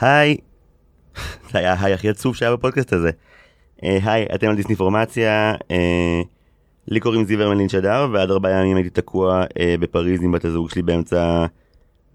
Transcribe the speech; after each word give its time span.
היי. 0.00 0.36
זה 1.50 1.58
היה 1.58 1.76
היי 1.80 1.94
הכי 1.94 2.08
עצוב 2.08 2.36
שהיה 2.36 2.52
בפודקאסט 2.56 2.92
הזה. 2.92 3.10
אה, 3.84 3.98
היי, 4.04 4.26
אתם 4.34 4.48
על 4.48 4.56
דיסני 4.56 4.76
פורמציה. 4.76 5.54
אה, 5.70 6.20
לי 6.88 7.00
קוראים 7.00 7.24
זיוור 7.24 7.54
מלין 7.54 7.68
שדר, 7.68 8.08
ועד 8.12 8.30
ארבעה 8.30 8.52
ימים 8.52 8.76
הייתי 8.76 8.90
תקוע 8.90 9.44
אה, 9.60 9.74
בפריז 9.80 10.22
עם 10.22 10.32
בת 10.32 10.44
הזוג 10.44 10.70
שלי 10.70 10.82
באמצע 10.82 11.46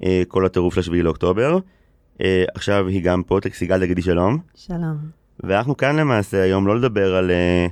אה, 0.03 0.23
כל 0.27 0.45
הטירוף 0.45 0.77
לשביעי 0.77 1.03
לאוקטובר. 1.03 1.57
אה, 2.21 2.43
עכשיו 2.55 2.87
היא 2.87 3.03
גם 3.03 3.23
פה, 3.23 3.39
סיגל 3.53 3.79
תגידי 3.79 4.01
שלום. 4.01 4.37
שלום. 4.55 4.97
ואנחנו 5.39 5.77
כאן 5.77 5.95
למעשה 5.95 6.41
היום 6.41 6.67
לא 6.67 6.75
לדבר 6.77 7.15
על, 7.15 7.31
אה, 7.31 7.67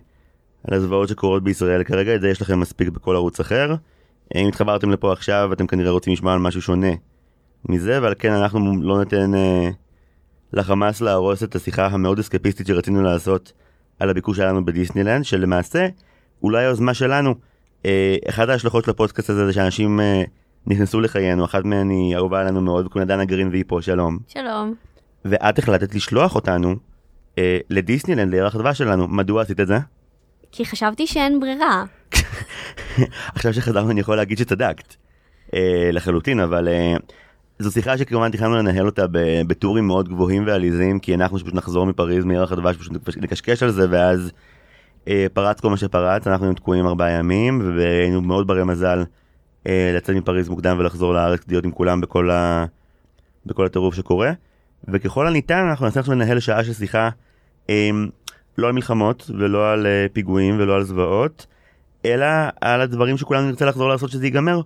על 0.67 0.73
הזוועות 0.73 1.09
שקורות 1.09 1.44
בישראל 1.44 1.84
כרגע, 1.84 2.16
את 2.16 2.22
זה 2.22 2.30
יש 2.30 2.41
לכם 2.41 2.59
מספיק 2.59 2.89
בכל 2.89 3.16
ערוץ 3.16 3.39
אחר. 3.39 3.75
אה, 4.36 4.41
אם 4.41 4.48
התחברתם 4.48 4.91
לפה 4.91 5.14
עכשיו 5.14 5.50
אתם 5.53 5.67
כנראה 5.67 5.91
רוצים 5.91 6.14
לשמוע 6.14 6.34
על 6.34 6.39
משהו 6.39 6.61
שונה 6.61 6.91
מזה, 7.70 8.02
ועל 8.02 8.14
כן 8.20 8.31
אנחנו 8.31 8.81
לא 8.81 9.00
ניתן 9.00 9.36
אה, 9.36 9.70
לחמאס 10.53 11.02
להרוס 11.02 11.43
את 11.43 11.55
השיחה 11.55 11.85
המאוד 11.85 12.20
אסקפיסטית 12.20 12.67
שרצינו 12.67 13.02
לעשות 13.02 13.52
על 13.99 14.09
הביקור 14.09 14.35
שלנו 14.35 14.66
בדיסנילנד, 14.66 15.25
שלמעשה 15.25 15.88
אולי 16.44 16.66
היוזמה 16.66 16.94
שלנו. 16.94 17.36
אה, 17.86 18.16
אחת 18.30 18.50
ההשלכות 18.50 18.83
של 18.86 18.91
הפודקאסט 18.91 19.30
הזה 19.30 19.45
זה 19.45 19.53
שאנשים 19.53 20.00
אה, 20.00 20.23
נכנסו 20.67 21.02
לחיינו, 21.02 21.45
אחת 21.45 21.66
מהן 21.66 21.89
היא 21.89 22.16
אהובה 22.16 22.41
עלינו 22.41 22.61
מאוד, 22.61 22.88
קוראים 22.88 23.09
לה 23.09 23.16
דנה 23.16 23.25
גרין 23.25 23.50
והיא 23.50 23.63
פה, 23.67 23.81
שלום. 23.81 24.17
שלום. 24.28 24.73
ואת 25.25 25.59
החלטת 25.59 25.95
לשלוח 25.95 26.36
אותנו 26.36 26.75
אה, 27.38 27.58
לדיסנילנד, 27.69 28.31
לירח 28.31 28.56
הדבש 28.56 28.78
שלנו. 28.78 29.08
מדוע 29.08 29.41
עשית 29.41 29.59
את 29.59 29.67
זה? 29.67 29.78
כי 30.52 30.66
חשבתי 30.66 31.08
שאין 31.08 31.39
ברירה. 31.39 31.83
עכשיו 33.35 33.53
שחזרנו 33.53 33.91
אני 33.91 34.00
יכול 34.00 34.17
להגיד 34.17 34.38
שצדקת. 34.38 34.95
אה, 35.53 35.89
לחלוטין, 35.91 36.39
אבל 36.39 36.67
אה, 36.67 36.95
זו 37.64 37.72
שיחה 37.72 37.97
שכמובן 37.97 38.31
תכננו 38.31 38.56
לנהל 38.56 38.86
אותה 38.86 39.06
בטורים 39.47 39.88
מאוד 39.88 40.09
גבוהים 40.09 40.47
ועליזים, 40.47 41.00
כי 41.00 41.16
אנחנו 41.16 41.39
שפשוט 41.39 41.56
נחזור 41.56 41.86
מפריז 41.86 42.25
מירח 42.25 42.52
הדבש, 42.52 42.78
פשוט 42.78 43.17
נקשקש 43.17 43.64
על 43.64 43.72
זה, 43.72 43.88
ואז 43.89 44.31
אה, 45.08 45.25
פרץ 45.33 45.59
כל 45.59 45.69
מה 45.69 45.78
שפרץ, 45.78 46.28
אנחנו 46.28 46.45
היינו 46.45 46.56
תקועים 46.56 46.88
ארבעה 46.88 47.11
ימים, 47.11 47.73
והיינו 47.78 48.22
מאוד 48.22 48.47
ברי 48.47 48.64
מזל 48.64 49.03
אה, 49.67 49.91
לצאת 49.95 50.16
מפריז 50.16 50.50
מוקדם 50.50 50.75
ולחזור 50.80 51.14
לארץ 51.14 51.41
להיות 51.47 51.66
עם 51.66 51.72
כולם 51.72 52.02
בכל, 52.02 52.30
ה... 52.30 52.66
בכל 53.45 53.66
הטירוף 53.66 53.95
שקורה. 53.95 54.31
וככל 54.88 55.28
הניתן 55.28 55.66
אנחנו 55.69 55.88
נצליח 55.88 56.09
לנהל 56.09 56.39
שעה 56.39 56.64
של 56.64 56.73
שיחה 56.73 57.09
אה, 57.69 57.89
לא 58.58 58.67
על 58.67 58.73
מלחמות 58.73 59.31
ולא 59.39 59.72
על 59.72 59.86
אה, 59.86 60.06
פיגועים 60.14 60.56
ולא 60.59 60.75
על 60.75 60.84
זוועות, 60.84 61.45
אלא 62.06 62.25
על 62.61 62.81
הדברים 62.81 63.17
שכולנו 63.17 63.47
נרצה 63.47 63.66
לחזור 63.66 63.89
לעשות 63.89 64.09
שזה 64.09 64.25
ייגמר. 64.25 64.61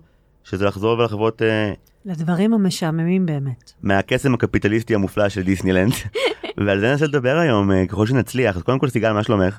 שזה 0.50 0.64
לחזור 0.64 0.98
ולחוות 0.98 1.42
אה, 1.42 1.72
לדברים 2.04 2.54
המשעממים 2.54 3.26
באמת. 3.26 3.72
מהקסם 3.82 4.34
הקפיטליסטי 4.34 4.94
המופלא 4.94 5.28
של 5.28 5.42
דיסנילנד. 5.42 5.92
ועל 6.66 6.80
זה 6.80 6.90
ננסה 6.90 7.06
לדבר 7.06 7.38
היום 7.38 7.72
אה, 7.72 7.86
ככל 7.86 8.06
שנצליח. 8.06 8.56
אז 8.56 8.62
קודם 8.62 8.78
כל 8.78 8.88
סיגל, 8.88 9.12
מה 9.12 9.22
שלומך? 9.22 9.58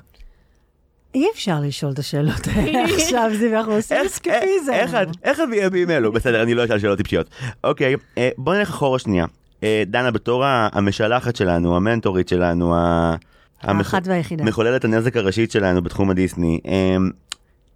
אי 1.14 1.26
אפשר 1.34 1.60
לשאול 1.60 1.92
את 1.92 1.98
השאלות 1.98 2.46
האלה 2.46 2.84
עכשיו, 2.94 3.30
זיו, 3.38 3.58
אנחנו 3.58 3.72
עושים 3.72 3.96
אסקפיזם. 4.06 4.72
איך 5.22 5.40
את, 5.40 5.48
בימים 5.70 5.90
אלו? 5.90 6.12
בסדר, 6.12 6.42
אני 6.42 6.54
לא 6.54 6.64
אשאל 6.64 6.78
שאלות 6.78 6.96
טיפשיות. 6.96 7.30
אוקיי, 7.64 7.94
אה, 8.18 8.28
בוא 8.38 8.54
נלך 8.54 8.68
אחורה 8.68 8.98
שנייה. 8.98 9.26
אה, 9.62 9.82
דנה, 9.86 10.10
בתור 10.10 10.44
המשלחת 10.46 11.36
שלנו, 11.36 11.76
המנטורית 11.76 12.28
שלנו, 12.28 12.74
האחת 13.62 14.02
והיחידה. 14.06 14.44
מחוללת 14.44 14.84
הנזק 14.84 15.16
הראשית 15.16 15.50
שלנו 15.50 15.82
בתחום 15.82 16.10
הדיסני, 16.10 16.60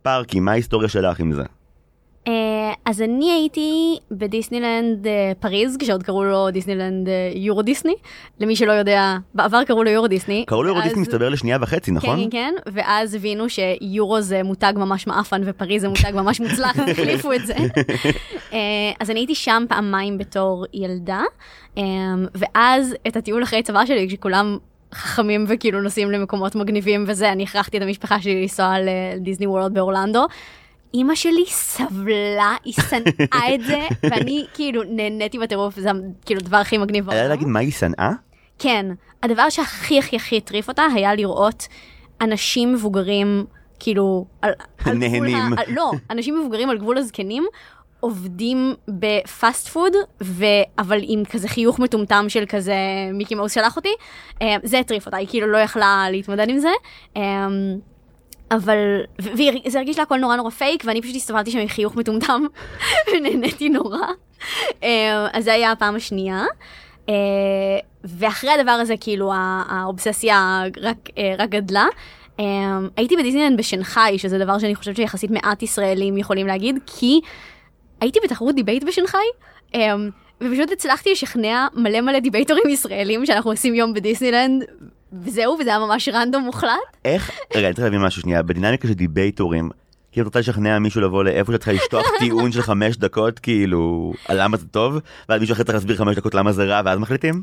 פארקי, 0.03 0.41
מה 0.41 0.51
ההיסטוריה 0.51 0.89
שלך 0.89 1.21
עם 1.21 1.33
זה? 1.33 1.43
אה, 2.29 2.73
אז 2.85 3.03
אני 3.03 3.33
הייתי 3.33 3.99
בדיסנילנד 4.11 5.07
אה, 5.07 5.33
פריז, 5.41 5.77
כשעוד 5.77 6.03
קראו 6.03 6.25
לו 6.25 6.51
דיסנילנד 6.51 7.09
אה, 7.09 7.33
יורו 7.35 7.63
דיסני. 7.63 7.95
למי 8.41 8.57
שלא 8.57 8.73
יודע, 8.73 9.17
בעבר 9.35 9.65
קראו 9.65 9.85
לו 9.85 9.91
יורו 9.91 10.07
דיסני. 10.07 10.45
קראו 10.47 10.63
לו 10.63 10.69
יורו 10.69 10.81
דיסני 10.81 11.03
מסתבר 11.03 11.29
לשנייה 11.29 11.59
וחצי, 11.61 11.91
נכון? 11.91 12.17
כן, 12.17 12.31
כן, 12.31 12.55
כן, 12.65 12.73
ואז 12.73 13.15
הבינו 13.15 13.45
שיורו 13.49 14.21
זה 14.21 14.43
מותג 14.43 14.73
ממש 14.77 15.07
מעפן 15.07 15.43
ופריז 15.45 15.83
זה 15.83 15.89
מותג 15.89 16.13
ממש 16.15 16.41
מוצלח, 16.41 16.79
אז 16.79 16.89
החליפו 16.89 17.33
את 17.33 17.47
זה. 17.47 17.55
אז 19.01 19.11
אני 19.11 19.21
הייתי 19.21 19.35
שם 19.35 19.65
פעמיים 19.69 20.19
בתור 20.19 20.65
ילדה, 20.75 21.23
ואז 22.35 22.95
את 23.09 23.17
הטיול 23.17 23.43
אחרי 23.43 23.63
צבא 23.63 23.87
שלי, 23.87 24.09
כשכולם 24.09 24.59
חכמים 24.95 25.45
וכאילו 25.49 25.83
נוסעים 25.83 26.11
למקומות 26.11 26.55
מגניבים 26.55 27.05
וזה, 27.07 27.33
אני 27.33 27.43
הכרחתי 27.43 27.77
את 27.77 27.83
המשפחה 27.83 28.21
שלי 28.21 28.43
לנסוע 28.43 28.75
לדיסני 28.81 29.47
וורלד 29.47 29.75
באורלנדו. 29.75 30.27
אימא 30.95 31.15
שלי 31.15 31.45
סבלה, 31.47 32.55
היא 32.65 32.75
שנאה 32.75 33.55
את 33.55 33.61
זה, 33.61 33.89
ואני 34.11 34.47
כאילו 34.55 34.83
נהניתי 34.89 35.39
בטירוף, 35.39 35.81
זה 35.81 35.91
כאילו 36.27 36.41
הדבר 36.41 36.57
הכי 36.57 36.79
מגניב 36.79 37.11
היה 37.11 37.29
להגיד 37.29 37.49
מה 37.49 37.59
היא 37.59 37.73
שנאה? 37.73 38.11
כן, 38.59 38.87
הדבר 39.23 39.51
שהכי 39.51 39.99
הכי 39.99 40.17
הכי 40.17 40.37
הטריף 40.37 40.69
אותה 40.69 40.83
היה 40.95 41.15
לראות 41.15 41.69
אנשים 42.21 42.73
מבוגרים, 42.73 43.45
כאילו, 43.79 44.27
על, 44.43 44.53
על 44.85 44.99
גבול 44.99 45.09
נהנים. 45.09 45.37
ה, 45.37 45.61
על, 45.61 45.65
לא, 45.69 45.93
אנשים 46.11 46.41
מבוגרים 46.41 46.71
על 46.71 46.79
גבול 46.79 46.99
הזקנים, 46.99 47.45
עובדים 48.01 48.75
ב 48.89 49.05
fast 49.05 49.69
food, 49.69 49.93
ו, 50.23 50.45
אבל 50.79 50.99
עם 51.03 51.25
כזה 51.25 51.49
חיוך 51.49 51.79
מטומטם 51.79 52.25
של 52.29 52.45
כזה 52.49 52.75
מיקי 53.13 53.35
מאוס 53.35 53.53
שלח 53.53 53.77
אותי, 53.77 53.95
אה, 54.43 54.57
זה 54.63 54.79
הטריף 54.79 55.07
אותה, 55.07 55.17
היא 55.17 55.29
כאילו 55.31 55.47
לא 55.47 55.59
יכלה 55.59 56.07
להתמודד 56.11 56.49
עם 56.49 56.59
זה. 56.59 56.71
אבל, 58.55 58.79
וזה 59.19 59.43
הרגיש 59.79 59.97
לה 59.97 60.03
הכל 60.03 60.19
נורא 60.19 60.37
נורא 60.37 60.51
פייק, 60.51 60.83
ואני 60.87 61.03
פשוט 61.03 61.17
הסתובבתי 61.17 61.51
שם 61.51 61.59
עם 61.59 61.69
חיוך 61.69 61.97
מטומטם, 61.97 62.43
ונהניתי 63.15 63.69
נורא. 63.69 63.99
אה, 64.83 65.27
אז 65.33 65.45
זה 65.45 65.53
היה 65.53 65.73
הפעם 65.73 65.97
השנייה. 65.97 66.45
אה, 67.09 67.15
ואחרי 68.05 68.51
הדבר 68.51 68.71
הזה, 68.73 68.95
כאילו, 69.01 69.33
הא- 69.33 69.63
האובססיה 69.69 70.63
רק, 70.83 70.97
אה, 71.19 71.35
רק 71.39 71.49
גדלה. 71.51 71.87
הייתי 72.97 73.17
בדיסנילנד 73.17 73.59
בשנגחאי, 73.59 74.19
שזה 74.19 74.39
דבר 74.39 74.59
שאני 74.59 74.75
חושבת 74.75 74.97
שיחסית 74.97 75.31
מעט 75.31 75.63
ישראלים 75.63 76.17
יכולים 76.19 76.47
להגיד, 76.47 76.79
כי 76.87 77.21
הייתי 78.01 78.19
בתחרות 78.25 78.55
debate 78.55 78.85
בשנגחאי, 78.85 79.27
ופשוט 80.41 80.71
הצלחתי 80.73 81.13
לשכנע 81.13 81.67
מלא 81.75 82.01
מלא 82.01 82.19
דיבייטורים 82.19 82.69
ישראלים 82.69 83.27
שאנחנו 83.27 83.51
עושים 83.51 83.75
יום 83.75 83.95
בדיסנילנד, 83.95 84.65
וזהו, 85.23 85.57
וזה 85.61 85.71
היה 85.71 85.79
ממש 85.79 86.09
random 86.09 86.43
מוחלט. 86.43 86.71
איך, 87.05 87.31
רגע, 87.55 87.67
אני 87.67 87.75
צריך 87.75 87.85
להבין 87.85 88.01
משהו 88.03 88.23
שנייה, 88.23 88.43
בדינמיקה 88.43 88.89
של 88.89 88.95
דיבייטורים, 88.95 89.71
כאילו 90.13 90.23
את 90.23 90.27
רוצה 90.27 90.39
לשכנע 90.39 90.79
מישהו 90.79 91.01
לבוא 91.01 91.25
לאיפה 91.25 91.53
שאת 91.53 91.61
צריכה 91.61 91.73
לשטוח 91.73 92.07
טיעון 92.19 92.53
של 92.53 92.63
חמש 92.63 92.97
דקות, 92.97 93.39
כאילו, 93.39 94.13
על 94.29 94.43
למה 94.43 94.57
זה 94.57 94.67
טוב, 94.69 94.99
ואז 95.29 95.41
מישהו 95.41 95.53
אחר 95.55 95.63
צריך 95.63 95.75
להסביר 95.75 95.97
חמש 95.97 96.17
דקות 96.17 96.35
למה 96.35 96.53
זה 96.53 96.65
רע, 96.65 96.81
ואז 96.85 96.99
מחליטים? 96.99 97.43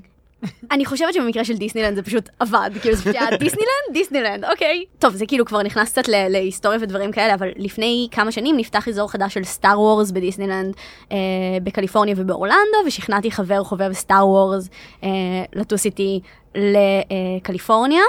אני 0.72 0.86
חושבת 0.86 1.14
שבמקרה 1.14 1.46
של 1.46 1.58
דיסנילנד 1.58 1.96
זה 1.96 2.04
פשוט 2.04 2.30
עבד, 2.40 2.70
כאילו 2.82 2.96
זה 2.96 3.02
פשוט 3.02 3.16
היה 3.16 3.38
דיסנילנד, 3.38 3.94
דיסנילנד, 3.94 4.46
אוקיי. 4.46 4.86
טוב, 5.00 5.16
זה 5.16 5.26
כאילו 5.26 5.46
כבר 5.46 5.64
נכנס 5.64 5.92
קצת 5.92 6.08
להיסטוריה 6.08 6.80
ודברים 6.82 7.12
כאלה, 7.12 7.34
אבל 7.34 7.50
לפני 7.56 8.08
כמה 8.12 8.32
שנים 8.32 8.58
נפתח 8.58 8.88
אזור 8.88 9.12
חדש 9.12 9.34
של 9.34 9.44
Star 9.44 9.80
Wars 9.80 10.12
בדיסנילנד 10.12 10.76
אה, 11.12 11.18
בקליפורניה 11.64 12.16
ובאורלנדו, 12.18 12.78
ושכנעתי 12.86 13.32
חבר 13.32 13.64
חובב 13.64 13.94
סטאר 13.94 14.28
וורס 14.28 14.70
אה, 15.04 15.10
לטוס 15.54 15.86
איתי 15.86 16.20
לקליפורניה. 16.56 18.04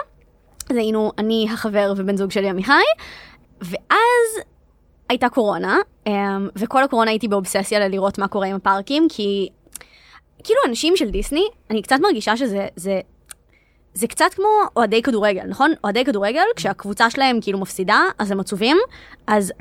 אז 0.71 0.77
היינו 0.77 1.13
אני, 1.19 1.47
החבר 1.53 1.93
ובן 1.97 2.17
זוג 2.17 2.31
שלי 2.31 2.49
עמיחי, 2.49 2.73
ואז 3.61 4.45
הייתה 5.09 5.29
קורונה, 5.29 5.79
אה, 6.07 6.13
וכל 6.57 6.85
הקורונה 6.85 7.11
הייתי 7.11 7.29
באובססיה 7.29 7.89
ללראות 7.89 8.19
מה 8.19 8.29
קורה 8.29 8.47
עם 8.47 8.57
הפארקים, 8.57 9.07
כי 9.11 9.49
כאילו 10.45 10.61
אנשים 10.69 10.97
של 10.97 11.11
דיסני, 11.11 11.45
אני 11.71 11.83
קצת 11.83 11.97
מרגישה 12.01 12.37
שזה, 12.37 12.67
זה, 12.77 13.01
זה 13.95 14.07
קצת 14.07 14.35
כמו 14.35 14.49
אוהדי 14.77 15.03
כדורגל, 15.03 15.45
נכון? 15.45 15.73
אוהדי 15.85 16.05
כדורגל, 16.05 16.45
כשהקבוצה 16.57 17.11
שלהם 17.11 17.39
כאילו 17.41 17.59
מפסידה, 17.59 18.01
אז 18.19 18.31
הם 18.31 18.41
עצובים, 18.41 18.77
אז 19.27 19.53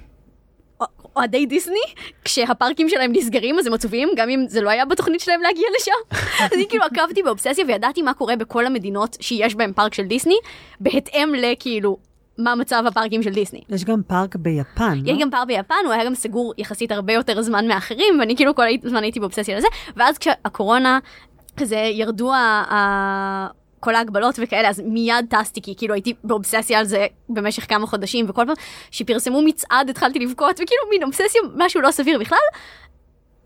אוהדי 1.16 1.46
דיסני, 1.46 1.80
כשהפארקים 2.26 2.90
שלהם 2.90 3.12
נסגרים 3.16 3.60
אז 3.60 3.68
הם 3.68 3.74
עצובים, 3.74 4.10
גם 4.16 4.30
אם 4.30 4.46
זה 4.48 4.62
לא 4.62 4.70
היה 4.70 4.86
בתוכנית 4.86 5.22
שלהם 5.22 5.42
להגיע 5.42 5.68
לשם. 5.76 6.18
אני 6.54 6.68
כאילו 6.70 6.84
עקבתי 6.84 7.24
באובססיה 7.24 7.66
וידעתי 7.68 8.02
מה 8.02 8.14
קורה 8.14 8.36
בכל 8.36 8.66
המדינות 8.66 9.18
שיש 9.22 9.56
בהם 9.56 9.74
פארק 9.74 9.94
של 9.94 10.04
דיסני, 10.04 10.38
בהתאם 10.80 11.34
לכאילו 11.38 11.98
מה 12.44 12.56
מצב 12.56 12.84
הפארקים 12.88 13.24
של 13.24 13.30
דיסני. 13.30 13.62
יש 13.70 13.86
גם 13.86 14.02
פארק 14.08 14.36
ביפן, 14.36 14.98
לא? 15.04 15.12
יש 15.12 15.18
גם 15.22 15.32
פארק 15.32 15.48
ביפן, 15.48 15.76
הוא 15.86 15.94
היה 15.94 16.06
גם 16.06 16.16
סגור 16.16 16.54
יחסית 16.58 16.92
הרבה 16.92 17.14
יותר 17.14 17.42
זמן 17.42 17.68
מאחרים, 17.68 18.20
ואני 18.20 18.36
כאילו 18.36 18.56
כל 18.56 18.64
הזמן 18.84 19.04
הייתי 19.04 19.20
באובססיה 19.20 19.58
לזה, 19.58 19.68
ואז 19.96 20.18
כשהקורונה, 20.18 21.00
כזה 21.58 21.76
ירדו 21.76 22.34
ה... 22.34 22.38
ה... 22.70 23.48
כל 23.80 23.96
ההגבלות 23.96 24.40
וכאלה, 24.44 24.70
אז 24.70 24.82
מיד 24.86 25.26
טסתי, 25.30 25.62
כי 25.62 25.76
כאילו 25.78 25.94
הייתי 25.94 26.14
באובססיה 26.24 26.80
על 26.80 26.86
זה 26.86 27.08
במשך 27.30 27.70
כמה 27.70 27.88
חודשים, 27.88 28.26
וכל 28.30 28.46
פעם 28.46 28.56
שפרסמו 28.92 29.42
מצעד 29.42 29.90
התחלתי 29.90 30.20
לבכות, 30.20 30.52
וכאילו 30.52 30.82
מין 30.90 31.04
אובססיה, 31.04 31.42
משהו 31.56 31.82
לא 31.82 31.92
סביר 31.92 32.20
בכלל. 32.20 32.38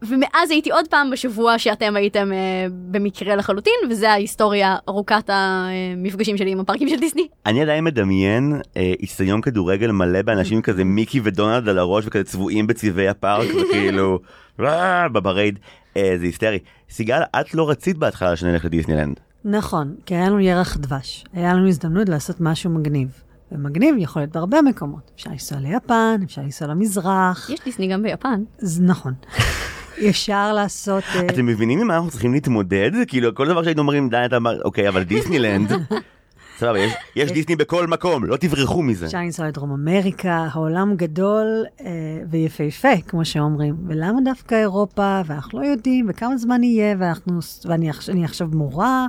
ומאז 0.01 0.51
הייתי 0.51 0.71
עוד 0.71 0.87
פעם 0.87 1.09
בשבוע 1.09 1.59
שאתם 1.59 1.95
הייתם 1.95 2.33
אה, 2.33 2.67
במקרה 2.91 3.35
לחלוטין, 3.35 3.73
וזה 3.89 4.11
ההיסטוריה 4.11 4.75
ארוכת 4.89 5.29
המפגשים 5.29 6.37
שלי 6.37 6.51
עם 6.51 6.59
הפארקים 6.59 6.89
של 6.89 6.99
דיסני. 6.99 7.27
אני 7.45 7.61
עדיין 7.61 7.83
מדמיין 7.83 8.61
אה, 8.77 8.93
איצטדיון 8.99 9.41
כדורגל 9.41 9.91
מלא 9.91 10.21
באנשים 10.21 10.61
כזה 10.61 10.83
מיקי 10.83 11.21
ודונלד 11.23 11.69
על 11.69 11.79
הראש 11.79 12.05
וכזה 12.07 12.23
צבועים 12.23 12.67
בצבעי 12.67 13.07
הפארק 13.07 13.47
וכאילו 13.55 14.19
בברייד, 15.13 15.59
אה, 15.97 16.13
זה 16.19 16.25
היסטרי. 16.25 16.59
סיגל, 16.89 17.21
את 17.39 17.53
לא 17.53 17.69
רצית 17.69 17.97
בהתחלה 17.97 18.35
שנלך 18.35 18.65
לדיסנילנד. 18.65 19.19
נכון, 19.45 19.95
כי 20.05 20.15
היה 20.15 20.29
לנו 20.29 20.39
ירח 20.39 20.77
דבש. 20.77 21.25
היה 21.33 21.53
לנו 21.53 21.67
הזדמנות 21.67 22.09
לעשות 22.09 22.41
משהו 22.41 22.69
מגניב. 22.69 23.07
ומגניב 23.51 23.95
יכול 23.97 24.21
להיות 24.21 24.31
בהרבה 24.31 24.61
מקומות. 24.61 25.11
אפשר 25.15 25.29
לנסוע 25.29 25.57
ליפן, 25.59 26.19
אפשר 26.25 26.41
לנסוע 26.41 26.67
למזרח. 26.67 27.49
יש 27.49 27.59
דיסני 27.65 27.87
גם 27.87 28.03
ביפן. 28.03 28.43
זה 28.57 28.83
נכון. 28.83 29.13
אפשר 30.09 30.53
לעשות... 30.53 31.03
אה, 31.15 31.21
אתם 31.21 31.45
מבינים 31.45 31.79
עם 31.79 31.87
מה 31.87 31.95
אנחנו 31.95 32.09
צריכים 32.11 32.33
להתמודד? 32.33 32.91
כאילו 33.07 33.35
כל 33.35 33.47
דבר 33.47 33.63
שהיינו 33.63 33.81
אומרים 33.81 34.09
די 34.09 34.21
אתה 34.25 34.35
אומר 34.35 34.61
אוקיי 34.61 34.89
אבל 34.89 35.03
דיסנילנד. 35.03 35.71
סבבה 36.59 36.79
יש- 36.79 36.93
יש 37.15 37.31
דיסני 37.31 37.55
בכל 37.55 37.87
מקום 37.87 38.25
לא 38.25 38.37
תברחו 38.37 38.81
מזה. 38.81 39.05
אפשר 39.05 39.17
לנסוע 39.17 39.47
לדרום 39.47 39.71
אמריקה, 39.71 40.47
העולם 40.51 40.95
גדול 40.95 41.45
אה, 41.81 41.85
ויפהפה, 42.29 43.01
כמו 43.07 43.25
שאומרים. 43.25 43.75
ולמה 43.87 44.19
דווקא 44.25 44.55
אירופה, 44.55 45.21
ואנחנו 45.25 45.59
לא 45.61 45.65
יודעים, 45.65 46.05
וכמה 46.09 46.37
זמן 46.37 46.63
יהיה, 46.63 46.95
ואנחנו, 46.99 47.39
ואני 47.65 47.89
עכש- 47.91 48.09
אני 48.09 48.25
עכשיו 48.25 48.47
מורה, 48.53 49.07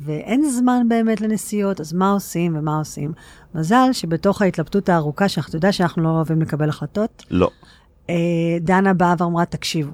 ואין 0.00 0.50
זמן 0.50 0.86
באמת 0.88 1.20
לנסיעות, 1.20 1.80
אז 1.80 1.92
מה 1.92 2.10
עושים 2.12 2.56
ומה 2.58 2.78
עושים? 2.78 3.12
מזל 3.54 3.88
שבתוך 3.92 4.42
ההתלבטות 4.42 4.88
הארוכה, 4.88 5.28
שאתה 5.28 5.56
יודע 5.56 5.72
שאנחנו 5.72 6.02
לא 6.02 6.08
אוהבים 6.08 6.42
לקבל 6.42 6.68
החלטות, 6.68 7.24
לא. 7.30 7.50
אה, 8.10 8.14
דנה 8.60 8.94
באה 8.94 9.14
ואמרה, 9.18 9.44
תקשיבו, 9.44 9.90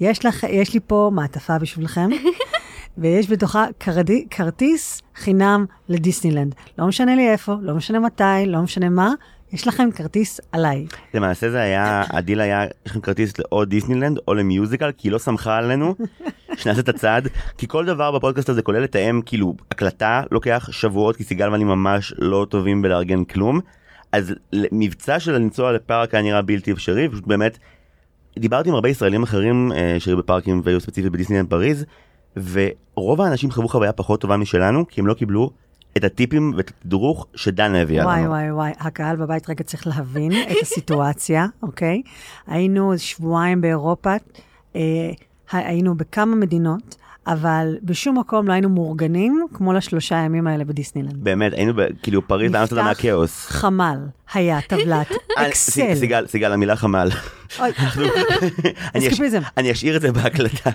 יש, 0.00 0.26
לך, 0.26 0.46
יש 0.48 0.74
לי 0.74 0.80
פה 0.86 1.10
מעטפה 1.14 1.58
בשבילכם, 1.58 2.08
ויש 2.98 3.30
בתוכה 3.30 3.66
כרדי, 3.80 4.26
כרטיס 4.30 5.02
חינם 5.14 5.64
לדיסנילנד. 5.88 6.54
לא 6.78 6.86
משנה 6.86 7.16
לי 7.16 7.30
איפה, 7.30 7.54
לא 7.62 7.74
משנה 7.74 8.00
מתי, 8.00 8.46
לא 8.46 8.62
משנה 8.62 8.88
מה, 8.88 9.12
יש 9.52 9.66
לכם 9.66 9.88
כרטיס 9.94 10.40
עליי. 10.52 10.86
למעשה 11.14 11.50
זה 11.50 11.60
היה 11.60 12.02
הדיל 12.10 12.40
היה 12.40 12.64
יש 12.64 12.70
לכם 12.90 13.00
כרטיס 13.00 13.32
או 13.52 13.64
דיסנילנד 13.64 14.18
או 14.28 14.34
ל 14.34 14.41
musical 14.41 14.92
כי 14.92 15.08
היא 15.08 15.12
לא 15.12 15.18
סמכה 15.18 15.56
עלינו 15.56 15.94
שנעשה 16.58 16.80
את 16.80 16.88
הצעד 16.88 17.28
כי 17.58 17.68
כל 17.68 17.84
דבר 17.84 18.10
בפודקאסט 18.10 18.48
הזה 18.48 18.62
כולל 18.62 18.82
לתאם 18.82 19.20
כאילו 19.26 19.54
הקלטה 19.70 20.22
לוקח 20.30 20.68
שבועות 20.72 21.16
כי 21.16 21.24
סיגל 21.24 21.50
ואני 21.50 21.64
ממש 21.64 22.14
לא 22.18 22.46
טובים 22.50 22.82
בלארגן 22.82 23.24
כלום 23.24 23.60
אז 24.12 24.34
מבצע 24.52 25.20
של 25.20 25.32
לנסוע 25.32 25.72
לפארק 25.72 26.14
היה 26.14 26.22
נראה 26.22 26.42
בלתי 26.42 26.72
אפשרי 26.72 27.08
פשוט 27.08 27.26
באמת 27.26 27.58
דיברתי 28.38 28.68
עם 28.68 28.74
הרבה 28.74 28.88
ישראלים 28.88 29.22
אחרים 29.22 29.72
אה, 29.72 29.96
שהיו 29.98 30.16
בפארקים 30.16 30.60
והיו 30.64 30.80
ספציפית 30.80 31.12
בדיסנילנד 31.12 31.50
פריז 31.50 31.84
ורוב 32.36 33.20
האנשים 33.20 33.50
חוו 33.50 33.68
חוויה 33.68 33.92
פחות 33.92 34.20
טובה 34.20 34.36
משלנו 34.36 34.88
כי 34.88 35.00
הם 35.00 35.06
לא 35.06 35.14
קיבלו 35.14 35.50
את 35.96 36.04
הטיפים 36.04 36.52
ואת 36.56 36.68
התדרוך 36.68 37.26
שדנה 37.34 37.82
הביאה 37.82 38.04
לנו. 38.04 38.10
וואי 38.10 38.26
וואי 38.26 38.52
וואי, 38.52 38.72
הקהל 38.78 39.16
בבית 39.16 39.50
רגע 39.50 39.64
צריך 39.64 39.86
להבין 39.86 40.32
את 40.32 40.56
הסיטואציה, 40.62 41.46
אוקיי? 41.62 42.02
היינו 42.46 42.98
שבועיים 42.98 43.60
באירופה, 43.60 44.14
אה, 44.76 44.80
היינו 45.52 45.94
בכמה 45.94 46.36
מדינות, 46.36 46.96
אבל 47.26 47.76
בשום 47.82 48.18
מקום 48.18 48.48
לא 48.48 48.52
היינו 48.52 48.68
מאורגנים 48.68 49.46
כמו 49.54 49.72
לשלושה 49.72 50.14
ימים 50.16 50.46
האלה 50.46 50.64
בדיסנילנד. 50.64 51.24
באמת 51.24 51.52
היינו 51.52 51.74
ב- 51.76 51.86
כאילו 52.02 52.28
פריז 52.28 52.50
ואמסטרדם 52.54 52.84
היה 52.84 52.94
כאוס. 52.94 53.46
חמ"ל 53.46 53.98
היה 54.34 54.60
טבלת 54.68 55.06
אקסל. 55.36 55.94
סיגל, 55.94 56.26
סיגל, 56.26 56.52
המילה 56.52 56.76
חמ"ל. 56.76 57.08
אוי, 57.60 57.70
אני 59.56 59.72
אשאיר 59.72 59.96
את 59.96 60.00
זה 60.00 60.12
בהקלטה. 60.12 60.70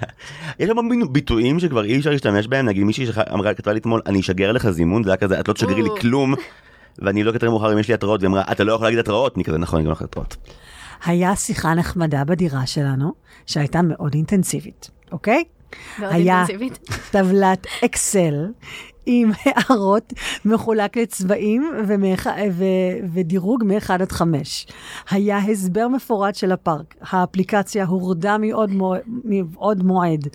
יש 0.59 0.69
המון 0.69 0.89
בינו- 0.89 1.09
ביטויים 1.09 1.59
שכבר 1.59 1.83
אי 1.83 1.97
אפשר 1.97 2.09
להשתמש 2.09 2.47
בהם, 2.47 2.65
נגיד 2.65 2.83
מישהי 2.83 3.05
שאמרה, 3.05 3.53
כתבה 3.53 3.73
לי 3.73 3.79
אתמול, 3.79 4.01
אני 4.05 4.19
אשגר 4.19 4.51
לך 4.51 4.69
זימון, 4.69 5.03
זה 5.03 5.09
היה 5.09 5.17
כזה, 5.17 5.39
את 5.39 5.47
לא 5.47 5.53
תשגרי 5.53 5.81
לי. 5.83 5.89
כלום. 6.01 6.33
ואני 6.99 7.23
לא 7.23 7.31
כתב 7.31 7.47
מאוחר 7.47 7.73
אם 7.73 7.79
יש 7.79 7.87
לי 7.87 7.93
התראות, 7.93 8.21
והיא 8.21 8.29
אמרה, 8.29 8.43
אתה 8.51 8.63
לא 8.63 8.73
יכול 8.73 8.87
להגיד 8.87 8.99
התראות? 8.99 9.35
אני 9.35 9.43
כזה, 9.43 9.57
נכון, 9.57 9.77
אני 9.77 9.83
גם 9.85 9.89
לא 9.89 9.93
יכול 9.93 10.05
התראות. 10.05 10.37
היה 11.05 11.35
שיחה 11.35 11.73
נחמדה 11.73 12.23
בדירה 12.23 12.65
שלנו, 12.65 13.13
שהייתה 13.45 13.81
מאוד 13.81 14.13
אינטנסיבית, 14.13 14.89
אוקיי? 15.11 15.43
היה. 15.99 16.43
טבלת 17.11 17.67
אקסל 17.85 18.45
עם 19.05 19.31
הערות 19.45 20.13
מחולק 20.45 20.97
לצבעים 20.97 21.71
ומאח... 21.87 22.27
ו... 22.51 22.63
ודירוג 23.13 23.63
מ-1 23.63 23.93
עד 23.93 24.11
5. 24.11 24.67
היה 25.09 25.37
הסבר 25.37 25.87
מפורט 25.87 26.35
של 26.35 26.51
הפארק. 26.51 26.95
האפליקציה 27.01 27.85
הורדה 27.85 28.37
מעוד, 28.37 28.71
מו... 28.71 28.93
מעוד 29.23 29.83
מועד. 29.83 30.27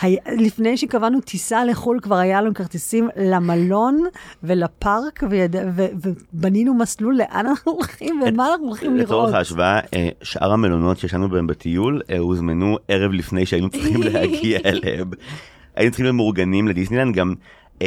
היה... 0.00 0.20
לפני 0.38 0.76
שקבענו 0.76 1.20
טיסה 1.20 1.64
לחו"ל, 1.64 2.00
כבר 2.02 2.16
היה 2.16 2.42
לנו 2.42 2.54
כרטיסים 2.54 3.08
למלון 3.16 4.04
ולפארק, 4.42 5.22
ויד... 5.30 5.56
ו... 5.56 5.86
ובנינו 6.32 6.74
מסלול 6.74 7.16
לאן 7.16 7.46
אנחנו 7.46 7.72
הולכים 7.72 8.22
ומה 8.26 8.50
אנחנו 8.52 8.66
הולכים 8.66 8.96
לראות. 8.96 9.08
לצורך 9.08 9.34
ההשוואה, 9.34 9.80
אה, 9.94 10.08
שאר 10.22 10.52
המלונות 10.52 10.98
שישנו 10.98 11.28
בהם 11.28 11.46
בטיול, 11.46 12.02
אה, 12.10 12.18
הוזמנו 12.18 12.78
ערב 12.88 13.12
לפני 13.12 13.46
שהיינו 13.46 13.70
צריכים 13.70 14.02
להגיע 14.12 14.58
אליהם. 14.64 15.10
היינו 15.76 15.90
צריכים 15.90 16.04
להיות 16.04 16.16
מאורגנים 16.16 16.68
לדיסנילנד, 16.68 17.14
גם 17.14 17.34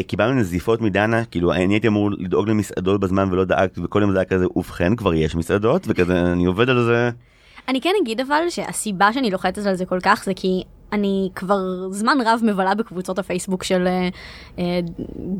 קיבלנו 0.07 0.39
נזיפות 0.39 0.81
מדנה, 0.81 1.25
כאילו 1.25 1.53
אני 1.53 1.73
הייתי 1.73 1.87
אמור 1.87 2.11
לדאוג 2.11 2.49
למסעדות 2.49 2.99
בזמן 2.99 3.29
ולא 3.31 3.45
דאגתי, 3.45 3.81
וכל 3.83 4.01
יום 4.01 4.11
זה 4.11 4.17
היה 4.17 4.25
כזה, 4.25 4.45
ובכן 4.55 4.95
כבר 4.95 5.13
יש 5.13 5.35
מסעדות, 5.35 5.83
וכזה 5.87 6.21
אני 6.21 6.45
עובד 6.45 6.69
על 6.69 6.83
זה. 6.83 7.09
אני 7.67 7.81
כן 7.81 7.93
אגיד 8.01 8.21
אבל 8.21 8.49
שהסיבה 8.49 9.13
שאני 9.13 9.31
לוחצת 9.31 9.65
על 9.65 9.75
זה 9.75 9.85
כל 9.85 9.99
כך 10.03 10.23
זה 10.25 10.33
כי 10.35 10.63
אני 10.93 11.29
כבר 11.35 11.57
זמן 11.91 12.17
רב 12.25 12.39
מבלה 12.43 12.75
בקבוצות 12.75 13.19
הפייסבוק 13.19 13.63
של 13.63 13.87
אה, 13.87 14.09
אה, 14.59 14.79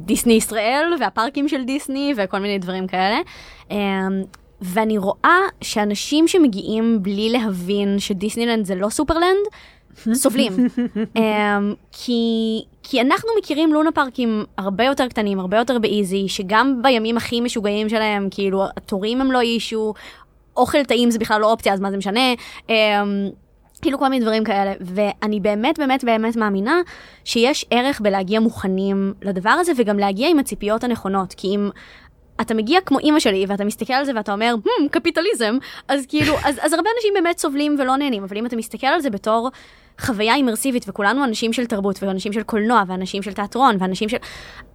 דיסני 0.06 0.34
ישראל 0.34 0.94
והפארקים 1.00 1.48
של 1.48 1.64
דיסני 1.64 2.14
וכל 2.18 2.40
מיני 2.40 2.60
דברים 2.60 2.88
כאלה. 2.88 3.18
אה, 3.72 3.78
ואני 4.62 4.98
רואה 4.98 5.38
שאנשים 5.62 6.28
שמגיעים 6.28 7.04
בלי 7.04 7.30
להבין 7.30 8.00
שדיסנילנד 8.00 8.66
זה 8.66 8.76
לא 8.76 8.90
סופרלנד, 8.90 9.46
סובלים. 10.14 10.54
אה, 11.18 11.60
כי, 11.92 12.22
כי 12.84 13.02
אנחנו 13.02 13.30
מכירים 13.40 13.74
לונה 13.74 13.92
פארקים 13.92 14.46
הרבה 14.58 14.84
יותר 14.84 15.08
קטנים, 15.08 15.40
הרבה 15.40 15.58
יותר 15.58 15.80
באיזי, 15.80 16.26
שגם 16.28 16.80
בימים 16.82 17.18
הכי 17.18 17.42
משוגעים 17.42 17.90
שלהם, 17.90 18.28
כאילו 18.32 18.64
התורים 18.78 19.22
הם 19.22 19.32
לא 19.32 19.42
אישו, 19.42 19.94
אוכל 20.58 20.84
טעים 20.84 21.12
זה 21.12 21.20
בכלל 21.20 21.42
לא 21.42 21.52
אופציה, 21.52 21.74
אז 21.74 21.80
מה 21.80 21.92
זה 21.92 21.98
משנה? 21.98 22.34
אמ, 22.70 22.76
כאילו 23.82 24.00
כל 24.00 24.08
מיני 24.08 24.26
דברים 24.26 24.44
כאלה, 24.44 24.74
ואני 24.82 25.40
באמת 25.40 25.80
באמת 25.80 26.04
באמת 26.04 26.36
מאמינה 26.36 26.82
שיש 27.26 27.66
ערך 27.72 28.02
בלהגיע 28.02 28.40
מוכנים 28.40 29.14
לדבר 29.22 29.50
הזה, 29.50 29.72
וגם 29.78 30.00
להגיע 30.00 30.30
עם 30.30 30.40
הציפיות 30.40 30.84
הנכונות, 30.84 31.34
כי 31.34 31.48
אם... 31.48 31.70
אתה 32.42 32.54
מגיע 32.54 32.82
כמו 32.82 33.00
אימא 33.00 33.20
שלי 33.20 33.46
ואתה 33.48 33.66
מסתכל 33.66 33.94
על 33.94 34.06
זה 34.06 34.12
ואתה 34.16 34.34
אומר, 34.34 34.56
hmm, 34.64 34.90
קפיטליזם, 34.92 35.58
אז 35.88 36.06
כאילו, 36.06 36.34
אז, 36.46 36.60
אז 36.62 36.74
הרבה 36.74 36.90
אנשים 36.98 37.14
באמת 37.14 37.38
סובלים 37.38 37.76
ולא 37.80 37.96
נהנים, 37.96 38.24
אבל 38.24 38.38
אם 38.38 38.46
אתה 38.46 38.56
מסתכל 38.56 38.88
על 38.88 39.02
זה 39.02 39.10
בתור 39.10 39.50
חוויה 40.02 40.36
אימרסיבית, 40.36 40.86
וכולנו 40.90 41.24
אנשים 41.24 41.54
של 41.54 41.66
תרבות, 41.66 42.04
ואנשים 42.04 42.34
של 42.34 42.44
קולנוע, 42.44 42.84
ואנשים 42.88 43.24
של 43.24 43.34
תיאטרון, 43.34 43.76
ואנשים 43.80 44.10
של... 44.10 44.18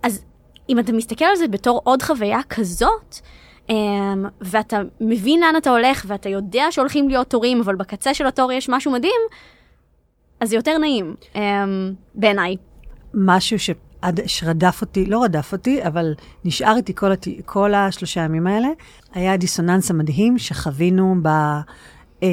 אז 0.02 0.25
אם 0.68 0.78
אתה 0.78 0.92
מסתכל 0.92 1.25
על 1.25 1.37
זה 1.37 1.49
בתור 1.49 1.80
עוד 1.85 2.02
חוויה 2.02 2.40
כזאת, 2.49 3.16
um, 3.68 3.73
ואתה 4.40 4.80
מבין 5.00 5.40
לאן 5.40 5.54
אתה 5.56 5.71
הולך, 5.71 6.04
ואתה 6.09 6.28
יודע 6.28 6.64
שהולכים 6.71 7.09
להיות 7.09 7.30
תורים, 7.30 7.61
אבל 7.61 7.76
בקצה 7.76 8.14
של 8.14 8.26
התור 8.26 8.52
יש 8.52 8.68
משהו 8.68 8.92
מדהים, 8.92 9.21
אז 10.40 10.49
זה 10.49 10.56
יותר 10.56 10.78
נעים, 10.78 11.14
um, 11.33 11.38
בעיניי. 12.14 12.56
משהו 13.14 13.59
שעד, 13.59 14.21
שרדף 14.26 14.78
אותי, 14.80 15.06
לא 15.06 15.23
רדף 15.23 15.52
אותי, 15.52 15.87
אבל 15.87 16.14
נשאר 16.45 16.76
איתי 16.76 16.95
כל, 16.95 17.12
הת... 17.12 17.26
כל 17.45 17.75
השלושה 17.75 18.21
ימים 18.21 18.47
האלה, 18.47 18.68
היה 19.14 19.33
הדיסוננס 19.33 19.90
המדהים 19.90 20.38
שחווינו 20.38 21.14
ב... 21.23 21.28
אה, 22.23 22.28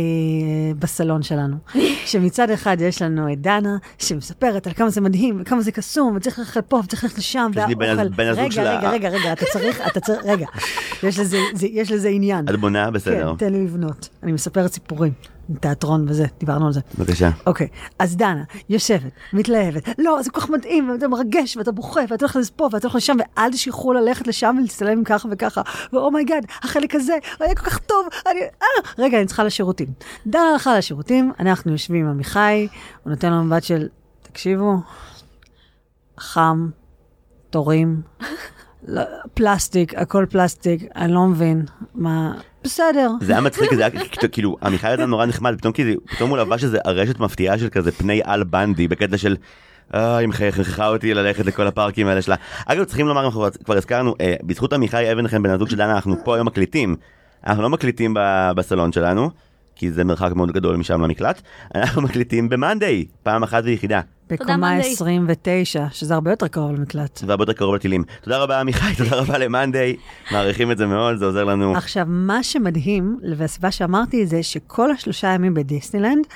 בסלון 0.80 1.24
שלנו. 1.24 1.56
שמצד 2.06 2.50
אחד 2.50 2.78
יש 2.82 3.02
לנו 3.02 3.34
את 3.34 3.42
דנה, 3.42 3.78
שמספרת 3.98 4.68
על 4.68 4.74
כמה 4.74 4.90
זה 4.90 5.02
מדהים, 5.02 5.38
וכמה 5.42 5.62
זה 5.62 5.72
קסום, 5.72 6.16
וצריך 6.16 6.40
ללכת 6.40 6.66
פה, 6.68 6.82
וצריך 6.84 7.04
ללכת 7.04 7.18
לשם, 7.18 7.52
הזוג 7.56 7.84
רגע, 7.84 8.90
רגע, 8.90 8.90
רגע, 8.90 9.10
רגע, 9.10 9.34
אתה 9.34 9.46
צריך, 9.54 9.82
אתה 9.88 10.00
צריך, 10.00 10.20
רגע, 10.26 10.46
יש 11.04 11.20
לזה, 11.20 11.38
זה, 11.54 11.68
יש 11.68 11.92
לזה 11.92 12.10
עניין. 12.10 12.46
את 12.50 12.56
בונה? 12.56 12.92
בסדר. 12.92 13.32
כן, 13.32 13.46
תן 13.46 13.54
לי 13.54 13.64
לבנות. 13.64 14.10
אני 14.24 14.32
מספרת 14.32 14.74
סיפורים, 14.74 15.12
תיאטרון 15.60 16.06
וזה, 16.10 16.26
דיברנו 16.40 16.68
על 16.68 16.74
זה. 16.74 16.80
בבקשה. 17.00 17.30
אוקיי, 17.46 17.68
אז 18.00 18.18
דנה, 18.18 18.44
יושבת, 18.70 19.12
מתלהבת, 19.34 19.90
לא, 19.98 20.22
זה 20.22 20.32
כל 20.32 20.42
כך 20.42 20.50
מדהים, 20.50 20.90
ואתה 20.90 21.08
מרגש, 21.08 21.58
ואתה 21.58 21.72
בוכה, 21.72 22.02
ואתה 22.10 22.26
הולך 22.26 22.36
לפה, 22.36 22.70
ואתה 22.72 22.88
הולך 22.88 22.96
לשם, 22.96 23.16
ואל 23.20 23.52
תשכחו 23.52 23.94
ללכת 23.94 24.28
לשם 24.28 24.56
ולהצטלם 24.60 25.04
ככה 25.04 25.28
וככה, 25.32 25.62
ו 25.94 25.99
oh 25.99 26.11
my 26.11 26.23
god, 26.23 26.46
החלק 26.64 26.96
הזה, 26.96 27.14
היה 27.40 27.56
כל 27.56 27.66
כך 27.66 27.78
טוב, 27.78 28.08
אני, 28.32 28.40
אה, 28.62 28.68
רגע, 28.98 29.18
אני 29.18 29.26
צריכה 29.26 29.44
לשירותים. 29.44 29.88
דנה 30.28 30.42
הלכה 30.42 30.78
לשירותים, 30.78 31.32
אנחנו 31.40 31.72
יושבים 31.72 32.06
עם 32.06 32.12
עמיחי, 32.12 32.68
הוא 33.04 33.12
נותן 33.12 33.34
לנו 33.34 33.44
מבט 33.44 33.64
של, 33.64 33.88
תקשיבו, 34.22 34.74
חם, 36.20 36.70
תורים, 37.50 38.02
לא, 38.88 39.02
פלסטיק, 39.34 39.94
הכל 39.96 40.26
פלסטיק, 40.30 40.84
אני 40.96 41.14
לא 41.14 41.28
מבין, 41.28 41.66
מה, 41.96 42.34
בסדר. 42.64 43.12
זה 43.22 43.32
היה 43.32 43.42
מצחיק, 43.42 43.74
זה 43.74 43.86
היה 43.86 43.90
כאילו, 44.32 44.58
עמיחי 44.64 44.88
היה 44.88 45.06
נורא 45.06 45.26
נחמד, 45.26 45.56
פתאום 45.58 45.74
זה- 45.84 45.94
פתאום 46.16 46.30
הוא 46.30 46.38
לבש 46.38 46.64
איזה 46.64 46.78
ארשת 46.86 47.20
מפתיעה 47.20 47.58
של 47.58 47.70
כזה 47.70 47.92
פני 47.92 48.22
על 48.24 48.44
בנדי, 48.44 48.88
בקטע 48.88 49.18
של... 49.18 49.36
אה, 49.94 50.18
היא 50.18 50.28
מכריחה 50.28 50.88
אותי 50.88 51.14
ללכת 51.14 51.46
לכל 51.46 51.68
הפארקים 51.68 52.08
האלה 52.08 52.22
שלה. 52.22 52.36
אגב, 52.66 52.84
צריכים 52.84 53.08
לומר, 53.08 53.26
אנחנו 53.26 53.46
כבר 53.66 53.78
הזכרנו, 53.78 54.16
אה, 54.22 54.36
בזכות 54.44 54.74
עמיחי 54.74 55.12
אבן 55.12 55.28
חן 55.28 55.44
בן 55.44 55.50
הזוג 55.50 55.70
של 55.70 55.76
דנה, 55.78 55.96
אנחנו 55.96 56.16
פה 56.24 56.36
היום 56.36 56.48
מקליטים. 56.48 56.96
אנחנו 57.48 57.64
לא 57.64 57.70
מקליטים 57.70 58.14
בסלון 58.56 58.92
שלנו, 58.92 59.30
כי 59.76 59.92
זה 59.92 60.04
מרחק 60.04 60.32
מאוד 60.36 60.52
גדול 60.52 60.76
משם 60.78 61.02
למקלט. 61.02 61.42
אנחנו 61.76 62.02
מקליטים 62.02 62.50
ב 62.50 62.57
Monday, 62.57 63.06
פעם 63.24 63.44
אחת 63.44 63.64
ויחידה. 63.66 64.02
בקומה 64.34 64.58
Monday. 64.58 64.92
29, 64.92 65.86
שזה 65.92 66.14
הרבה 66.14 66.32
יותר 66.32 66.48
קרוב 66.48 66.72
למקלט. 66.72 67.18
זה 67.18 67.32
הרבה 67.32 67.42
יותר 67.42 67.54
קרוב 67.54 67.76
לטילים. 67.76 68.04
תודה 68.22 68.38
רבה 68.38 68.60
עמיחי, 68.60 68.96
תודה 69.04 69.16
רבה 69.16 69.38
ל 69.38 69.45
Monday, 69.45 69.96
מעריכים 70.32 70.72
את 70.72 70.78
זה 70.78 70.86
מאוד, 70.86 71.18
זה 71.18 71.26
עוזר 71.26 71.44
לנו. 71.44 71.76
עכשיו, 71.76 72.06
מה 72.08 72.44
שמדהים, 72.44 73.20
והסיבה 73.38 73.72
שאמרתי 73.72 74.26
זה, 74.26 74.44
שכל 74.44 74.92
השלושה 74.92 75.28
ימים 75.28 75.54
בדיסנילנד, 75.54 76.28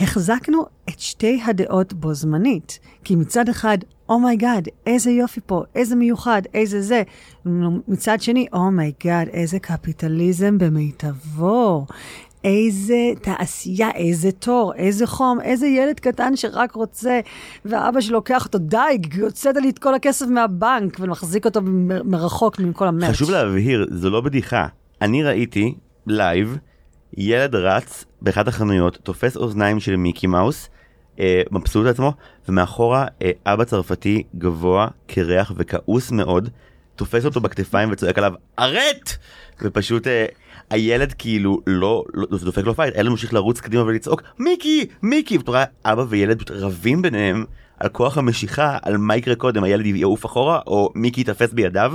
החזקנו 0.00 0.66
את 0.88 1.00
שתי 1.00 1.40
הדעות 1.46 1.92
בו 1.92 2.14
זמנית. 2.14 2.78
כי 3.04 3.16
מצד 3.16 3.48
אחד, 3.48 3.78
oh 4.08 4.23
my 4.23 4.38
god, 4.38 4.68
oh 4.68 4.70
איזה 4.86 5.10
יופי 5.10 5.40
פה, 5.46 5.62
איזה 5.74 5.96
מיוחד, 5.96 6.42
איזה 6.54 6.82
זה. 6.82 7.02
מצד 7.88 8.20
שני, 8.20 8.46
oh 8.52 8.71
my 8.71 8.90
god, 8.90 9.28
oh 9.28 9.32
איזה 9.32 9.58
קפיטליזם 9.58 10.58
במיטבו. 10.58 11.86
איזה 12.44 13.12
תעשייה, 13.22 13.90
איזה 13.94 14.32
תור, 14.32 14.74
איזה 14.74 15.06
חום, 15.06 15.40
איזה 15.40 15.66
ילד 15.66 16.00
קטן 16.00 16.36
שרק 16.36 16.72
רוצה, 16.72 17.20
ואבא 17.64 18.00
שלו 18.00 18.14
לוקח 18.14 18.44
אותו, 18.44 18.58
די, 18.58 18.98
הוצאת 19.22 19.56
לי 19.56 19.70
את 19.70 19.78
כל 19.78 19.94
הכסף 19.94 20.26
מהבנק, 20.26 20.96
ומחזיק 21.00 21.44
אותו 21.44 21.60
מרחוק 22.04 22.58
מכל 22.58 22.88
ה 22.88 22.91
merch. 22.91 23.10
חשוב 23.10 23.30
להבהיר, 23.30 23.86
זו 23.90 24.10
לא 24.10 24.20
בדיחה. 24.20 24.66
אני 25.02 25.22
ראיתי, 25.22 25.74
live, 26.06 26.58
ילד 27.16 27.54
רץ 27.54 28.04
באחת 28.22 28.48
החנויות, 28.48 28.98
תופס 29.02 29.36
אוזניים 29.36 29.80
של 29.80 29.96
מיקי 29.96 30.26
מאוס, 30.26 30.68
אה, 31.20 31.42
מבסוט 31.50 31.86
לעצמו, 31.86 32.12
ומאחורה 32.48 33.06
אה, 33.22 33.30
אבא 33.46 33.64
צרפתי 33.64 34.22
גבוה, 34.38 34.88
קרח 35.06 35.52
וכעוס 35.56 36.10
מאוד, 36.10 36.48
תופס 36.96 37.24
אותו 37.24 37.40
בכתפיים 37.40 37.88
וצועק 37.92 38.18
עליו, 38.18 38.32
Arrête! 38.58 39.16
ופשוט 39.62 40.06
אה, 40.06 40.26
הילד 40.70 41.12
כאילו 41.12 41.60
לא, 41.66 42.04
לא 42.14 42.38
זה 42.38 42.44
דופק 42.44 42.64
לו 42.64 42.74
fight, 42.74 42.96
הילד 42.96 43.08
ממשיך 43.08 43.34
לרוץ 43.34 43.60
קדימה 43.60 43.82
ולצעוק, 43.82 44.22
מיקי, 44.38 44.86
מיקי! 45.02 45.38
ואתה 45.38 45.50
רואה, 45.50 45.64
אבא 45.84 46.04
וילד 46.08 46.50
רבים 46.50 47.02
ביניהם 47.02 47.44
על 47.80 47.88
כוח 47.88 48.18
המשיכה, 48.18 48.78
על 48.82 48.96
מה 48.96 49.16
יקרה 49.16 49.34
קודם, 49.34 49.64
הילד 49.64 49.86
יעוף 49.86 50.26
אחורה, 50.26 50.60
או 50.66 50.92
מיקי 50.94 51.20
ייתפס 51.20 51.52
בידיו, 51.52 51.92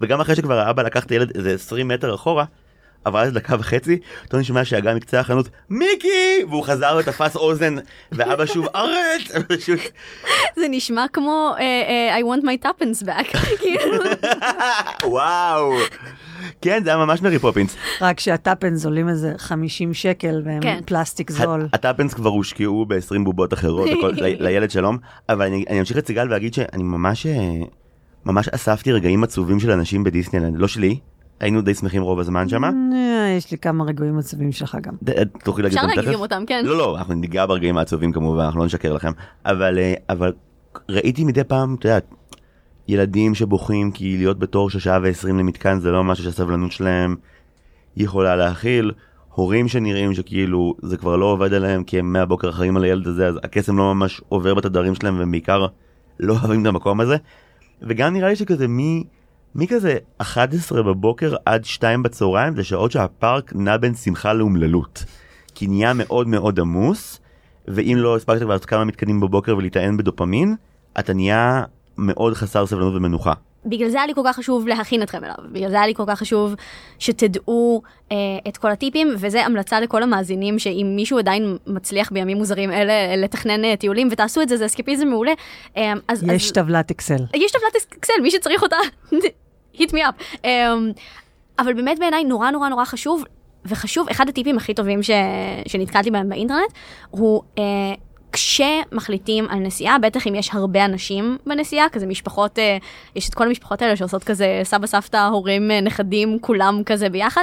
וגם 0.00 0.20
אחרי 0.20 0.36
שכבר 0.36 0.58
האבא 0.58 0.82
לקח 0.82 1.04
את 1.04 1.10
הילד 1.10 1.36
איזה 1.36 1.54
20 1.54 1.88
מטר 1.88 2.14
אחורה, 2.14 2.44
עברה 3.04 3.22
איזה 3.22 3.34
דקה 3.34 3.56
וחצי, 3.58 3.98
ואני 4.28 4.44
שומע 4.44 4.64
שאגה 4.64 4.94
מקצה 4.94 5.20
החנות, 5.20 5.48
מיקי! 5.70 6.44
והוא 6.48 6.64
חזר 6.64 6.96
ותפס 7.00 7.36
אוזן, 7.36 7.76
ואבא 8.12 8.46
שוב, 8.46 8.66
Arrête! 8.74 9.46
זה 10.60 10.66
נשמע 10.70 11.04
כמו 11.12 11.54
אה, 11.58 11.64
אה, 11.64 12.18
I 12.18 12.22
want 12.22 12.42
my 12.42 12.66
tuppence 12.66 13.06
back. 13.06 13.38
כאילו, 13.60 14.04
וואו. 15.04 15.72
כן, 16.60 16.80
זה 16.84 16.90
היה 16.90 16.98
ממש 17.06 17.22
מרי 17.22 17.38
פופינס. 17.38 17.76
רק 18.00 18.20
שה 18.20 18.38
tuppence 18.38 18.84
עולים 18.84 19.08
איזה 19.08 19.32
50 19.38 19.94
שקל, 19.94 20.42
והם 20.44 20.60
כן. 20.62 20.80
פלסטיק 20.86 21.30
זול. 21.30 21.68
ה 21.72 21.77
tuppence 21.77 22.14
כבר 22.14 22.30
הושקעו 22.30 22.86
ב-20 22.86 23.22
בובות 23.24 23.52
אחרות, 23.52 23.88
וכל- 23.98 24.10
ל- 24.22 24.42
לילד 24.44 24.70
שלום, 24.70 24.98
אבל 25.28 25.46
אני 25.46 25.64
אני 25.70 25.80
אמשיך 25.80 25.98
את 25.98 26.06
סיגל 26.06 26.26
ואגיד 26.32 26.54
שאני 26.54 26.82
ממש, 26.82 27.26
אה, 27.26 27.50
ממש 28.24 28.48
אספתי 28.48 28.92
רגעים 28.92 29.24
עצובים 29.24 29.60
של 29.60 29.70
אנשים 29.70 30.04
בדיסנילנד, 30.04 30.58
לא 30.58 30.68
שלי, 30.68 30.98
היינו 31.40 31.60
די 31.62 31.74
שמחים 31.74 32.02
רוב 32.02 32.20
הזמן 32.20 32.48
שמה. 32.48 32.70
אה, 32.94 33.34
יש 33.36 33.50
לי 33.50 33.58
כמה 33.58 33.84
רגעים 33.84 34.18
עצובים 34.18 34.52
שלך 34.52 34.76
גם. 34.82 34.94
ד- 35.04 35.24
תוכלי 35.44 35.62
להגיד 35.62 35.78
אפשר 35.78 35.86
אותם 35.86 35.96
להגיד 35.96 36.10
תכף? 36.10 36.14
גם 36.14 36.20
אותם, 36.20 36.42
כן. 36.46 36.64
לא, 36.64 36.76
לא, 36.78 36.98
אנחנו 36.98 37.14
ניגע 37.14 37.46
ברגעים 37.46 37.78
העצובים 37.78 38.12
כמובן, 38.12 38.44
אנחנו 38.44 38.60
לא 38.60 38.66
נשקר 38.66 38.92
לכם. 38.92 39.10
אבל, 39.46 39.78
אה, 39.78 39.94
אבל 40.10 40.32
ראיתי 40.88 41.24
מדי 41.24 41.44
פעם, 41.44 41.74
את 41.78 41.84
יודעת, 41.84 42.04
ילדים 42.88 43.34
שבוכים 43.34 43.90
כי 43.90 44.16
להיות 44.18 44.38
בתור 44.38 44.70
של 44.70 44.78
שעה 44.78 44.98
ועשרים 45.02 45.38
למתקן 45.38 45.80
זה 45.80 45.90
לא 45.90 46.04
משהו 46.04 46.24
שהסבלנות 46.24 46.72
שלהם 46.72 47.16
יכולה 47.96 48.36
להכיל. 48.36 48.92
הורים 49.34 49.68
שנראים 49.68 50.14
שכאילו 50.14 50.74
זה 50.82 50.96
כבר 50.96 51.16
לא 51.16 51.26
עובד 51.26 51.54
עליהם 51.54 51.84
כי 51.84 51.98
הם 51.98 52.12
מהבוקר 52.12 52.48
אחראים 52.48 52.76
על 52.76 52.84
הילד 52.84 53.06
הזה, 53.06 53.26
אז 53.26 53.38
הקסם 53.42 53.78
לא 53.78 53.94
ממש 53.94 54.20
עובר 54.28 54.54
בתדרים 54.54 54.94
שלהם 54.94 55.18
והם 55.18 55.30
בעיקר 55.30 55.66
לא 56.20 56.32
אוהבים 56.32 56.62
את 56.62 56.66
המקום 56.66 57.00
הזה. 57.00 57.16
וגם 57.82 58.12
נראה 58.12 58.28
לי 58.28 58.36
שכזה 58.36 58.68
מי... 58.68 59.04
מכזה 59.54 59.96
11 60.18 60.82
בבוקר 60.82 61.34
עד 61.46 61.64
2 61.64 62.02
בצהריים 62.02 62.56
זה 62.56 62.64
שעות 62.64 62.92
שהפארק 62.92 63.52
נע 63.54 63.76
בין 63.76 63.94
שמחה 63.94 64.32
לאומללות. 64.32 65.04
כי 65.54 65.66
נהיה 65.66 65.92
מאוד 65.94 66.28
מאוד 66.28 66.60
עמוס, 66.60 67.20
ואם 67.68 67.96
לא 67.98 68.16
הספקת 68.16 68.38
כבר 68.38 68.48
לעשות 68.48 68.66
כמה 68.66 68.84
מתקנים 68.84 69.20
בבוקר 69.20 69.56
ולהיטען 69.56 69.96
בדופמין, 69.96 70.56
אתה 70.98 71.14
נהיה 71.14 71.62
מאוד 71.98 72.34
חסר 72.34 72.66
סבלנות 72.66 72.94
ומנוחה. 72.94 73.32
בגלל 73.66 73.88
זה 73.88 73.98
היה 73.98 74.06
לי 74.06 74.14
כל 74.14 74.20
כך 74.24 74.36
חשוב 74.36 74.68
להכין 74.68 75.02
אתכם 75.02 75.24
אליו, 75.24 75.34
בגלל 75.52 75.70
זה 75.70 75.76
היה 75.76 75.86
לי 75.86 75.94
כל 75.94 76.02
כך 76.06 76.18
חשוב 76.18 76.54
שתדעו 76.98 77.82
אה, 78.12 78.16
את 78.48 78.56
כל 78.56 78.70
הטיפים, 78.70 79.08
וזה 79.18 79.46
המלצה 79.46 79.80
לכל 79.80 80.02
המאזינים, 80.02 80.58
שאם 80.58 80.92
מישהו 80.96 81.18
עדיין 81.18 81.56
מצליח 81.66 82.12
בימים 82.12 82.36
מוזרים 82.36 82.72
אלה 82.72 83.16
לתכנן 83.16 83.64
אה, 83.64 83.76
טיולים, 83.76 84.08
ותעשו 84.10 84.42
את 84.42 84.48
זה, 84.48 84.56
זה 84.56 84.66
אסקפיזם 84.66 85.08
מעולה. 85.08 85.32
אה, 85.76 85.92
אז, 86.08 86.22
יש 86.22 86.46
אז, 86.46 86.52
טבלת 86.52 86.90
אקסל. 86.90 87.24
יש 87.34 87.52
טבלת 87.52 87.92
אקסל, 87.98 88.12
מי 88.22 88.30
שצריך 88.30 88.62
אותה, 88.62 88.76
hit 89.78 89.90
me 89.90 89.98
up. 89.98 90.36
Um, 90.36 90.46
אבל 91.58 91.74
באמת 91.74 91.98
בעיניי 91.98 92.24
נורא 92.24 92.50
נורא 92.50 92.68
נורא 92.68 92.84
חשוב, 92.84 93.24
וחשוב, 93.64 94.08
אחד 94.08 94.28
הטיפים 94.28 94.56
הכי 94.56 94.74
טובים 94.74 95.02
ש... 95.02 95.10
שנתקלתי 95.66 96.10
בהם 96.10 96.28
באינטרנט, 96.28 96.72
הוא 97.10 97.42
uh, 97.56 97.60
כשמחליטים 98.32 99.46
על 99.48 99.58
נסיעה, 99.58 99.98
בטח 99.98 100.26
אם 100.26 100.34
יש 100.34 100.50
הרבה 100.52 100.84
אנשים 100.84 101.38
בנסיעה, 101.46 101.88
כזה 101.88 102.06
משפחות, 102.06 102.58
uh, 102.58 102.60
יש 103.16 103.28
את 103.28 103.34
כל 103.34 103.46
המשפחות 103.46 103.82
האלה 103.82 103.96
שעושות 103.96 104.24
כזה 104.24 104.60
סבא, 104.64 104.86
סבתא, 104.86 105.28
הורים, 105.28 105.70
uh, 105.70 105.84
נכדים, 105.84 106.38
כולם 106.40 106.82
כזה 106.86 107.08
ביחד. 107.08 107.42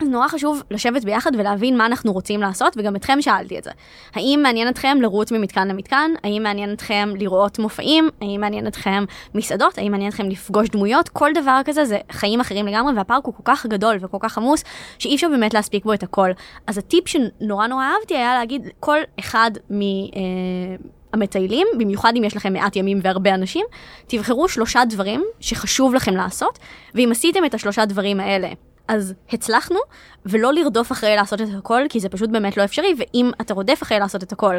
אז 0.00 0.08
נורא 0.08 0.28
חשוב 0.28 0.62
לשבת 0.70 1.04
ביחד 1.04 1.30
ולהבין 1.38 1.76
מה 1.76 1.86
אנחנו 1.86 2.12
רוצים 2.12 2.40
לעשות, 2.40 2.76
וגם 2.76 2.96
אתכם 2.96 3.22
שאלתי 3.22 3.58
את 3.58 3.64
זה. 3.64 3.70
האם 4.14 4.40
מעניין 4.42 4.68
אתכם 4.68 4.98
לרוץ 5.00 5.32
ממתקן 5.32 5.68
למתקן? 5.68 6.10
האם 6.24 6.42
מעניין 6.42 6.72
אתכם 6.72 7.08
לראות 7.18 7.58
מופעים? 7.58 8.08
האם 8.20 8.40
מעניין 8.40 8.66
אתכם 8.66 9.04
מסעדות? 9.34 9.78
האם 9.78 9.92
מעניין 9.92 10.10
אתכם 10.10 10.28
לפגוש 10.28 10.68
דמויות? 10.68 11.08
כל 11.08 11.30
דבר 11.34 11.60
כזה 11.64 11.84
זה 11.84 11.98
חיים 12.12 12.40
אחרים 12.40 12.66
לגמרי, 12.66 12.92
והפארק 12.96 13.24
הוא 13.24 13.34
כל 13.34 13.42
כך 13.44 13.66
גדול 13.66 13.96
וכל 14.00 14.18
כך 14.20 14.38
עמוס, 14.38 14.64
שאי 14.98 15.14
אפשר 15.14 15.28
באמת 15.28 15.54
להספיק 15.54 15.84
בו 15.84 15.92
את 15.92 16.02
הכל. 16.02 16.30
אז 16.66 16.78
הטיפ 16.78 17.08
שנורא 17.08 17.66
נורא 17.66 17.84
אהבתי 17.84 18.14
היה 18.14 18.34
להגיד 18.34 18.68
כל 18.80 18.98
אחד 19.20 19.50
מ... 19.70 19.80
אה, 19.80 20.76
המטיילים, 21.12 21.66
במיוחד 21.78 22.12
אם 22.16 22.24
יש 22.24 22.36
לכם 22.36 22.52
מעט 22.52 22.76
ימים 22.76 22.98
והרבה 23.02 23.34
אנשים, 23.34 23.66
תבחרו 24.06 24.48
שלושה 24.48 24.84
דברים 24.84 25.24
שחשוב 25.40 25.94
לכם 25.94 26.14
לעשות, 26.14 26.58
ואם 26.94 27.08
עשיתם 27.12 27.44
את 27.44 27.54
השלושה 27.54 27.84
דברים 27.84 28.20
האלה 28.20 28.48
אז 28.88 29.14
הצלחנו, 29.32 29.76
ולא 30.26 30.52
לרדוף 30.52 30.92
אחרי 30.92 31.16
לעשות 31.16 31.40
את 31.40 31.46
הכל, 31.58 31.80
כי 31.88 32.00
זה 32.00 32.08
פשוט 32.08 32.30
באמת 32.30 32.56
לא 32.56 32.64
אפשרי, 32.64 32.94
ואם 32.98 33.30
אתה 33.40 33.54
רודף 33.54 33.78
אחרי 33.82 33.98
לעשות 33.98 34.22
את 34.22 34.32
הכל, 34.32 34.54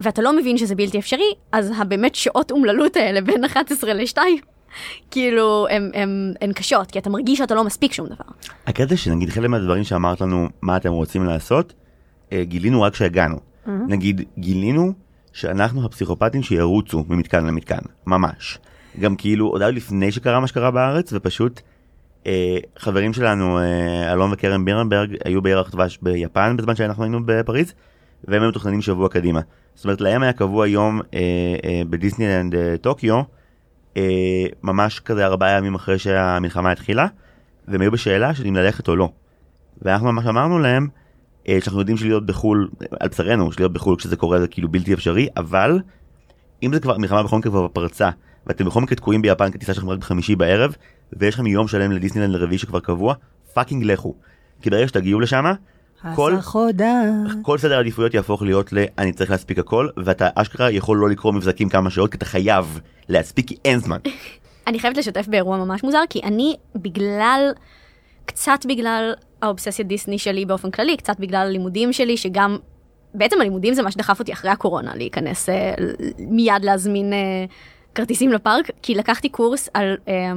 ואתה 0.00 0.22
לא 0.22 0.36
מבין 0.36 0.58
שזה 0.58 0.74
בלתי 0.74 0.98
אפשרי, 0.98 1.32
אז 1.52 1.72
הבאמת 1.76 2.14
שעות 2.14 2.50
אומללות 2.50 2.96
האלה 2.96 3.20
בין 3.20 3.44
11 3.44 3.92
ל-2, 3.92 4.18
כאילו, 5.10 5.66
הן- 5.70 6.52
קשות, 6.54 6.90
כי 6.90 6.98
אתה 6.98 7.10
מרגיש 7.10 7.38
שאתה 7.38 7.54
לא 7.54 7.64
מספיק 7.64 7.92
שום 7.92 8.06
דבר. 8.06 8.24
הקטע 8.66 8.96
שנגיד 8.96 9.30
חלק 9.30 9.48
מהדברים 9.48 9.84
שאמרת 9.84 10.20
לנו 10.20 10.48
מה 10.62 10.76
אתם 10.76 10.92
רוצים 10.92 11.24
לעשות, 11.24 11.72
אה, 12.32 12.44
גילינו 12.44 12.82
רק 12.82 12.94
שהגענו. 12.94 13.36
נגיד 13.66 14.22
גילינו 14.38 14.92
שאנחנו 15.32 15.84
הפסיכופטים 15.84 16.42
שירוצו 16.42 17.04
ממתקן 17.08 17.46
למתקן, 17.46 17.78
ממש. 18.06 18.58
גם 19.00 19.16
כאילו 19.16 19.46
עוד 19.48 19.62
היה 19.62 19.70
לפני 19.70 20.12
שקרה 20.12 20.40
מה 20.40 20.46
שקרה 20.46 20.70
בארץ 20.70 21.12
ופשוט 21.12 21.60
חברים 22.78 23.12
שלנו 23.12 23.58
אה, 23.58 24.12
אלון 24.12 24.32
וקרן 24.32 24.64
בירנברג 24.64 25.16
היו 25.24 25.42
בירח 25.42 25.70
דבש 25.70 25.98
ביפן 26.02 26.56
בזמן 26.56 26.74
שאנחנו 26.74 27.02
היינו 27.02 27.18
בפריז 27.24 27.74
והם 28.24 28.42
היו 28.42 28.48
מתוכננים 28.48 28.82
שבוע 28.82 29.08
קדימה. 29.08 29.40
זאת 29.74 29.84
אומרת 29.84 30.00
להם 30.00 30.22
היה 30.22 30.32
קבוע 30.32 30.66
יום 30.66 31.00
אה, 31.14 31.18
אה, 31.64 31.82
בדיסנילנד 31.90 32.54
אה, 32.54 32.74
טוקיו 32.80 33.22
אה, 33.96 34.46
ממש 34.62 35.00
כזה 35.00 35.26
ארבעה 35.26 35.50
ימים 35.50 35.74
אחרי 35.74 35.98
שהמלחמה 35.98 36.70
התחילה 36.70 37.06
והם 37.68 37.80
היו 37.80 37.90
בשאלה 37.90 38.34
של 38.34 38.46
אם 38.46 38.56
ללכת 38.56 38.88
או 38.88 38.96
לא. 38.96 39.08
ואנחנו 39.82 40.12
ממש 40.12 40.26
אמרנו 40.26 40.58
להם 40.58 40.88
אה, 41.48 41.58
שאנחנו 41.60 41.80
יודעים 41.80 41.96
שלהיות 41.96 42.26
בחו"ל, 42.26 42.68
על 43.00 43.08
בשרנו, 43.08 43.52
שלהיות 43.52 43.72
בחו"ל 43.72 43.96
כשזה 43.96 44.16
קורה 44.16 44.40
זה 44.40 44.48
כאילו 44.48 44.68
בלתי 44.68 44.94
אפשרי, 44.94 45.28
אבל 45.36 45.80
אם 46.62 46.72
זה 46.72 46.80
כבר 46.80 46.98
מלחמה 46.98 47.22
בכל 47.22 47.38
מקרה 47.38 47.52
כבר 47.52 47.68
פרצה, 47.68 48.10
ואתם 48.46 48.64
בכל 48.64 48.80
מקרה 48.80 48.96
תקועים 48.96 49.22
ביפן 49.22 49.50
כי 49.50 49.59
הטיסה 49.59 49.74
שלכם 49.74 49.90
רק 49.90 49.98
בחמישי 49.98 50.36
בערב, 50.36 50.76
ויש 51.12 51.34
לכם 51.34 51.46
יום 51.46 51.68
שלם 51.68 51.92
לדיסנילנד 51.92 52.34
לרביעי 52.34 52.58
שכבר 52.58 52.80
קבוע, 52.80 53.14
fucking 53.54 53.84
לכו. 53.84 54.14
כי 54.62 54.70
ברגע 54.70 54.88
שתגיעו 54.88 55.20
לשם, 55.20 55.44
כל. 56.14 56.36
כל 57.42 57.58
סדר 57.58 57.76
העדיפויות 57.76 58.14
יהפוך 58.14 58.42
להיות 58.42 58.72
ל 58.72 58.78
אני 58.98 59.12
צריך 59.12 59.30
להספיק 59.30 59.58
הכל, 59.58 59.88
ואתה 59.96 60.28
אשכרה 60.34 60.70
יכול 60.70 60.98
לא 60.98 61.10
לקרוא 61.10 61.32
מבזקים 61.32 61.68
כמה 61.68 61.90
שעות, 61.90 62.10
כי 62.10 62.16
אתה 62.16 62.24
חייב 62.24 62.80
להספיק 63.08 63.48
כי 63.48 63.56
אין 63.64 63.78
זמן. 63.78 63.98
אני 64.66 64.78
חייבת 64.78 64.96
לשתף 64.96 65.28
באירוע 65.28 65.56
ממש 65.56 65.84
מוזר, 65.84 66.02
כי 66.10 66.20
אני, 66.24 66.56
בגלל, 66.76 67.52
קצת 68.24 68.66
בגלל 68.68 69.12
האובססיה 69.42 69.84
דיסני 69.84 70.18
שלי 70.18 70.46
באופן 70.46 70.70
כללי, 70.70 70.96
קצת 70.96 71.20
בגלל 71.20 71.46
הלימודים 71.46 71.92
שלי, 71.92 72.16
שגם, 72.16 72.56
בעצם 73.14 73.40
הלימודים 73.40 73.74
זה 73.74 73.82
מה 73.82 73.90
שדחף 73.90 74.18
אותי 74.18 74.32
אחרי 74.32 74.50
הקורונה, 74.50 74.94
להיכנס, 74.94 75.48
אה, 75.48 75.74
מיד 76.18 76.64
להזמין 76.64 77.12
אה, 77.12 77.44
כרטיסים 77.94 78.32
לפארק, 78.32 78.70
כי 78.82 78.94
לקחתי 78.94 79.28
קורס 79.28 79.68
על... 79.74 79.96
אה, 80.08 80.32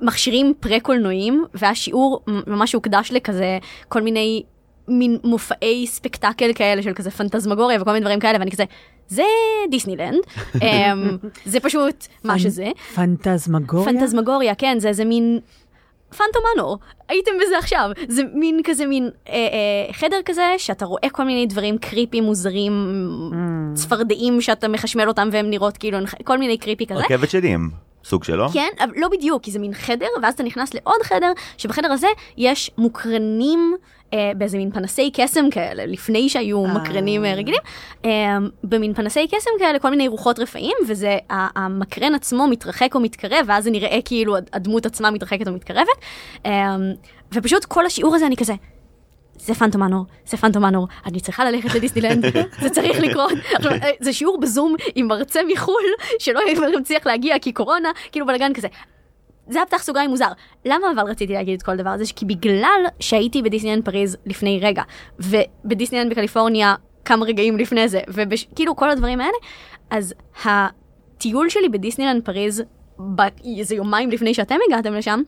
מכשירים 0.00 0.54
פרה-קולנועיים, 0.60 1.44
והשיעור 1.54 2.20
ממש 2.46 2.72
הוקדש 2.72 3.12
לכזה 3.12 3.58
כל 3.88 4.02
מיני 4.02 4.42
מין 4.88 5.18
מופעי 5.24 5.86
ספקטקל 5.86 6.52
כאלה 6.54 6.82
של 6.82 6.94
כזה 6.94 7.10
פנטזמגוריה 7.10 7.82
וכל 7.82 7.90
מיני 7.90 8.00
דברים 8.00 8.20
כאלה, 8.20 8.38
ואני 8.38 8.50
כזה, 8.50 8.64
זה 9.08 9.22
דיסנילנד, 9.70 10.18
אמ, 10.62 11.16
זה 11.44 11.60
פשוט 11.60 12.06
מה 12.24 12.38
שזה. 12.38 12.70
פנטזמגוריה? 12.94 13.86
פנטזמגוריה, 13.86 14.54
כן, 14.54 14.76
זה 14.78 14.88
איזה 14.88 15.04
מין 15.04 15.40
פנטומנור, 16.16 16.78
הייתם 17.08 17.30
בזה 17.42 17.58
עכשיו, 17.58 17.90
זה 18.08 18.22
מין 18.34 18.60
כזה 18.64 18.86
מין 18.86 19.10
אה, 19.28 19.32
אה, 19.32 19.92
חדר 19.92 20.16
כזה 20.24 20.54
שאתה 20.58 20.84
רואה 20.84 21.10
כל 21.12 21.24
מיני 21.24 21.46
דברים 21.46 21.78
קריפי 21.78 22.20
מוזרים, 22.20 22.72
צפרדעים 23.74 24.40
שאתה 24.40 24.68
מחשמל 24.68 25.08
אותם 25.08 25.28
והם 25.32 25.50
נראות 25.50 25.76
כאילו, 25.76 25.98
כל 26.24 26.38
מיני 26.38 26.58
קריפי 26.58 26.86
כזה. 26.86 27.00
רכבת 27.00 27.30
שדים, 27.30 27.70
סוג 28.08 28.24
שלו. 28.24 28.48
כן, 28.48 28.68
אבל 28.80 28.92
לא 28.96 29.08
בדיוק, 29.08 29.42
כי 29.42 29.50
זה 29.50 29.58
מין 29.58 29.74
חדר, 29.74 30.06
ואז 30.22 30.34
אתה 30.34 30.42
נכנס 30.42 30.74
לעוד 30.74 31.02
חדר, 31.02 31.32
שבחדר 31.58 31.92
הזה 31.92 32.06
יש 32.36 32.70
מוקרנים 32.78 33.74
אה, 34.14 34.32
באיזה 34.36 34.58
מין 34.58 34.70
פנסי 34.70 35.10
קסם 35.14 35.50
כאלה, 35.50 35.86
לפני 35.86 36.28
שהיו 36.28 36.64
אה. 36.64 36.74
מקרנים 36.74 37.24
אה, 37.24 37.34
רגילים, 37.34 37.60
אה, 38.04 38.10
במין 38.64 38.94
פנסי 38.94 39.26
קסם 39.28 39.50
כאלה, 39.58 39.78
כל 39.78 39.90
מיני 39.90 40.08
רוחות 40.08 40.38
רפאים, 40.38 40.76
וזה, 40.88 41.16
המקרן 41.30 42.14
עצמו 42.14 42.46
מתרחק 42.48 42.94
או 42.94 43.00
מתקרב, 43.00 43.44
ואז 43.46 43.64
זה 43.64 43.70
נראה 43.70 43.98
כאילו 44.04 44.36
הד- 44.36 44.50
הדמות 44.52 44.86
עצמה 44.86 45.10
מתרחקת 45.10 45.48
או 45.48 45.52
מתקרבת, 45.52 45.88
אה, 46.46 46.76
ופשוט 47.34 47.64
כל 47.64 47.86
השיעור 47.86 48.14
הזה 48.14 48.26
אני 48.26 48.36
כזה, 48.36 48.54
זה 49.38 49.54
פנטומנור, 49.54 50.04
זה 50.26 50.36
פנטומנור, 50.36 50.88
אני 51.06 51.20
צריכה 51.20 51.44
ללכת 51.44 51.74
לדיסנילנד, 51.74 52.24
זה 52.62 52.70
צריך 52.70 53.00
לקרות. 53.00 53.32
עכשיו, 53.54 53.72
אה, 53.72 53.90
זה 54.00 54.12
שיעור 54.12 54.40
בזום 54.40 54.74
עם 54.94 55.06
מרצה 55.06 55.40
מחו"ל, 55.52 55.84
שלא 56.18 56.40
מצליח 56.80 57.06
להגיע 57.06 57.38
כי 57.38 57.52
קורונה, 57.52 57.90
כאילו 58.12 58.26
בלאגן 58.26 58.52
כזה. 58.52 58.68
זה 59.48 59.58
היה 59.58 59.66
פתח 59.66 59.82
סוגריים 59.82 60.10
מוזר. 60.10 60.28
למה 60.64 60.86
אבל 60.94 61.10
רציתי 61.10 61.32
להגיד 61.32 61.54
את 61.54 61.62
כל 61.62 61.72
הדבר 61.72 61.90
הזה? 61.90 62.04
כי 62.16 62.24
בגלל 62.24 62.84
שהייתי 63.00 63.42
בדיסנילנד 63.42 63.84
פריז 63.84 64.16
לפני 64.26 64.60
רגע, 64.62 64.82
ובדיסנילנד 65.18 66.10
בקליפורניה 66.10 66.74
כמה 67.04 67.26
רגעים 67.26 67.56
לפני 67.56 67.88
זה, 67.88 68.00
וכאילו 68.08 68.76
כל 68.76 68.90
הדברים 68.90 69.20
האלה, 69.20 69.36
אז 69.90 70.14
הטיול 70.44 71.48
שלי 71.48 71.68
בדיסנילנד 71.68 72.24
פריז, 72.24 72.62
איזה 73.58 73.74
יומיים 73.74 74.10
לפני 74.10 74.34
שאתם 74.34 74.56
הגעתם 74.68 74.94
לשם, 74.94 75.22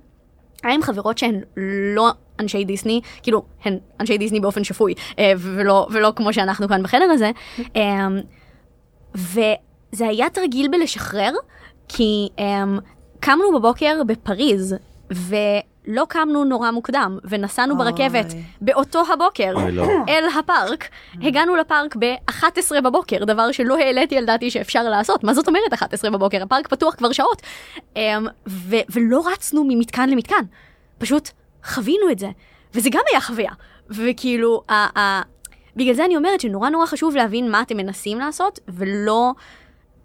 היה 0.63 0.75
עם 0.75 0.83
חברות 0.83 1.19
שהן 1.19 1.41
לא 1.97 2.11
אנשי 2.41 2.65
דיסני, 2.65 3.01
כאילו, 3.23 3.43
הן 3.65 3.79
אנשי 4.01 4.19
דיסני 4.19 4.41
באופן 4.41 4.65
שפוי, 4.65 4.95
אה, 5.19 5.33
ולא, 5.39 5.87
ולא 5.91 6.13
כמו 6.17 6.33
שאנחנו 6.33 6.69
כאן 6.69 6.83
בחדר 6.83 7.11
הזה. 7.11 7.31
אה, 7.77 8.07
וזה 9.15 10.09
היה 10.09 10.31
תרגיל 10.31 10.69
בלשחרר, 10.69 11.33
כי 11.89 12.29
אה, 12.39 12.65
קמנו 13.21 13.59
בבוקר 13.59 14.03
בפריז, 14.07 14.77
ולא 15.11 16.05
קמנו 16.09 16.45
נורא 16.45 16.71
מוקדם, 16.71 17.19
ונסענו 17.25 17.75
אוי. 17.75 17.85
ברכבת 17.85 18.27
באותו 18.61 19.03
הבוקר 19.13 19.53
אוי, 19.55 19.73
לא. 19.73 19.87
אל 20.09 20.25
הפארק. 20.39 20.89
הגענו 21.23 21.57
לפארק 21.57 21.97
ב-11 21.97 22.81
בבוקר, 22.85 23.25
דבר 23.25 23.53
שלא 23.53 23.79
העליתי 23.79 24.19
על 24.19 24.25
דעתי 24.25 24.51
שאפשר 24.51 24.83
לעשות. 24.83 25.25
מה 25.25 25.35
זאת 25.35 25.49
אומרת 25.49 25.73
11 25.75 26.11
בבוקר? 26.11 26.43
הפארק 26.43 26.69
פתוח 26.69 26.95
כבר 26.95 27.13
שעות. 27.13 27.43
ו- 28.49 28.77
ולא 28.91 29.23
רצנו 29.33 29.65
ממתקן 29.69 30.11
למתקן, 30.11 30.45
פשוט 30.99 31.31
חווינו 31.65 32.11
את 32.11 32.19
זה, 32.19 32.29
וזה 32.75 32.91
גם 32.93 33.03
היה 33.11 33.21
חוויה. 33.21 33.51
וכאילו, 33.91 34.63
ה- 34.69 35.01
ה- 35.01 35.23
בגלל 35.77 35.95
זה 35.95 36.05
אני 36.05 36.17
אומרת 36.17 36.41
שנורא 36.41 36.69
נורא 36.69 36.87
חשוב 36.87 37.17
להבין 37.17 37.51
מה 37.51 37.63
אתם 37.63 37.77
מנסים 37.77 38.19
לעשות, 38.19 38.59
ולא 38.69 39.33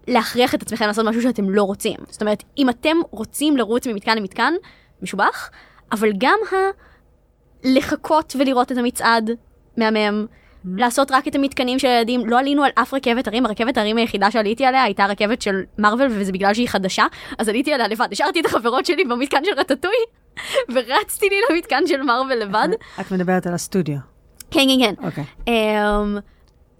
להכריח 0.08 0.54
את 0.54 0.62
עצמכם 0.62 0.86
לעשות 0.86 1.06
משהו 1.06 1.22
שאתם 1.22 1.50
לא 1.50 1.62
רוצים. 1.62 1.96
זאת 2.08 2.20
אומרת, 2.20 2.44
אם 2.58 2.68
אתם 2.68 2.96
רוצים 3.10 3.56
לרוץ 3.56 3.86
ממתקן 3.86 4.16
למתקן, 4.18 4.54
משובח, 5.02 5.50
אבל 5.92 6.12
גם 6.18 6.38
ה... 6.52 6.54
לחכות 7.64 8.36
ולראות 8.38 8.72
את 8.72 8.76
המצעד, 8.76 9.30
מהמם. 9.76 10.26
לעשות 10.76 11.10
רק 11.10 11.28
את 11.28 11.34
המתקנים 11.34 11.78
של 11.78 11.88
הילדים, 11.88 12.26
לא 12.26 12.38
עלינו 12.38 12.64
על 12.64 12.70
אף 12.74 12.94
רכבת 12.94 13.28
הרים, 13.28 13.46
הרכבת 13.46 13.78
הרים 13.78 13.96
היחידה 13.96 14.30
שעליתי 14.30 14.64
עליה 14.64 14.82
הייתה 14.82 15.06
רכבת 15.06 15.42
של 15.42 15.62
מארוול 15.78 16.06
וזה 16.10 16.32
בגלל 16.32 16.54
שהיא 16.54 16.68
חדשה, 16.68 17.04
אז 17.38 17.48
עליתי 17.48 17.72
עליה 17.72 17.88
לבד, 17.88 18.08
השארתי 18.12 18.40
את 18.40 18.46
החברות 18.46 18.86
שלי 18.86 19.04
במתקן 19.04 19.44
של 19.44 19.52
רטטוי, 19.56 19.94
ורצתי 20.74 21.28
לי 21.28 21.36
למתקן 21.50 21.82
של 21.86 22.02
מארוול 22.02 22.34
לבד. 22.34 22.68
את 23.00 23.10
מדברת 23.10 23.46
על 23.46 23.54
הסטודיו. 23.54 23.98
כן, 24.50 24.60
כן, 24.68 24.94
כן. 24.96 25.06
אוקיי. 25.06 25.24
אמ, 25.48 26.18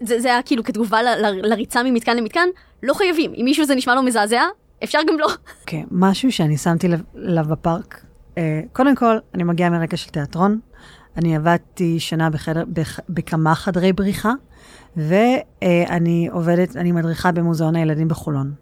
זה, 0.01 0.21
זה 0.21 0.29
היה 0.29 0.43
כאילו 0.43 0.65
כתגובה 0.65 1.03
ל, 1.03 1.07
ל, 1.07 1.49
לריצה 1.49 1.83
ממתקן 1.83 2.17
למתקן, 2.17 2.49
לא 2.83 2.95
חייבים, 2.95 3.33
אם 3.37 3.45
מישהו 3.45 3.65
זה 3.65 3.75
נשמע 3.75 3.95
לו 3.95 4.03
מזעזע, 4.03 4.43
אפשר 4.85 4.99
גם 5.09 5.19
לא. 5.19 5.29
כן, 5.67 5.85
משהו 5.91 6.33
שאני 6.33 6.57
שמתי 6.57 6.89
לב 6.89 7.03
אליו 7.17 7.45
בפארק. 7.45 8.01
אה, 8.39 8.61
קודם 8.73 8.95
כל, 8.95 9.19
אני 9.35 9.43
מגיעה 9.43 9.71
מרקע 9.71 9.97
של 9.97 10.11
תיאטרון. 10.11 10.61
אני 11.17 11.37
עבדתי 11.37 12.01
שנה 12.01 12.31
בחדר, 12.31 12.65
בח, 12.69 13.01
בכמה 13.09 13.55
חדרי 13.55 13.93
בריחה, 13.93 14.33
ואני 14.97 16.29
עובדת, 16.33 16.77
אני 16.77 16.93
מדריכה 16.93 17.33
במוזיאון 17.33 17.77
הילדים 17.77 18.09
בחולון. 18.09 18.53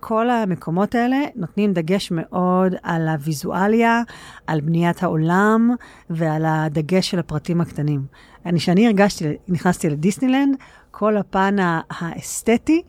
כל 0.00 0.30
המקומות 0.30 0.94
האלה 0.94 1.16
נותנים 1.34 1.72
דגש 1.72 2.10
מאוד 2.10 2.74
על 2.82 3.08
הוויזואליה, 3.08 4.02
על 4.46 4.60
בניית 4.60 5.02
העולם 5.02 5.74
ועל 6.10 6.44
הדגש 6.46 7.10
של 7.10 7.18
הפרטים 7.18 7.60
הקטנים. 7.60 8.06
אני, 8.46 8.58
כשאני 8.58 8.86
הרגשתי, 8.86 9.24
נכנסתי 9.48 9.90
לדיסנילנד, 9.90 10.56
כל 10.90 11.16
הפן 11.16 11.56
האסתטי 11.90 12.82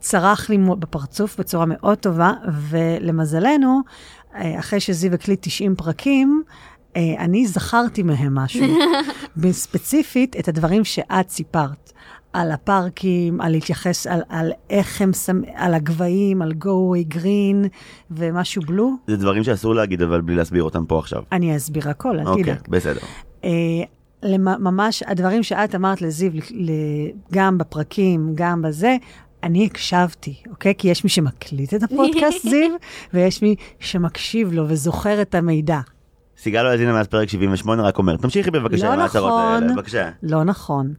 צרח 0.00 0.50
לי 0.50 0.58
בפרצוף 0.78 1.40
בצורה 1.40 1.66
מאוד 1.66 1.98
טובה, 1.98 2.32
ולמזלנו, 2.70 3.80
אה, 4.34 4.58
אחרי 4.58 4.80
שזיו 4.80 5.14
הקליט 5.14 5.38
90 5.42 5.76
פרקים, 5.76 6.42
אה, 6.96 7.14
אני 7.18 7.46
זכרתי 7.46 8.02
מהם 8.02 8.34
משהו. 8.34 8.66
ספציפית, 9.52 10.36
את 10.36 10.48
הדברים 10.48 10.84
שאת 10.84 11.30
סיפרת. 11.30 11.92
על 12.32 12.50
הפארקים, 12.52 13.40
על 13.40 13.52
להתייחס, 13.52 14.06
על, 14.06 14.20
על 14.28 14.52
איך 14.70 15.02
הם 15.02 15.12
שם, 15.12 15.40
על 15.54 15.74
הגבהים, 15.74 16.42
על 16.42 16.52
go 16.60 16.66
away 16.66 17.14
green 17.14 17.68
ומשהו 18.10 18.62
בלו. 18.62 18.90
זה 19.06 19.16
דברים 19.16 19.44
שאסור 19.44 19.74
להגיד 19.74 20.02
אבל 20.02 20.20
בלי 20.20 20.34
להסביר 20.36 20.62
אותם 20.62 20.84
פה 20.86 20.98
עכשיו. 20.98 21.22
אני 21.32 21.56
אסביר 21.56 21.88
הכל, 21.88 22.18
אל 22.18 22.26
אוקיי, 22.26 22.42
תדאג. 22.44 22.58
בסדר. 22.68 23.00
אה, 23.44 23.50
למ- 24.22 24.64
ממש 24.64 25.02
הדברים 25.06 25.42
שאת 25.42 25.74
אמרת 25.74 26.02
לזיו, 26.02 26.32
גם 27.32 27.58
בפרקים, 27.58 28.30
גם 28.34 28.62
בזה, 28.62 28.96
אני 29.42 29.66
הקשבתי, 29.66 30.34
אוקיי? 30.50 30.74
כי 30.78 30.88
יש 30.88 31.04
מי 31.04 31.10
שמקליט 31.10 31.74
את 31.74 31.82
הפודקאסט, 31.82 32.42
זיו, 32.50 32.70
ויש 33.14 33.42
מי 33.42 33.54
שמקשיב 33.80 34.52
לו 34.52 34.64
וזוכר 34.68 35.22
את 35.22 35.34
המידע. 35.34 35.80
סיגל 36.38 36.62
לא 36.62 36.68
האזינה 36.68 36.92
מאז 36.92 37.06
פרק 37.06 37.28
78, 37.28 37.82
רק 37.82 37.98
אומר, 37.98 38.16
תמשיכי 38.16 38.50
בבקשה 38.50 38.86
לא 38.88 38.92
עם 38.92 39.00
ההצהרות 39.00 39.28
נכון. 39.30 39.62
האלה, 39.62 39.74
בבקשה. 39.74 40.10
לא 40.22 40.44
נכון. 40.44 40.94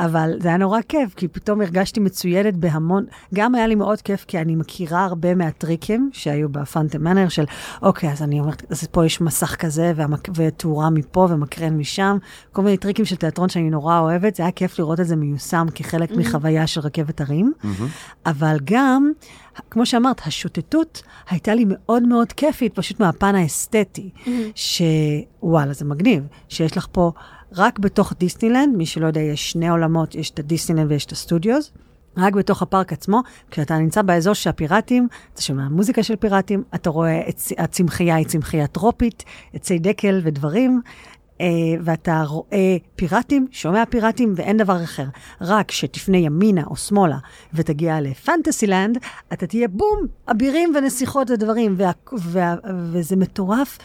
אבל 0.00 0.34
זה 0.40 0.48
היה 0.48 0.56
נורא 0.56 0.80
כיף, 0.88 1.14
כי 1.14 1.28
פתאום 1.28 1.60
הרגשתי 1.60 2.00
מצוידת 2.00 2.54
בהמון, 2.54 3.04
גם 3.34 3.54
היה 3.54 3.66
לי 3.66 3.74
מאוד 3.74 4.00
כיף, 4.02 4.24
כי 4.28 4.38
אני 4.38 4.56
מכירה 4.56 5.04
הרבה 5.04 5.34
מהטריקים 5.34 6.10
שהיו 6.12 6.48
בפאנטם 6.48 7.04
מנר 7.04 7.28
של, 7.28 7.44
אוקיי, 7.82 8.12
אז 8.12 8.22
אני 8.22 8.40
אומרת, 8.40 8.62
אז 8.70 8.84
פה 8.84 9.06
יש 9.06 9.20
מסך 9.20 9.54
כזה, 9.54 9.92
והמק- 9.96 10.28
ותאורה 10.34 10.90
מפה 10.90 11.26
ומקרן 11.30 11.76
משם, 11.76 12.16
כל 12.52 12.62
מיני 12.62 12.76
טריקים 12.76 13.04
של 13.04 13.16
תיאטרון 13.16 13.48
שאני 13.48 13.70
נורא 13.70 13.98
אוהבת, 13.98 14.34
זה 14.36 14.42
היה 14.42 14.52
כיף 14.52 14.78
לראות 14.78 15.00
את 15.00 15.06
זה 15.06 15.16
מיושם 15.16 15.66
כחלק 15.74 16.10
מחוויה 16.10 16.66
של 16.66 16.80
רכבת 16.80 17.20
הרים. 17.20 17.52
אבל 18.26 18.56
גם, 18.64 19.12
כמו 19.70 19.86
שאמרת, 19.86 20.20
השוטטות 20.26 21.02
הייתה 21.30 21.54
לי 21.54 21.64
מאוד 21.68 22.02
מאוד 22.02 22.32
כיפית, 22.32 22.74
פשוט 22.74 23.00
מהפן 23.00 23.34
האסתטי, 23.34 24.10
שוואלה, 24.54 25.72
זה 25.72 25.84
מגניב, 25.84 26.22
שיש 26.48 26.76
לך 26.76 26.86
פה, 26.92 27.12
רק 27.56 27.78
בתוך 27.78 28.12
דיסנילנד, 28.18 28.76
מי 28.76 28.86
שלא 28.86 29.06
יודע, 29.06 29.20
יש 29.20 29.50
שני 29.50 29.68
עולמות, 29.68 30.14
יש 30.14 30.30
את 30.30 30.38
הדיסנילנד 30.38 30.90
ויש 30.90 31.04
את 31.04 31.12
ה 31.12 31.19
studios. 31.19 31.72
רק 32.16 32.34
בתוך 32.34 32.62
הפארק 32.62 32.92
עצמו, 32.92 33.22
כשאתה 33.50 33.78
נמצא 33.78 34.02
באזור 34.02 34.34
של 34.34 34.50
הפיראטים, 34.50 35.08
אתה 35.34 35.42
שומע 35.42 35.68
מוזיקה 35.68 36.02
של 36.02 36.16
פיראטים, 36.16 36.62
אתה 36.74 36.90
רואה 36.90 37.28
את 37.28 37.36
הצמחייה 37.58 38.14
היא 38.14 38.26
צמחייה 38.26 38.66
טרופית, 38.66 39.24
עצי 39.54 39.78
דקל 39.78 40.20
ודברים, 40.24 40.80
אה, 41.40 41.46
ואתה 41.80 42.22
רואה 42.26 42.76
פיראטים, 42.96 43.46
שומע 43.50 43.84
פיראטים 43.90 44.32
ואין 44.36 44.56
דבר 44.56 44.84
אחר. 44.84 45.04
רק 45.40 45.70
שתפנה 45.70 46.16
ימינה 46.16 46.62
או 46.66 46.76
שמאלה 46.76 47.18
ותגיע 47.54 48.00
ל 48.00 48.08
Fantasyland, 48.08 48.98
אתה 49.32 49.46
תהיה 49.46 49.68
בום, 49.68 50.00
אבירים 50.30 50.72
ונסיכות 50.76 51.30
ודברים, 51.30 51.74
וה, 51.78 51.90
וה, 52.12 52.54
וזה 52.92 53.16
מטורף. 53.16 53.78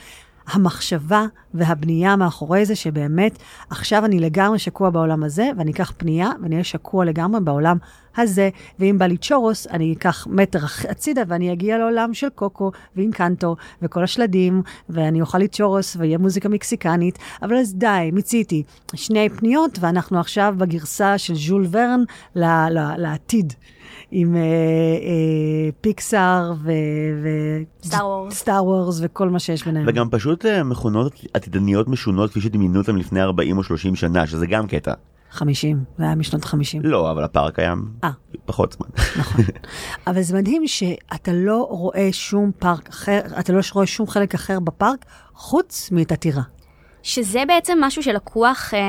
המחשבה 0.48 1.26
והבנייה 1.54 2.16
מאחורי 2.16 2.66
זה, 2.66 2.76
שבאמת 2.76 3.38
עכשיו 3.70 4.06
אני 4.06 4.20
לגמרי 4.20 4.60
שקוע 4.60 4.90
בעולם 4.90 5.24
הזה, 5.24 5.50
ואני 5.58 5.72
אקח 5.72 5.94
פנייה 5.98 6.32
ואני 6.42 6.56
אהיה 6.56 6.64
שקוע 6.64 7.06
לגמרי 7.06 7.42
בעולם 7.42 7.78
הזה, 8.18 8.50
ואם 8.80 8.98
בא 9.00 9.06
לי 9.06 9.18
צ'ורוס, 9.18 9.68
אני 9.68 9.94
אקח 9.94 10.28
מטר 10.30 10.60
הצידה 10.90 11.22
ואני 11.28 11.54
אגיע 11.54 11.78
לעולם 11.78 12.14
של 12.14 12.30
קוקו 12.30 12.72
ואינקנטו 12.96 13.56
וכל 13.82 14.04
השלדים, 14.04 14.62
ואני 14.90 15.22
אוכל 15.22 15.38
לי 15.38 15.48
צ'ורוס 15.48 15.96
ויהיה 16.00 16.18
מוזיקה 16.18 16.50
מקסיקנית, 16.50 17.20
אבל 17.42 17.58
אז 17.58 17.76
די, 17.76 18.10
מיציתי. 18.14 18.64
שני 18.96 19.30
פניות, 19.30 19.80
ואנחנו 19.82 20.20
עכשיו 20.20 20.56
בגרסה 20.58 21.18
של 21.18 21.36
ז'ול 21.36 21.68
ורן 21.72 22.04
ל- 22.36 22.44
ל- 22.70 22.96
לעתיד. 22.98 23.54
עם 24.16 24.36
אה, 24.36 24.42
אה, 24.42 25.70
פיקסאר 25.82 26.54
ו... 26.64 26.72
ו- 27.24 27.88
Star 27.88 27.94
Wars. 27.94 28.32
סטאר 28.34 28.66
וורס 28.66 29.00
וכל 29.02 29.30
מה 29.30 29.40
שיש 29.40 29.66
ביניהם. 29.66 29.86
וגם 29.88 30.10
פשוט 30.10 30.46
אה, 30.46 30.64
מכונות 30.64 31.14
עתידניות 31.34 31.88
משונות 31.88 32.30
כפי 32.30 32.42
שדמיינו 32.42 32.80
אותם 32.80 32.98
לפני 32.98 33.22
40 33.22 33.58
או 33.58 33.64
30 33.64 33.96
שנה, 33.96 34.28
שזה 34.28 34.48
גם 34.48 34.68
קטע. 34.68 34.94
50, 35.32 35.84
זה 35.98 36.04
היה 36.04 36.16
משנות 36.16 36.44
ה-50. 36.46 36.80
לא, 36.84 37.12
אבל 37.12 37.24
הפארק 37.24 37.56
קיים 37.56 37.86
אה. 38.04 38.12
פחות 38.46 38.72
זמן. 38.78 38.88
נכון. 39.20 39.42
אבל 40.08 40.22
זה 40.22 40.38
מדהים 40.38 40.68
שאתה 40.68 41.32
לא 41.34 41.68
רואה 41.70 42.10
שום 42.12 42.52
פארק 42.60 42.90
אחר, 42.90 43.20
אתה 43.40 43.54
לא 43.54 43.60
רואה 43.74 43.86
שום 43.86 44.08
חלק 44.08 44.34
אחר 44.34 44.60
בפארק, 44.60 45.06
חוץ 45.34 45.92
מאת 45.92 46.12
הטירה. 46.12 46.42
שזה 47.04 47.44
בעצם 47.48 47.78
משהו 47.82 48.04
שלקוח, 48.04 48.74
אה, 48.74 48.80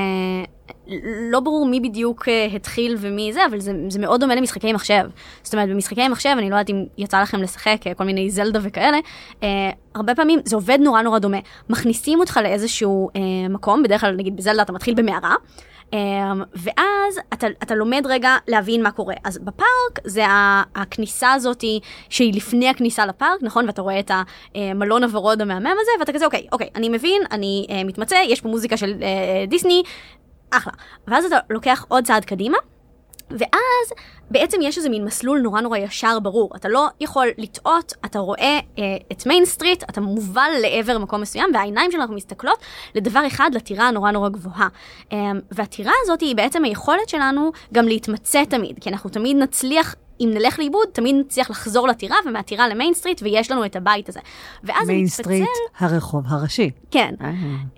לא 1.31 1.41
ברור 1.41 1.67
מי 1.67 1.81
בדיוק 1.81 2.29
אה, 2.29 2.47
התחיל 2.57 2.97
ומי 2.99 3.33
זה, 3.33 3.47
אבל 3.47 3.61
זה, 3.61 3.73
זה 3.89 3.99
מאוד 3.99 4.21
דומה 4.21 4.35
למשחקי 4.35 4.73
מחשב. 4.73 5.05
זאת 5.43 5.55
אומרת, 5.55 5.69
במשחקי 5.69 6.09
מחשב, 6.09 6.35
אני 6.39 6.51
לא 6.51 6.55
יודעת 6.55 6.71
אם 6.71 6.85
יצא 6.99 7.23
לכם 7.23 7.43
לשחק 7.43 7.81
אה, 7.87 7.95
כל 7.95 8.05
מיני 8.05 8.31
זלדה 8.31 8.59
וכאלה, 8.63 8.99
אה, 9.43 9.71
הרבה 9.95 10.15
פעמים 10.15 10.41
זה 10.45 10.57
עובד 10.57 10.79
נורא 10.81 11.03
נורא 11.03 11.19
דומה. 11.19 11.39
מכניסים 11.71 12.21
אותך 12.21 12.41
לאיזשהו 12.43 13.11
אה, 13.17 13.21
מקום, 13.49 13.83
בדרך 13.83 14.01
כלל 14.01 14.17
נגיד 14.17 14.37
בזלדה 14.37 14.63
אתה 14.63 14.73
מתחיל 14.73 14.95
במערה. 14.95 15.35
Um, 15.91 15.97
ואז 16.55 17.21
אתה, 17.33 17.47
אתה 17.63 17.75
לומד 17.75 18.03
רגע 18.09 18.37
להבין 18.49 18.83
מה 18.83 18.91
קורה. 18.91 19.15
אז 19.25 19.39
בפארק 19.39 19.99
זה 20.05 20.25
הכניסה 20.75 21.33
הזאת 21.33 21.65
שהיא 22.09 22.35
לפני 22.35 22.69
הכניסה 22.69 23.07
לפארק, 23.07 23.39
נכון? 23.43 23.67
ואתה 23.67 23.83
רואה 23.83 24.01
את 24.01 24.11
המלון 24.55 25.03
הוורוד 25.05 25.41
המהמם 25.41 25.75
הזה, 25.81 25.91
ואתה 26.01 26.13
כזה, 26.13 26.25
אוקיי, 26.25 26.47
אוקיי, 26.53 26.69
אני 26.75 26.89
מבין, 26.89 27.23
אני 27.31 27.67
uh, 27.69 27.73
מתמצא, 27.87 28.17
יש 28.29 28.41
פה 28.41 28.49
מוזיקה 28.49 28.77
של 28.77 28.95
uh, 29.01 29.51
דיסני, 29.51 29.83
אחלה. 30.51 30.73
ואז 31.09 31.25
אתה 31.25 31.39
לוקח 31.51 31.85
עוד 31.89 32.05
צעד 32.05 32.25
קדימה, 32.25 32.59
ואז 33.31 33.93
בעצם 34.31 34.59
יש 34.63 34.79
איזה 34.79 34.89
מין 34.89 35.05
מסלול 35.05 35.41
נורא 35.41 35.61
נורא 35.61 35.79
ישר 35.79 36.19
ברור. 36.19 36.51
אתה 36.57 36.69
לא 36.69 36.89
יכול 37.01 37.29
לטעות, 37.39 37.93
אתה 38.05 38.19
רואה 38.19 38.59
אה, 38.79 38.97
את 39.13 39.27
Main 39.27 39.45
Street, 39.45 39.83
אתה 39.83 40.01
מובל 40.01 40.51
לעבר 40.63 40.99
מקום 40.99 41.21
מסוים, 41.21 41.51
והעיניים 41.55 41.91
שלנו 41.91 42.15
מסתכלות 42.15 42.59
לדבר 42.95 43.27
אחד, 43.27 43.51
לטירה 43.55 43.89
הנורא 43.89 44.11
נורא 44.11 44.29
גבוהה. 44.29 44.69
אה, 45.13 45.19
והטירה 45.51 45.93
הזאת 46.03 46.21
היא 46.21 46.37
בעצם 46.37 46.65
היכולת 46.65 47.09
שלנו 47.09 47.53
גם 47.73 47.89
להתמצא 47.89 48.45
תמיד, 48.45 48.79
כי 48.81 48.91
אנחנו 48.91 49.11
תמיד 49.11 49.37
נצליח 49.37 49.95
אם 50.25 50.31
נלך 50.35 50.59
לאיבוד, 50.59 50.89
תמיד 50.93 51.17
נצליח 51.19 51.51
לחזור 51.51 51.89
לטירה, 51.89 52.17
ומהטירה 52.27 52.69
ל 52.69 52.74
Main 52.74 52.95
Street, 52.95 53.23
ויש 53.23 53.51
לנו 53.51 53.65
את 53.65 53.77
הבית 53.77 54.09
הזה. 54.09 54.21
ואז 54.65 54.89
Main 54.89 55.05
מתפצל... 55.05 55.23
Street, 55.23 55.49
הרחוב 55.79 56.25
הראשי. 56.29 56.71
כן. 56.91 57.15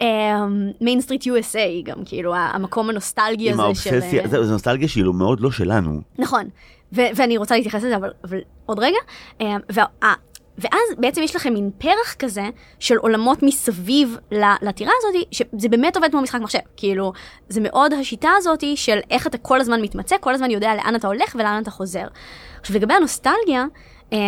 אה. 0.01 0.47
מיין 0.81 1.01
סטריט 1.01 1.23
USA 1.25 1.59
גם, 1.85 1.97
כאילו, 2.05 2.35
המקום 2.35 2.91
הנוסטלגי 2.91 3.51
עם 3.53 3.61
הזה 3.61 3.81
של... 3.83 3.91
האובססיה, 3.95 4.29
זהו, 4.29 4.45
זו 4.45 4.53
נוסטלגיה 4.53 4.89
שהיא 4.89 5.05
מאוד 5.05 5.41
לא 5.41 5.51
שלנו. 5.51 6.01
נכון, 6.19 6.49
ו- 6.93 7.09
ואני 7.17 7.37
רוצה 7.37 7.55
להתייחס 7.57 7.83
לזה, 7.85 7.97
אבל, 7.97 8.11
אבל 8.25 8.39
עוד 8.67 8.79
רגע. 8.79 8.99
אה, 9.41 9.57
וה- 9.73 10.15
ואז 10.59 10.81
בעצם 10.99 11.23
יש 11.23 11.37
לכם 11.37 11.55
מין 11.55 11.71
פרח 11.79 12.15
כזה 12.19 12.49
של 12.79 12.97
עולמות 12.97 13.43
מסביב 13.43 14.17
לטירה 14.63 14.93
הזאת, 14.99 15.27
שזה 15.31 15.69
באמת 15.69 15.97
עובד 15.97 16.11
כמו 16.11 16.23
משחק 16.23 16.41
מחשב. 16.41 16.59
כאילו, 16.77 17.13
זה 17.49 17.61
מאוד 17.61 17.93
השיטה 17.93 18.31
הזאת 18.37 18.65
של 18.75 18.99
איך 19.11 19.27
אתה 19.27 19.39
כל 19.39 19.61
הזמן 19.61 19.83
מתמצא, 19.83 20.17
כל 20.21 20.35
הזמן 20.35 20.51
יודע 20.51 20.75
לאן 20.75 20.95
אתה 20.97 21.07
הולך 21.07 21.37
ולאן 21.39 21.63
אתה 21.63 21.71
חוזר. 21.71 22.07
עכשיו, 22.61 22.77
לגבי 22.77 22.95
הנוסטלגיה, 22.95 23.65
אה, 24.13 24.19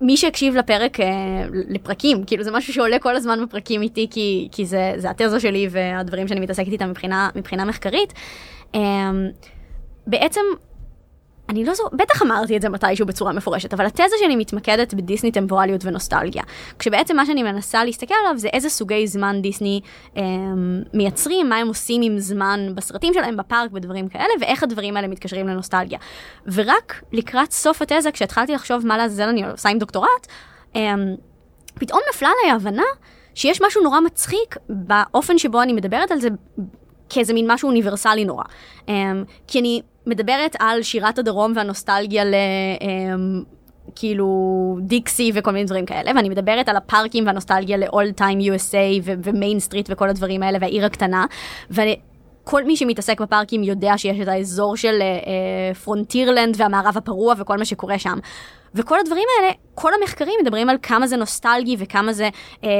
מי 0.00 0.16
שהקשיב 0.16 0.56
לפרק, 0.56 1.00
אה, 1.00 1.06
לפרקים, 1.50 2.24
כאילו 2.24 2.44
זה 2.44 2.50
משהו 2.50 2.74
שעולה 2.74 2.98
כל 2.98 3.16
הזמן 3.16 3.44
בפרקים 3.44 3.82
איתי, 3.82 4.06
כי, 4.10 4.48
כי 4.52 4.66
זה, 4.66 4.92
זה 4.96 5.10
התזה 5.10 5.40
שלי 5.40 5.68
והדברים 5.70 6.28
שאני 6.28 6.40
מתעסקת 6.40 6.68
איתם 6.68 6.90
מבחינה, 6.90 7.28
מבחינה 7.34 7.64
מחקרית. 7.64 8.12
אה, 8.74 9.10
בעצם, 10.06 10.40
אני 11.50 11.64
לא 11.64 11.74
זו, 11.74 11.84
בטח 11.92 12.22
אמרתי 12.22 12.56
את 12.56 12.62
זה 12.62 12.68
מתישהו 12.68 13.06
בצורה 13.06 13.32
מפורשת, 13.32 13.74
אבל 13.74 13.86
התזה 13.86 14.16
שלי 14.24 14.36
מתמקדת 14.36 14.94
בדיסני 14.94 15.32
טמפורליות 15.32 15.84
ונוסטלגיה. 15.84 16.42
כשבעצם 16.78 17.16
מה 17.16 17.26
שאני 17.26 17.42
מנסה 17.42 17.84
להסתכל 17.84 18.14
עליו 18.24 18.38
זה 18.38 18.48
איזה 18.48 18.68
סוגי 18.68 19.06
זמן 19.06 19.42
דיסני 19.42 19.80
אה, 20.16 20.22
מייצרים, 20.94 21.48
מה 21.48 21.56
הם 21.56 21.68
עושים 21.68 22.02
עם 22.02 22.18
זמן 22.18 22.60
בסרטים 22.74 23.14
שלהם, 23.14 23.36
בפארק, 23.36 23.70
בדברים 23.70 24.08
כאלה, 24.08 24.32
ואיך 24.40 24.62
הדברים 24.62 24.96
האלה 24.96 25.08
מתקשרים 25.08 25.48
לנוסטלגיה. 25.48 25.98
ורק 26.52 27.02
לקראת 27.12 27.52
סוף 27.52 27.82
התזה, 27.82 28.12
כשהתחלתי 28.12 28.52
לחשוב 28.52 28.86
מה 28.86 28.98
לעזאזל 28.98 29.28
אני 29.28 29.50
עושה 29.50 29.68
עם 29.68 29.78
דוקטורט, 29.78 30.26
אה, 30.76 30.94
פתאום 31.74 32.00
נפלה 32.10 32.28
עליי 32.28 32.52
ההבנה 32.52 32.82
שיש 33.34 33.62
משהו 33.62 33.82
נורא 33.82 34.00
מצחיק 34.00 34.56
באופן 34.68 35.38
שבו 35.38 35.62
אני 35.62 35.72
מדברת 35.72 36.10
על 36.10 36.20
זה 36.20 36.28
כאיזה 37.10 37.34
מין 37.34 37.50
משהו 37.50 37.68
אוניברסלי 37.68 38.24
נורא. 38.24 38.44
Um, 38.86 38.90
כי 39.46 39.60
אני 39.60 39.82
מדברת 40.06 40.56
על 40.58 40.82
שירת 40.82 41.18
הדרום 41.18 41.52
והנוסטלגיה 41.56 42.24
ל... 42.24 42.34
Um, 42.80 43.44
כאילו 43.96 44.78
Dixie 44.80 45.32
וכל 45.34 45.50
מיני 45.50 45.64
דברים 45.64 45.86
כאלה, 45.86 46.10
ואני 46.16 46.28
מדברת 46.28 46.68
על 46.68 46.76
הפארקים 46.76 47.26
והנוסטלגיה 47.26 47.76
ל-old 47.76 48.20
time 48.20 48.40
USA 48.40 49.02
ו 49.04 49.15
Main 49.15 49.60
Street 49.60 49.88
וכל 49.92 50.08
הדברים 50.08 50.42
האלה 50.42 50.58
והעיר 50.60 50.86
הקטנה, 50.86 51.24
וכל 51.70 52.64
מי 52.64 52.76
שמתעסק 52.76 53.20
בפארקים 53.20 53.62
יודע 53.62 53.98
שיש 53.98 54.20
את 54.20 54.28
האזור 54.28 54.76
של 54.76 55.02
Frontierland 55.84 56.54
uh, 56.54 56.58
והמערב 56.60 56.96
הפרוע 56.96 57.34
וכל 57.38 57.56
מה 57.56 57.64
שקורה 57.64 57.98
שם. 57.98 58.18
וכל 58.74 59.00
הדברים 59.00 59.24
האלה, 59.38 59.52
כל 59.74 59.92
המחקרים 59.94 60.34
מדברים 60.42 60.68
על 60.68 60.76
כמה 60.82 61.06
זה 61.06 61.16
נוסטלגי 61.16 61.76
וכמה 61.78 62.12
זה 62.12 62.24
אה, 62.24 62.30
אה, 62.68 62.76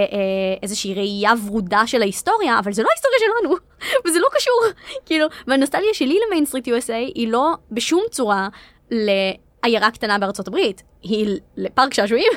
איזושהי 0.63 0.95
ראייה 0.95 1.33
ורודה 1.47 1.87
של 1.87 2.03
ההיסטוריה, 2.03 2.59
אבל 2.59 2.73
זה 2.73 2.83
לא 2.83 2.89
ההיסטוריה 2.89 3.19
שלנו, 3.19 3.57
וזה 4.05 4.19
לא 4.19 4.29
קשור. 4.33 4.61
כאילו, 5.07 5.27
והנוסטלגיה 5.47 5.95
שלי 5.95 6.19
ל 6.27 6.31
Main 6.31 6.47
Street 6.47 6.69
USA 6.69 7.13
היא 7.15 7.29
לא 7.29 7.55
בשום 7.71 8.03
צורה 8.11 8.49
לעיירה 8.91 9.91
קטנה 9.91 10.19
בארצות 10.19 10.49
הברית, 10.49 10.83
היא 11.03 11.39
לפארק 11.57 11.95
שעשועים. 11.95 12.33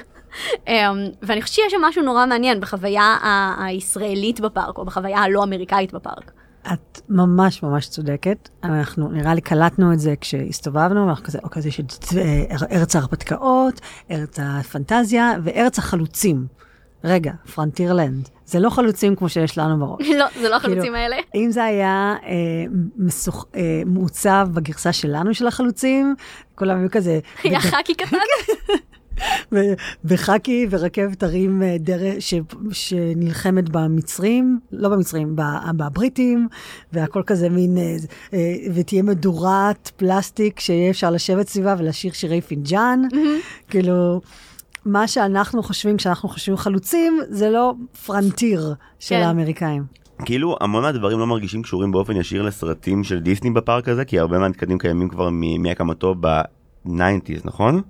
um, 0.54 0.70
ואני 1.24 1.42
חושבת 1.42 1.56
שיש 1.56 1.72
שם 1.72 1.82
משהו 1.82 2.04
נורא 2.04 2.26
מעניין 2.26 2.60
בחוויה 2.60 3.18
הישראלית 3.60 4.39
בפארק, 4.39 4.78
או 4.78 4.86
בחוויה 4.86 5.20
הלא 5.20 5.44
אמריקאית 5.44 5.94
בפארק. 5.94 6.32
את 6.73 7.02
ממש 7.10 7.63
ממש 7.63 7.88
צודקת. 7.88 8.49
אנחנו 8.63 9.10
נראה 9.10 9.34
לי 9.34 9.41
קלטנו 9.41 9.93
את 9.93 9.99
זה 9.99 10.13
כשהסתובבנו, 10.21 11.06
ואנחנו 11.06 11.26
כזה, 11.26 11.39
אוקיי, 11.43 11.62
יש 11.67 11.80
את 11.80 11.93
אה, 12.17 12.56
ארץ 12.71 12.95
ההרפתקאות, 12.95 13.82
ארץ 14.12 14.39
הפנטזיה 14.41 15.32
וארץ 15.43 15.80
החלוצים. 15.80 16.47
רגע, 17.04 17.32
פרנטירלנד. 17.56 18.30
זה 18.45 18.60
לא 18.60 18.69
חלוצים 18.69 19.15
כמו 19.15 19.30
שיש 19.30 19.58
לנו 19.58 19.86
בראש. 19.86 20.08
לא, 20.19 20.26
זה 20.41 20.49
לא 20.49 20.56
החלוצים 20.56 20.82
כאילו, 20.82 20.95
האלה. 20.95 21.15
אם 21.36 21.52
זה 21.52 21.63
היה 21.63 22.15
אה, 22.26 22.30
מסוך, 22.97 23.45
אה, 23.56 23.82
מעוצב 23.86 24.47
בגרסה 24.54 24.93
שלנו 24.93 25.34
של 25.34 25.47
החלוצים, 25.47 26.15
כולם 26.56 26.80
היו 26.80 26.91
כזה... 26.91 27.19
היה 27.43 27.60
חאקי 27.60 27.95
קטן. 27.95 28.17
וחאקי 30.06 30.67
ורכבת 30.69 31.23
הרים 31.23 31.62
דרך 31.80 32.15
ש, 32.19 32.34
שנלחמת 32.71 33.69
במצרים, 33.69 34.60
לא 34.71 34.89
במצרים, 34.89 35.36
בבריטים, 35.78 36.47
והכל 36.93 37.21
כזה 37.26 37.49
מין, 37.49 37.78
ותהיה 38.73 39.04
מדורת 39.04 39.91
פלסטיק 39.95 40.60
שיהיה 40.60 40.89
אפשר 40.89 41.10
לשבת 41.10 41.47
סביבה 41.47 41.76
ולשיר 41.78 42.12
שירי 42.12 42.41
פינג'אן, 42.41 43.02
כאילו... 43.69 44.21
מה 44.86 45.08
שאנחנו 45.08 45.63
חושבים 45.63 45.97
כשאנחנו 45.97 46.30
חושבים 46.30 46.58
חלוצים, 46.58 47.19
זה 47.30 47.49
לא 47.49 47.73
frontier 48.06 48.73
של 48.99 49.15
כן. 49.15 49.21
האמריקאים. 49.21 49.84
כאילו 50.26 50.58
המון 50.62 50.84
מהדברים 50.84 51.19
לא 51.19 51.28
מרגישים 51.28 51.62
קשורים 51.62 51.91
באופן 51.91 52.15
ישיר 52.15 52.41
לסרטים 52.41 53.04
של 53.04 53.19
דיסני 53.19 53.49
בפארק 53.49 53.89
הזה, 53.89 54.06
כי 54.06 54.19
הרבה 54.19 54.39
מהמתקנים 54.39 54.78
קיימים 54.78 55.10
כבר 55.10 55.30
מהקמתו 55.60 56.15
ב-90's, 56.19 57.41
נכון? 57.45 57.82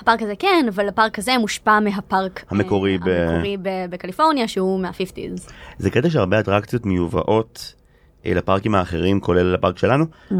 הפארק 0.00 0.22
הזה 0.22 0.34
כן, 0.38 0.66
אבל 0.68 0.88
הפארק 0.88 1.18
הזה 1.18 1.38
מושפע 1.38 1.80
מהפארק 1.80 2.44
המקורי, 2.50 2.96
uh, 2.96 3.04
ב... 3.04 3.08
המקורי 3.08 3.56
ב- 3.56 3.86
בקליפורניה, 3.90 4.48
שהוא 4.48 4.80
מה-50's. 4.80 5.52
זה 5.78 5.90
קטע 5.90 6.10
שהרבה 6.10 6.40
אטרקציות 6.40 6.86
מיובאות 6.86 7.74
אה, 8.26 8.34
לפארקים 8.34 8.74
האחרים, 8.74 9.20
כולל 9.20 9.54
לפארק 9.54 9.78
שלנו, 9.78 10.04
mm. 10.04 10.34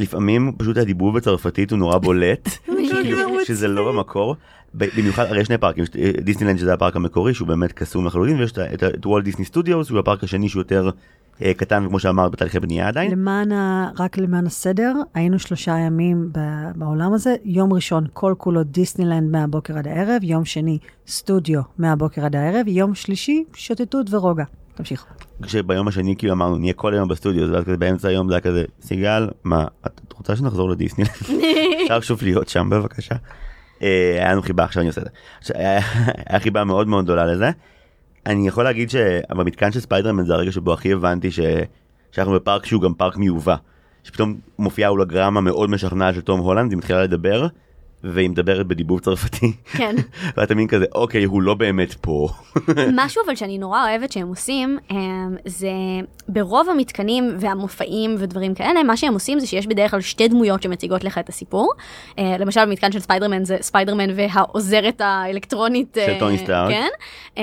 ולפעמים 0.00 0.52
פשוט 0.58 0.76
הדיבור 0.76 1.12
בצרפתית 1.12 1.70
הוא 1.70 1.78
נורא 1.78 1.98
בולט, 1.98 2.48
שזה 3.46 3.68
לא 3.68 3.92
במקור. 3.92 4.36
במיוחד, 4.76 5.24
הרי 5.24 5.40
יש 5.40 5.46
שני 5.46 5.58
פארקים, 5.58 5.84
דיסנילנד 6.20 6.58
שזה 6.58 6.74
הפארק 6.74 6.96
המקורי 6.96 7.34
שהוא 7.34 7.48
באמת 7.48 7.72
קסום 7.72 8.06
לחלוטין, 8.06 8.40
ויש 8.40 8.52
את 8.52 9.06
Walt 9.06 9.24
Disney 9.24 9.44
Studios 9.44 9.86
שהוא 9.86 9.98
הפארק 9.98 10.24
השני 10.24 10.48
שהוא 10.48 10.60
יותר 10.60 10.90
קטן 11.56 11.86
וכמו 11.86 11.98
שאמרת 11.98 12.32
בתהליכי 12.32 12.60
בנייה 12.60 12.88
עדיין. 12.88 13.10
למען, 13.10 13.52
ה, 13.52 13.90
רק 13.98 14.18
למען 14.18 14.46
הסדר, 14.46 14.94
היינו 15.14 15.38
שלושה 15.38 15.78
ימים 15.78 16.30
בעולם 16.74 17.12
הזה, 17.12 17.34
יום 17.44 17.72
ראשון 17.72 18.06
כל 18.12 18.34
כולו 18.38 18.62
דיסנילנד 18.64 19.30
מהבוקר 19.30 19.78
עד 19.78 19.86
הערב, 19.88 20.22
יום 20.22 20.44
שני 20.44 20.78
סטודיו 21.06 21.60
מהבוקר 21.78 22.24
עד 22.24 22.36
הערב, 22.36 22.68
יום 22.68 22.94
שלישי 22.94 23.44
שוטטות 23.54 24.14
ורוגע. 24.14 24.44
תמשיך. 24.74 25.06
כשביום 25.42 25.88
השני 25.88 26.16
כאילו 26.16 26.32
אמרנו 26.32 26.58
נהיה 26.58 26.72
כל 26.72 26.94
היום 26.94 27.08
בסטודיו, 27.08 27.52
ואז 27.52 27.64
כזה 27.64 27.76
באמצע 27.76 28.08
היום 28.08 28.28
זה 28.28 28.34
היה 28.34 28.40
כזה, 28.40 28.64
סיגל, 28.82 29.28
מה, 29.44 29.64
את 29.86 30.12
רוצה 30.12 30.36
שנחזור 30.36 30.70
לדיסנילנד? 30.70 31.12
אפשר 31.82 32.00
שוב 32.00 32.22
להיות 32.22 32.48
שם 32.48 32.70
בבקשה. 32.70 33.14
היה 33.80 34.32
לנו 34.32 34.42
חיבה 34.42 34.64
עכשיו 34.64 34.80
אני 34.80 34.88
עושה 34.88 35.00
את 35.00 35.06
זה. 35.42 35.54
היה 36.28 36.40
חיבה 36.40 36.64
מאוד 36.64 36.88
מאוד 36.88 37.04
גדולה 37.04 37.26
לזה. 37.26 37.50
אני 38.26 38.48
יכול 38.48 38.64
להגיד 38.64 38.90
שבמתקן 38.90 39.72
של 39.72 39.80
ספיידרמן 39.80 40.24
זה 40.24 40.34
הרגע 40.34 40.52
שבו 40.52 40.72
הכי 40.72 40.92
הבנתי 40.92 41.30
ש... 41.30 41.40
שאנחנו 42.12 42.32
בפארק 42.32 42.66
שהוא 42.66 42.82
גם 42.82 42.94
פארק 42.94 43.16
מיובא. 43.16 43.56
שפתאום 44.04 44.36
מופיעה 44.58 44.90
הולוגרמה 44.90 45.40
מאוד 45.40 45.70
משכנעת 45.70 46.14
של 46.14 46.20
תום 46.20 46.40
הולנד, 46.40 46.70
היא 46.70 46.78
מתחילה 46.78 47.02
לדבר, 47.02 47.46
והיא 48.04 48.30
מדברת 48.30 48.66
בדיבוב 48.66 49.00
צרפתי, 49.00 49.52
כן. 49.72 49.96
ואתה 50.36 50.54
מבין 50.54 50.68
כזה, 50.68 50.84
אוקיי, 50.94 51.24
הוא 51.24 51.42
לא 51.42 51.54
באמת 51.54 51.94
פה. 51.94 52.28
משהו 53.02 53.22
אבל 53.26 53.34
שאני 53.34 53.58
נורא 53.58 53.88
אוהבת 53.88 54.12
שהם 54.12 54.28
עושים, 54.28 54.78
אמ, 54.90 55.36
זה 55.44 55.70
ברוב 56.28 56.68
המתקנים 56.70 57.36
והמופעים 57.40 58.16
ודברים 58.18 58.54
כאלה, 58.54 58.82
מה 58.82 58.96
שהם 58.96 59.14
עושים 59.14 59.40
זה 59.40 59.46
שיש 59.46 59.66
בדרך 59.66 59.90
כלל 59.90 60.00
שתי 60.00 60.28
דמויות 60.28 60.62
שמציגות 60.62 61.04
לך 61.04 61.18
את 61.18 61.28
הסיפור. 61.28 61.72
אה, 62.18 62.36
למשל 62.38 62.64
במתקן 62.64 62.92
של 62.92 63.00
ספיידרמן 63.00 63.44
זה 63.44 63.56
ספיידרמן 63.60 64.10
והעוזרת 64.16 65.00
האלקטרונית. 65.00 65.96
של 66.06 66.12
אה, 66.12 66.18
טוני 66.18 66.38
סטארק. 66.38 66.70
כן. 66.70 66.88
אמ, 67.36 67.42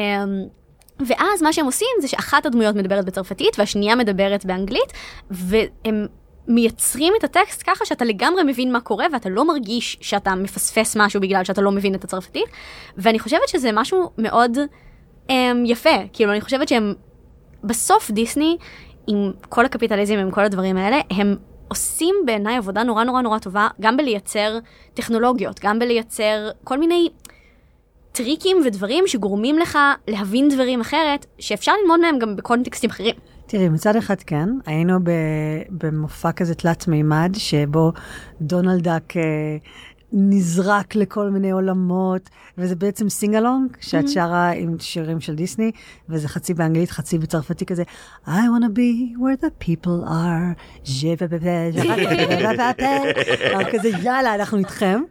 ואז 1.07 1.41
מה 1.41 1.53
שהם 1.53 1.65
עושים 1.65 1.87
זה 2.01 2.07
שאחת 2.07 2.45
הדמויות 2.45 2.75
מדברת 2.75 3.05
בצרפתית 3.05 3.59
והשנייה 3.59 3.95
מדברת 3.95 4.45
באנגלית, 4.45 4.93
והם 5.31 6.07
מייצרים 6.47 7.13
את 7.19 7.23
הטקסט 7.23 7.63
ככה 7.65 7.85
שאתה 7.85 8.05
לגמרי 8.05 8.43
מבין 8.43 8.71
מה 8.71 8.81
קורה 8.81 9.05
ואתה 9.13 9.29
לא 9.29 9.47
מרגיש 9.47 9.97
שאתה 10.01 10.35
מפספס 10.35 10.97
משהו 10.97 11.21
בגלל 11.21 11.43
שאתה 11.43 11.61
לא 11.61 11.71
מבין 11.71 11.95
את 11.95 12.03
הצרפתית. 12.03 12.45
ואני 12.97 13.19
חושבת 13.19 13.47
שזה 13.47 13.69
משהו 13.73 14.09
מאוד 14.17 14.57
um, 15.27 15.31
יפה, 15.65 15.97
כאילו 16.13 16.31
אני 16.31 16.41
חושבת 16.41 16.67
שהם 16.67 16.93
בסוף 17.63 18.11
דיסני, 18.11 18.57
עם 19.07 19.31
כל 19.49 19.65
הקפיטליזם, 19.65 20.17
עם 20.17 20.31
כל 20.31 20.41
הדברים 20.41 20.77
האלה, 20.77 21.01
הם 21.09 21.35
עושים 21.67 22.15
בעיניי 22.25 22.57
עבודה 22.57 22.83
נורא 22.83 23.03
נורא 23.03 23.21
נורא 23.21 23.39
טובה, 23.39 23.67
גם 23.81 23.97
בלייצר 23.97 24.59
טכנולוגיות, 24.93 25.59
גם 25.63 25.79
בלייצר 25.79 26.49
כל 26.63 26.77
מיני 26.77 27.09
טריקים 28.11 28.57
ודברים 28.65 29.07
שגורמים 29.07 29.57
לך 29.57 29.79
להבין 30.07 30.49
דברים 30.49 30.81
אחרת, 30.81 31.25
שאפשר 31.39 31.71
ללמוד 31.81 31.99
מהם 31.99 32.19
גם 32.19 32.35
בקונטקסטים 32.35 32.89
אחרים. 32.89 33.15
תראי, 33.47 33.69
מצד 33.69 33.95
אחד 33.95 34.21
כן, 34.21 34.49
היינו 34.65 34.99
במופע 35.69 36.31
כזה 36.31 36.55
תלת 36.55 36.87
מימד, 36.87 37.31
שבו 37.37 37.91
דונלד 38.41 38.83
דאק 38.83 39.17
אה, 39.17 39.57
נזרק 40.13 40.95
לכל 40.95 41.29
מיני 41.29 41.51
עולמות, 41.51 42.29
וזה 42.57 42.75
בעצם 42.75 43.09
sing-along, 43.09 43.77
שאת 43.79 44.09
שרה 44.09 44.51
עם 44.51 44.75
שירים 44.79 45.19
של 45.19 45.35
דיסני, 45.35 45.71
וזה 46.09 46.27
חצי 46.27 46.53
באנגלית, 46.53 46.91
חצי 46.91 47.17
בצרפתי 47.17 47.65
כזה, 47.65 47.83
I 48.25 48.29
want 48.29 48.63
to 48.63 48.77
be 48.77 49.17
where 49.19 49.43
the 49.43 49.65
people 49.67 50.07
are, 50.07 50.89
כזה, 53.71 53.89
יאללה, 54.03 54.35
אנחנו 54.35 54.57
איתכם. 54.57 55.01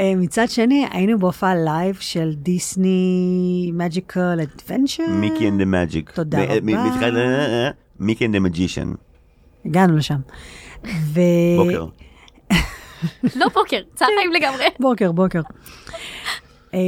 אה, 0.00 0.12
מצד 0.16 0.48
שני, 0.48 0.86
היינו 0.90 1.18
בהופעה 1.18 1.54
live 1.54 1.96
של 2.00 2.34
Disney 2.34 3.70
Magical 3.74 4.38
Adventure. 4.42 5.06
Mickey 5.08 5.48
and 5.48 5.58
the 5.58 5.64
Magic. 5.64 6.10
תודה 6.10 6.38
רבה. 6.44 7.70
Mickey 8.00 8.26
and 8.26 8.32
the 8.32 8.40
Magician. 8.40 8.92
הגענו 9.64 9.96
לשם. 9.96 10.20
ו... 10.84 11.20
בוקר. 11.56 11.86
לא 13.40 13.48
בוקר, 13.52 13.80
צהריים 13.94 14.32
לגמרי. 14.32 14.64
בוקר, 14.80 15.12
בוקר. 15.12 15.40
אה, 16.74 16.80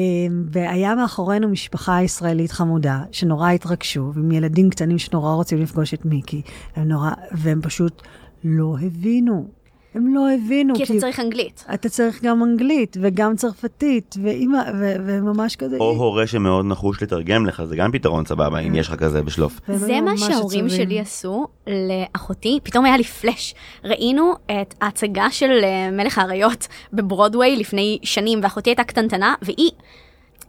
והיה 0.53 0.95
מאחורינו 0.95 1.49
משפחה 1.49 2.03
ישראלית 2.03 2.53
חמודה, 2.53 3.03
שנורא 3.13 3.51
התרגשו, 3.51 4.13
עם 4.17 4.33
ילדים 4.33 4.71
קטנים 4.71 4.99
שנורא 4.99 5.35
רוצים 5.35 5.59
לפגוש 5.59 5.95
את 5.95 6.05
מיקי, 6.05 6.43
הם 6.77 6.89
נורא, 6.89 7.11
והם 7.33 7.61
פשוט 7.63 8.03
לא 8.45 8.77
הבינו. 8.83 9.49
הם 9.95 10.15
לא 10.15 10.31
הבינו. 10.31 10.75
כי 10.75 10.83
אתה 10.83 10.93
צריך 10.99 11.21
אנגלית. 11.21 11.65
אתה 11.75 11.89
צריך 11.89 12.23
גם 12.23 12.43
אנגלית 12.43 12.97
וגם 13.01 13.37
צרפתית, 13.37 14.15
ואימא, 14.23 14.59
ו- 14.81 14.97
וממש 15.07 15.57
כזה... 15.57 15.77
או 15.77 15.91
הורה 15.91 16.27
שמאוד 16.27 16.67
נחוש 16.67 17.03
לתרגם 17.03 17.47
לך, 17.47 17.65
זה 17.65 17.77
גם 17.77 17.93
פתרון 17.93 18.25
סבבה, 18.25 18.59
אם 18.59 18.75
יש 18.75 18.89
לך 18.89 18.95
כזה 18.95 19.23
בשלוף. 19.23 19.61
זה 19.69 20.01
מה 20.01 20.19
שההורים. 20.19 20.69
שלי 20.69 21.01
עשו 21.01 21.47
לאחותי, 21.67 22.59
פתאום 22.63 22.85
היה 22.85 22.97
לי 22.97 23.05
פלאש. 23.05 23.55
ראינו 23.85 24.35
את 24.47 24.75
ההצגה 24.81 25.31
של 25.31 25.51
אה, 25.63 25.91
מלך 25.91 26.19
האריות 26.19 26.67
בברודוויי 26.93 27.57
לפני 27.57 27.99
שנים, 28.03 28.41
ואחותי 28.43 28.71
הייתה 28.71 28.85
קטנטנה, 28.85 29.35
והיא... 29.43 29.71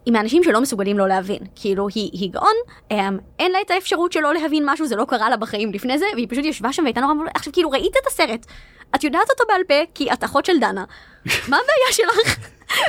היא 0.06 0.12
מהאנשים 0.12 0.42
שלא 0.44 0.60
מסוגלים 0.60 0.98
לא 0.98 1.08
להבין. 1.08 1.38
כאילו, 1.54 1.88
היא, 1.94 2.10
היא 2.12 2.30
גאון, 2.30 2.54
אמ, 2.90 3.18
אין 3.38 3.52
לה 3.52 3.58
את 3.66 3.70
האפשרות 3.70 4.12
שלא 4.12 4.34
להבין 4.34 4.62
משהו, 4.66 4.86
זה 4.86 4.96
לא 4.96 5.04
קרה 5.04 5.30
לה 5.30 5.36
בחיים 5.36 5.72
לפני 5.72 5.98
זה, 5.98 6.04
והיא 6.14 6.26
פשוט 6.30 6.44
ישבה 6.44 6.72
שם 6.72 6.82
והייתה 6.82 7.00
נורא... 7.00 7.14
עכשיו, 7.34 7.52
כאילו, 7.52 7.70
ראית 7.70 7.92
את 8.02 8.06
הסרט, 8.06 8.46
את 8.94 9.04
יודעת 9.04 9.30
אותו 9.30 9.44
בעל 9.48 9.62
פה, 9.68 9.74
כי 9.94 10.12
את 10.12 10.24
אחות 10.24 10.44
של 10.44 10.60
דנה. 10.60 10.84
מה 11.26 11.56
הבעיה 11.56 11.92
שלך? 11.92 12.38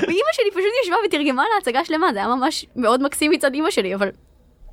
ואימא 0.02 0.32
שלי 0.34 0.52
פשוט 0.52 0.64
ישבה 0.84 0.96
ותרגמה 1.08 1.42
לה 1.44 1.58
הצגה 1.62 1.86
שלמה, 1.86 2.14
זה 2.14 2.20
היה 2.20 2.28
ממש 2.28 2.66
מאוד 2.76 3.04
מקסים 3.04 3.32
מצד 3.32 3.54
אימא 3.54 3.72
שלי, 3.72 3.96
אבל 3.96 4.10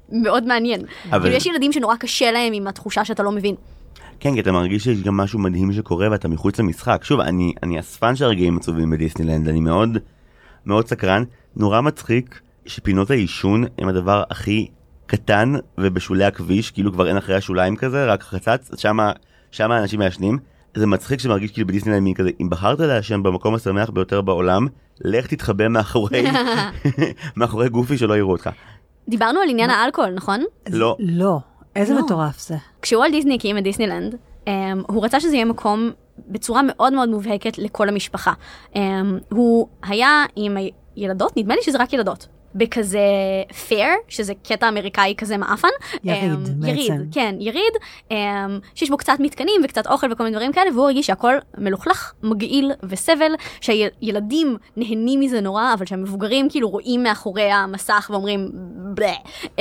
מאוד 0.09 0.45
מעניין. 0.47 0.81
אבל- 1.11 1.21
כאילו, 1.23 1.37
יש 1.37 1.47
ילדים 1.47 1.73
שנורא 1.73 1.97
קשה 1.97 2.31
להם 2.31 2.53
עם 2.53 2.67
התחושה 2.67 3.05
שאתה 3.05 3.23
לא 3.23 3.33
מבין. 3.33 3.55
כן, 4.21 4.35
כי 4.35 4.41
אתה 4.41 4.53
מרגיש 4.53 4.85
שיש 4.85 5.03
גם 5.03 5.17
משהו 5.17 5.39
מדהים 5.39 5.73
שקורה 5.73 6.09
ואתה 6.11 6.29
מחוץ 6.29 6.59
למשחק. 6.59 7.01
שוב, 7.05 7.21
אני, 7.21 7.53
אני 7.63 7.81
אספן 7.81 8.17
של 8.17 8.25
הרגעים 8.25 8.57
עצובים 8.57 8.91
בדיסנילנד, 8.91 9.49
אני 9.49 9.61
מאוד 9.61 9.99
מאוד 10.67 10.89
סקרן. 10.89 11.25
נורא 11.57 11.81
מצחיק 11.81 12.41
שפינות 12.67 13.11
העישון 13.11 13.65
הם 13.79 13.89
הדבר 13.89 14.23
הכי 14.31 14.69
קטן 15.07 15.53
ובשולי 15.79 16.25
הכביש, 16.25 16.71
כאילו 16.71 16.93
כבר 16.93 17.09
אין 17.09 17.17
אחרי 17.17 17.35
השוליים 17.37 17.77
כזה, 17.77 18.05
רק 18.05 18.23
חצץ, 18.23 18.71
שמה, 18.81 19.13
שמה 19.51 19.77
האנשים 19.77 19.99
מעשנים. 19.99 20.39
זה 20.75 20.87
מצחיק 20.87 21.21
שמרגיש 21.21 21.53
כאילו 21.53 21.67
בדיסנילנד 21.67 22.03
מין 22.03 22.15
כזה, 22.15 22.31
אם 22.41 22.51
בחרת 22.51 22.81
לעשן 22.81 23.23
במקום 23.23 23.55
השמח 23.55 23.91
ביותר 23.91 24.21
בעולם, 24.21 24.67
לך 25.01 25.27
תתחבא 25.27 25.69
מאחורי, 25.69 26.25
מאחורי 27.37 27.69
גופי 27.69 27.99
שלא 27.99 28.17
יראו 28.17 28.33
אותך. 28.33 28.51
דיברנו 29.09 29.41
על 29.41 29.49
עניין 29.51 29.71
האלכוהול, 29.71 30.11
נכון? 30.11 30.45
לא, 30.71 30.97
לא, 30.99 31.39
איזה 31.77 31.95
לא. 31.95 32.01
מטורף 32.05 32.39
זה. 32.41 32.57
כשוולט 32.83 33.11
דיסני 33.11 33.35
הקים 33.35 33.59
את 33.59 33.63
דיסנילנד, 33.63 34.15
um, 34.15 34.49
הוא 34.87 35.05
רצה 35.05 35.21
שזה 35.21 35.35
יהיה 35.35 35.45
מקום 35.45 35.91
בצורה 36.29 36.63
מאוד 36.63 36.93
מאוד 36.93 37.09
מובהקת 37.09 37.59
לכל 37.59 37.89
המשפחה. 37.89 38.33
Um, 38.73 38.77
הוא 39.31 39.69
היה 39.83 40.25
עם 40.37 40.57
הילדות, 40.97 41.37
נדמה 41.37 41.55
לי 41.55 41.63
שזה 41.63 41.79
רק 41.79 41.93
ילדות. 41.93 42.29
בכזה 42.55 43.01
פייר, 43.67 43.89
שזה 44.09 44.33
קטע 44.49 44.69
אמריקאי 44.69 45.15
כזה 45.19 45.37
מעפן. 45.37 45.69
יריד, 46.05 46.33
um, 46.33 46.49
בעצם. 46.49 46.67
יריד, 46.67 46.93
כן, 47.13 47.35
יריד, 47.41 47.73
um, 48.11 48.15
שיש 48.75 48.91
בו 48.91 48.97
קצת 48.97 49.17
מתקנים 49.21 49.61
וקצת 49.65 49.87
אוכל 49.87 50.13
וכל 50.13 50.25
מיני 50.25 50.37
דברים 50.37 50.53
כאלה, 50.53 50.71
והוא 50.75 50.85
הרגיש 50.85 51.07
שהכל 51.07 51.35
מלוכלך, 51.59 52.13
מגעיל 52.23 52.73
וסבל, 52.83 53.33
שהילדים 53.61 54.57
נהנים 54.77 55.21
מזה 55.21 55.41
נורא, 55.41 55.75
אבל 55.75 55.87
שהמבוגרים 55.87 56.51
כאילו 56.51 56.69
רואים 56.69 57.03
מאחורי 57.03 57.51
המסך 57.51 58.11
ואומרים 58.13 58.51
בלה. 58.95 59.15
Um, 59.45 59.61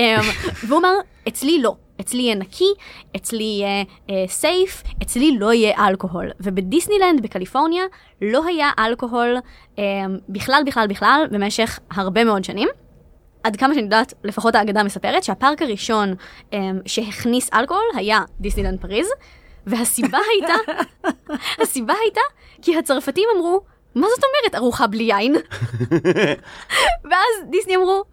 והוא 0.67 0.80
אמר, 0.80 0.93
אצלי 1.28 1.62
לא. 1.62 1.76
אצלי 2.01 2.21
יהיה 2.21 2.36
נקי, 2.36 2.73
אצלי 3.15 3.43
יהיה 3.43 3.83
סייף, 4.27 4.83
אצלי 5.03 5.38
לא 5.38 5.53
יהיה 5.53 5.88
אלכוהול. 5.88 6.31
ובדיסנילנד 6.39 7.21
בקליפורניה 7.21 7.83
לא 8.21 8.45
היה 8.45 8.69
אלכוהול 8.79 9.38
um, 9.75 9.79
בכלל 10.29 10.62
בכלל 10.65 10.88
בכלל 10.88 11.27
במשך 11.31 11.79
הרבה 11.91 12.23
מאוד 12.23 12.43
שנים. 12.43 12.69
עד 13.43 13.55
כמה 13.55 13.73
שאני 13.73 13.83
יודעת, 13.83 14.13
לפחות 14.23 14.55
האגדה 14.55 14.83
מספרת, 14.83 15.23
שהפארק 15.23 15.62
הראשון 15.62 16.13
um, 16.51 16.55
שהכניס 16.86 17.49
אלכוהול 17.53 17.86
היה 17.95 18.19
דיסנילנד 18.39 18.81
פריז, 18.81 19.07
והסיבה 19.67 20.19
הייתה, 20.31 20.71
הסיבה 21.62 21.93
הייתה 22.03 22.21
כי 22.62 22.77
הצרפתים 22.77 23.29
אמרו, 23.36 23.62
מה 23.95 24.07
זאת 24.15 24.23
אומרת 24.23 24.55
ארוחה 24.55 24.88
בלי 24.88 25.03
יין? 25.03 25.36
ואז 27.10 27.49
דיסני 27.49 27.75
אמרו, 27.75 28.03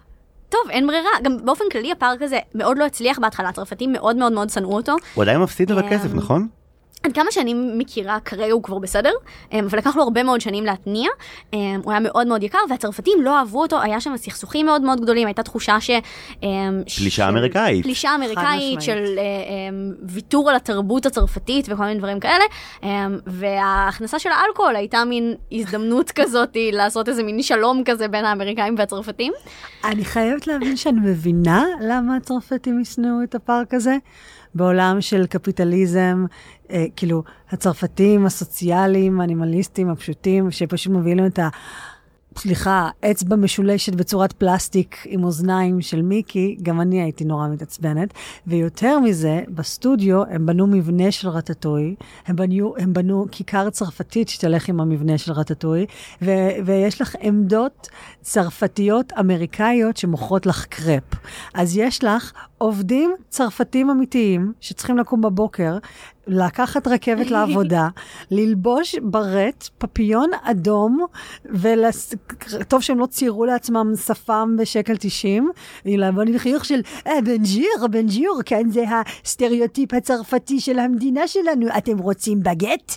טוב, 0.54 0.70
אין 0.70 0.86
ברירה. 0.86 1.10
גם 1.22 1.36
באופן 1.44 1.64
כללי 1.72 1.92
הפארק 1.92 2.22
הזה 2.22 2.38
מאוד 2.54 2.78
לא 2.78 2.84
הצליח 2.84 3.18
בהתחלה, 3.18 3.48
הצרפתים 3.48 3.92
מאוד 3.92 4.16
מאוד 4.16 4.32
מאוד 4.32 4.50
שנאו 4.50 4.76
אותו. 4.76 4.96
הוא 5.14 5.22
עדיין 5.22 5.40
מפסיד 5.40 5.72
אבל 5.72 5.82
אמ, 5.82 5.90
כסף, 5.90 6.14
נכון? 6.14 6.48
עד 7.04 7.12
כמה 7.12 7.30
שאני 7.30 7.54
מכירה, 7.54 8.18
כרגע 8.24 8.52
הוא 8.52 8.62
כבר 8.62 8.78
בסדר, 8.78 9.10
אמ, 9.52 9.64
אבל 9.70 9.78
לקח 9.78 9.96
לו 9.96 10.02
הרבה 10.02 10.22
מאוד 10.22 10.40
שנים 10.40 10.64
להתניע. 10.64 11.08
אמ, 11.52 11.80
הוא 11.84 11.92
היה 11.92 12.00
מאוד 12.00 12.26
מאוד 12.26 12.42
יקר, 12.42 12.58
והצרפתים 12.70 13.18
לא 13.22 13.38
אהבו 13.38 13.62
אותו, 13.62 13.80
היה 13.82 14.00
שם 14.00 14.16
סכסוכים 14.16 14.66
מאוד 14.66 14.82
מאוד 14.82 15.00
גדולים, 15.00 15.26
הייתה 15.26 15.42
תחושה 15.42 15.80
ש... 15.80 15.90
אמ, 16.42 16.82
פלישה 16.96 17.10
של- 17.10 17.22
אמריקאית. 17.22 17.82
פלישה 17.84 18.14
אמריקאית. 18.14 18.80
של 18.82 19.04
ויתור 20.02 20.50
על 20.50 20.56
התרבות 20.56 21.06
הצרפתית 21.06 21.66
וכל 21.70 21.82
מיני 21.84 21.98
דברים 21.98 22.20
כאלה, 22.20 22.44
וההכנסה 23.26 24.18
של 24.18 24.28
האלכוהול 24.32 24.76
הייתה 24.76 25.04
מין 25.04 25.34
הזדמנות 25.52 26.10
כזאת 26.20 26.56
לעשות 26.72 27.08
איזה 27.08 27.22
מין 27.22 27.42
שלום 27.42 27.82
כזה 27.84 28.08
בין 28.08 28.24
האמריקאים 28.24 28.74
והצרפתים. 28.78 29.32
אני 29.84 30.04
חייבת 30.04 30.46
להבין 30.46 30.76
שאני 30.76 31.00
מבינה 31.00 31.64
למה 31.80 32.16
הצרפתים 32.16 32.80
ישנאו 32.80 33.22
את 33.24 33.34
הפארק 33.34 33.74
הזה. 33.74 33.96
בעולם 34.54 35.00
של 35.00 35.26
קפיטליזם, 35.26 36.24
אה, 36.70 36.84
כאילו, 36.96 37.22
הצרפתים 37.50 38.26
הסוציאליים, 38.26 39.20
האנימליסטים 39.20 39.90
הפשוטים, 39.90 40.50
שפשוט 40.50 40.92
מביאים 40.92 41.16
להם 41.16 41.26
את 41.26 41.38
ה... 41.38 41.48
סליחה, 42.38 42.88
אצבע 43.10 43.36
משולשת 43.36 43.94
בצורת 43.94 44.32
פלסטיק 44.32 44.96
עם 45.06 45.24
אוזניים 45.24 45.80
של 45.80 46.02
מיקי, 46.02 46.56
גם 46.62 46.80
אני 46.80 47.02
הייתי 47.02 47.24
נורא 47.24 47.48
מתעצבנת. 47.48 48.14
ויותר 48.46 48.98
מזה, 48.98 49.42
בסטודיו 49.48 50.22
הם 50.24 50.46
בנו 50.46 50.66
מבנה 50.66 51.10
של 51.10 51.28
רטטוי, 51.28 51.94
הם 52.26 52.36
בנו, 52.36 52.74
הם 52.78 52.92
בנו 52.92 53.26
כיכר 53.30 53.70
צרפתית 53.70 54.28
שתלך 54.28 54.68
עם 54.68 54.80
המבנה 54.80 55.18
של 55.18 55.32
רטטוי, 55.32 55.86
ו- 56.22 56.50
ויש 56.64 57.00
לך 57.00 57.16
עמדות 57.20 57.88
צרפתיות 58.22 59.12
אמריקאיות 59.20 59.96
שמוכרות 59.96 60.46
לך 60.46 60.66
קרפ. 60.66 61.14
אז 61.54 61.76
יש 61.76 62.04
לך 62.04 62.32
עובדים 62.58 63.14
צרפתים 63.28 63.90
אמיתיים 63.90 64.52
שצריכים 64.60 64.98
לקום 64.98 65.20
בבוקר, 65.20 65.78
לקחת 66.26 66.86
רכבת 66.86 67.30
לעבודה, 67.30 67.88
ללבוש 68.30 68.94
ברט, 69.02 69.68
פפיון 69.78 70.30
אדום, 70.42 71.06
וטוב 71.44 72.80
שהם 72.80 72.98
לא 72.98 73.06
ציירו 73.06 73.44
לעצמם 73.44 73.92
שפם 74.06 74.56
בשקל 74.58 74.96
90, 74.96 75.50
לעבוד 75.84 76.28
עם 76.28 76.38
חיוך 76.38 76.64
של 76.64 76.80
אה, 77.06 77.20
bonjour, 77.24 77.86
bonjour, 77.90 78.30
כן, 78.44 78.70
זה 78.70 78.84
הסטריאוטיפ 79.24 79.94
הצרפתי 79.94 80.60
של 80.60 80.78
המדינה 80.78 81.28
שלנו, 81.28 81.66
אתם 81.78 81.98
רוצים 81.98 82.42
בגט? 82.42 82.96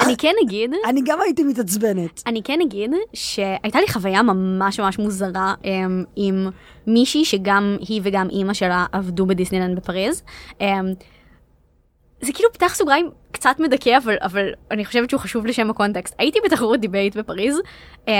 אני 0.00 0.16
כן 0.16 0.32
אגיד, 0.44 0.70
אני 0.88 1.00
גם 1.04 1.18
הייתי 1.20 1.44
מתעצבנת. 1.44 2.22
אני 2.26 2.42
כן 2.42 2.58
אגיד 2.62 2.90
שהייתה 3.12 3.80
לי 3.80 3.88
חוויה 3.88 4.22
ממש 4.22 4.80
ממש 4.80 4.98
מוזרה 4.98 5.54
um, 5.62 5.66
עם 6.16 6.48
מישהי 6.86 7.24
שגם 7.24 7.76
היא 7.88 8.00
וגם 8.04 8.28
אימא 8.30 8.54
שלה 8.54 8.86
עבדו 8.92 9.26
בדיסנילנד 9.26 9.76
בפריז. 9.76 10.22
זה 12.26 12.32
כאילו 12.32 12.52
פתח 12.52 12.74
סוגריים 12.74 13.10
קצת 13.32 13.56
מדכא, 13.58 13.96
אבל, 13.96 14.16
אבל 14.22 14.50
אני 14.70 14.84
חושבת 14.84 15.10
שהוא 15.10 15.20
חשוב 15.20 15.46
לשם 15.46 15.70
הקונטקסט. 15.70 16.14
הייתי 16.18 16.38
בתחרות 16.44 16.80
debate 16.80 17.16
בפריז, 17.16 17.60
um, 18.06 18.10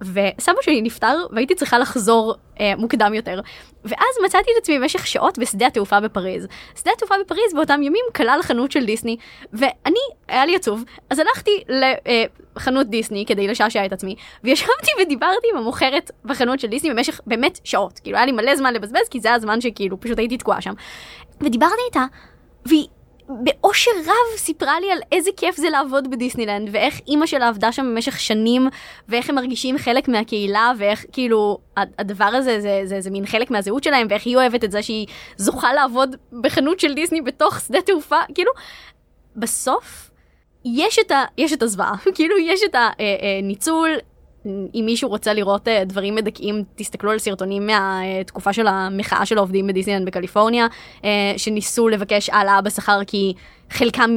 וסבא 0.00 0.62
שלי 0.62 0.82
נפטר, 0.82 1.26
והייתי 1.32 1.54
צריכה 1.54 1.78
לחזור 1.78 2.34
uh, 2.56 2.60
מוקדם 2.78 3.14
יותר. 3.14 3.40
ואז 3.84 4.14
מצאתי 4.24 4.50
את 4.52 4.62
עצמי 4.62 4.78
במשך 4.78 5.06
שעות 5.06 5.38
בשדה 5.38 5.66
התעופה 5.66 6.00
בפריז. 6.00 6.46
שדה 6.80 6.90
התעופה 6.96 7.14
בפריז 7.24 7.54
באותם 7.54 7.82
ימים 7.82 8.04
כלל 8.14 8.38
חנות 8.42 8.72
של 8.72 8.84
דיסני, 8.84 9.16
ואני, 9.52 10.00
היה 10.28 10.46
לי 10.46 10.56
עצוב, 10.56 10.84
אז 11.10 11.18
הלכתי 11.18 11.64
לחנות 12.56 12.86
דיסני 12.86 13.24
כדי 13.26 13.48
לשעשע 13.48 13.86
את 13.86 13.92
עצמי, 13.92 14.14
וישבתי 14.44 14.90
ודיברתי 15.02 15.46
עם 15.52 15.58
המוכרת 15.58 16.10
בחנות 16.24 16.60
של 16.60 16.68
דיסני 16.68 16.90
במשך 16.90 17.20
באמת 17.26 17.60
שעות. 17.64 17.98
כאילו 17.98 18.16
היה 18.16 18.26
לי 18.26 18.32
מלא 18.32 18.56
זמן 18.56 18.74
לבזבז, 18.74 19.08
כי 19.10 19.20
זה 19.20 19.32
הזמן 19.32 19.60
שכאילו 19.60 20.00
פשוט 20.00 20.18
הייתי 20.18 20.36
תקועה 20.36 20.60
שם. 20.60 20.72
ודיברתי 21.40 21.82
איתה, 21.88 22.04
והיא... 22.66 22.86
באושר 23.40 23.90
רב 24.06 24.36
סיפרה 24.36 24.80
לי 24.80 24.92
על 24.92 24.98
איזה 25.12 25.30
כיף 25.36 25.56
זה 25.56 25.70
לעבוד 25.70 26.10
בדיסנילנד, 26.10 26.68
ואיך 26.72 27.00
אימא 27.06 27.26
שלה 27.26 27.48
עבדה 27.48 27.72
שם 27.72 27.82
במשך 27.82 28.20
שנים, 28.20 28.68
ואיך 29.08 29.30
הם 29.30 29.36
מרגישים 29.36 29.78
חלק 29.78 30.08
מהקהילה, 30.08 30.72
ואיך 30.78 31.04
כאילו 31.12 31.58
הדבר 31.76 32.24
הזה 32.24 32.60
זה, 32.60 32.60
זה, 32.60 32.80
זה, 32.84 33.00
זה 33.00 33.10
מין 33.10 33.26
חלק 33.26 33.50
מהזהות 33.50 33.84
שלהם, 33.84 34.06
ואיך 34.10 34.26
היא 34.26 34.36
אוהבת 34.36 34.64
את 34.64 34.72
זה 34.72 34.82
שהיא 34.82 35.06
זוכה 35.36 35.72
לעבוד 35.72 36.16
בחנות 36.40 36.80
של 36.80 36.94
דיסני 36.94 37.22
בתוך 37.22 37.60
שדה 37.60 37.82
תעופה, 37.82 38.18
כאילו, 38.34 38.50
בסוף 39.36 40.10
יש 40.64 40.98
את, 40.98 41.10
ה, 41.10 41.24
יש 41.38 41.52
את 41.52 41.62
הזוועה, 41.62 41.94
כאילו 42.14 42.38
יש 42.38 42.60
את 42.64 42.74
הניצול, 42.74 43.90
אם 44.46 44.82
מישהו 44.86 45.08
רוצה 45.08 45.32
לראות 45.32 45.68
uh, 45.68 45.70
דברים 45.86 46.14
מדכאים, 46.14 46.64
תסתכלו 46.74 47.10
על 47.10 47.18
סרטונים 47.18 47.66
מהתקופה 47.66 48.52
של 48.52 48.66
המחאה 48.66 49.26
של 49.26 49.38
העובדים 49.38 49.66
בדיסנילנד 49.66 50.06
בקליפורניה, 50.06 50.66
uh, 51.00 51.04
שניסו 51.36 51.88
לבקש 51.88 52.30
העלאה 52.30 52.60
בשכר 52.60 53.04
כי 53.06 53.34
חלקם 53.70 54.10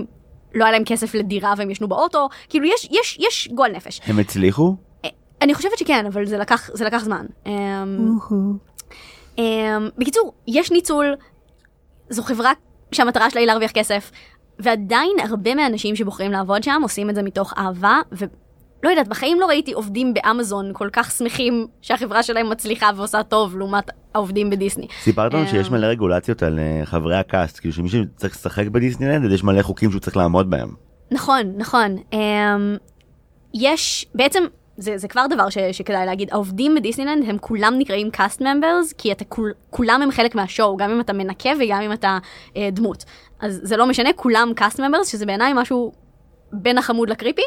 לא 0.54 0.64
היה 0.66 0.72
להם 0.72 0.84
כסף 0.86 1.16
לדירה 1.16 1.54
והם 1.58 1.72
ישנו 1.72 1.88
באוטו, 1.88 2.30
כאילו 2.50 2.66
יש, 2.66 2.90
יש, 2.92 3.18
יש 3.20 3.50
גועל 3.54 3.72
נפש. 3.72 4.02
הם 4.06 4.20
הצליחו? 4.20 4.76
Uh, 5.06 5.10
אני 5.42 5.54
חושבת 5.54 5.78
שכן, 5.78 6.06
אבל 6.06 6.26
זה 6.26 6.38
לקח, 6.38 6.70
זה 6.74 6.86
לקח 6.86 7.04
זמן. 7.04 7.26
Um, 7.46 7.50
um, 9.38 9.42
בקיצור, 9.98 10.34
יש 10.48 10.72
ניצול, 10.72 11.16
זו 12.10 12.24
חברה 12.24 12.52
שהמטרה 12.92 13.30
שלה 13.30 13.42
היא 13.42 13.48
להרוויח 13.48 13.72
כסף, 13.72 14.12
ועדיין 14.60 15.12
הרבה 15.24 15.56
מהאנשים 15.56 15.96
שבוחרים 15.96 16.32
לעבוד 16.32 16.64
שם 16.64 16.80
עושים 16.84 17.10
את 17.10 17.16
זה 17.16 17.24
מתוך 17.24 17.54
אהבה, 17.58 18.00
ו... 18.12 18.26
לא 18.84 18.90
יודעת, 18.90 19.08
בחיים 19.08 19.40
לא 19.40 19.46
ראיתי 19.46 19.74
עובדים 19.74 20.14
באמזון 20.14 20.72
כל 20.74 20.90
כך 20.94 21.12
שמחים 21.12 21.68
שהחברה 21.82 22.24
שלהם 22.24 22.50
מצליחה 22.50 22.90
ועושה 22.96 23.24
טוב 23.24 23.58
לעומת 23.58 23.90
העובדים 24.14 24.50
בדיסני. 24.50 24.88
סיפרת 25.02 25.34
לנו 25.34 25.48
שיש 25.48 25.70
מלא 25.70 25.86
רגולציות 25.86 26.44
על 26.44 26.60
uh, 26.60 26.86
חברי 26.86 27.16
הקאסט, 27.16 27.60
כאילו 27.60 27.74
שמי 27.74 27.90
שצריך 27.90 28.36
לשחק 28.36 28.68
בדיסנילנד 28.68 29.32
יש 29.32 29.44
מלא 29.44 29.62
חוקים 29.62 29.92
שהוא 29.92 30.00
צריך 30.00 30.18
לעמוד 30.18 30.50
בהם. 30.50 30.70
נכון, 31.12 31.54
נכון. 31.58 31.98
Um, 32.12 32.16
יש, 33.54 34.06
בעצם, 34.16 34.44
זה, 34.78 34.98
זה 34.98 35.08
כבר 35.08 35.26
דבר 35.30 35.50
ש, 35.50 35.58
שכדאי 35.72 36.06
להגיד, 36.06 36.30
העובדים 36.32 36.76
בדיסנילנד 36.76 37.30
הם 37.30 37.38
כולם 37.38 37.74
נקראים 37.78 38.12
cast 38.12 38.42
members, 38.42 38.94
כי 38.94 39.12
אתה, 39.12 39.26
כול, 39.26 39.52
כולם 39.70 40.02
הם 40.02 40.12
חלק 40.12 40.36
מה 40.36 40.48
show, 40.48 40.78
גם 40.78 40.92
אם 40.92 41.00
אתה 41.00 41.14
מנקה 41.14 41.50
וגם 41.60 41.82
אם 41.82 41.94
אתה 41.94 42.18
uh, 42.48 42.58
דמות. 42.72 43.06
אז 43.40 43.60
זה 43.64 43.78
לא 43.78 43.88
משנה, 43.88 44.14
כולם 44.16 44.52
cast 44.56 44.80
members, 44.80 45.08
שזה 45.08 45.26
בעיניי 45.26 45.54
משהו 45.56 45.92
בין 46.56 46.78
החמוד 46.78 47.10
ל 47.10 47.14
creepy, 47.14 47.42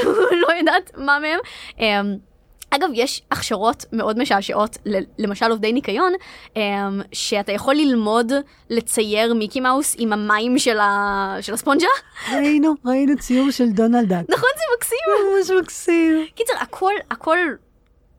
לא 0.42 0.52
יודעת 0.58 0.90
מה 0.96 1.18
מהם. 1.18 1.38
אמ, 1.78 2.16
אגב, 2.70 2.88
יש 2.94 3.22
הכשרות 3.30 3.84
מאוד 3.92 4.18
משעשעות, 4.18 4.78
למשל 5.18 5.50
עובדי 5.50 5.72
ניקיון, 5.72 6.12
אמ, 6.56 6.62
שאתה 7.12 7.52
יכול 7.52 7.74
ללמוד 7.74 8.32
לצייר 8.70 9.34
מיקי 9.34 9.60
מאוס 9.60 9.96
עם 9.98 10.12
המים 10.12 10.58
של, 10.58 10.78
ה... 10.78 11.36
של 11.40 11.54
הספונג'ה. 11.54 11.86
ראינו, 12.32 12.74
ראינו 12.84 13.16
ציור 13.18 13.50
של 13.50 13.68
דונלד 13.70 14.08
דאק. 14.08 14.24
נכון, 14.28 14.48
זה 14.56 14.62
מקסים. 14.76 14.98
ממש 15.36 15.62
מקסים. 15.62 16.26
קיצר, 16.34 16.52
הכל, 16.60 16.92
הכל 17.10 17.38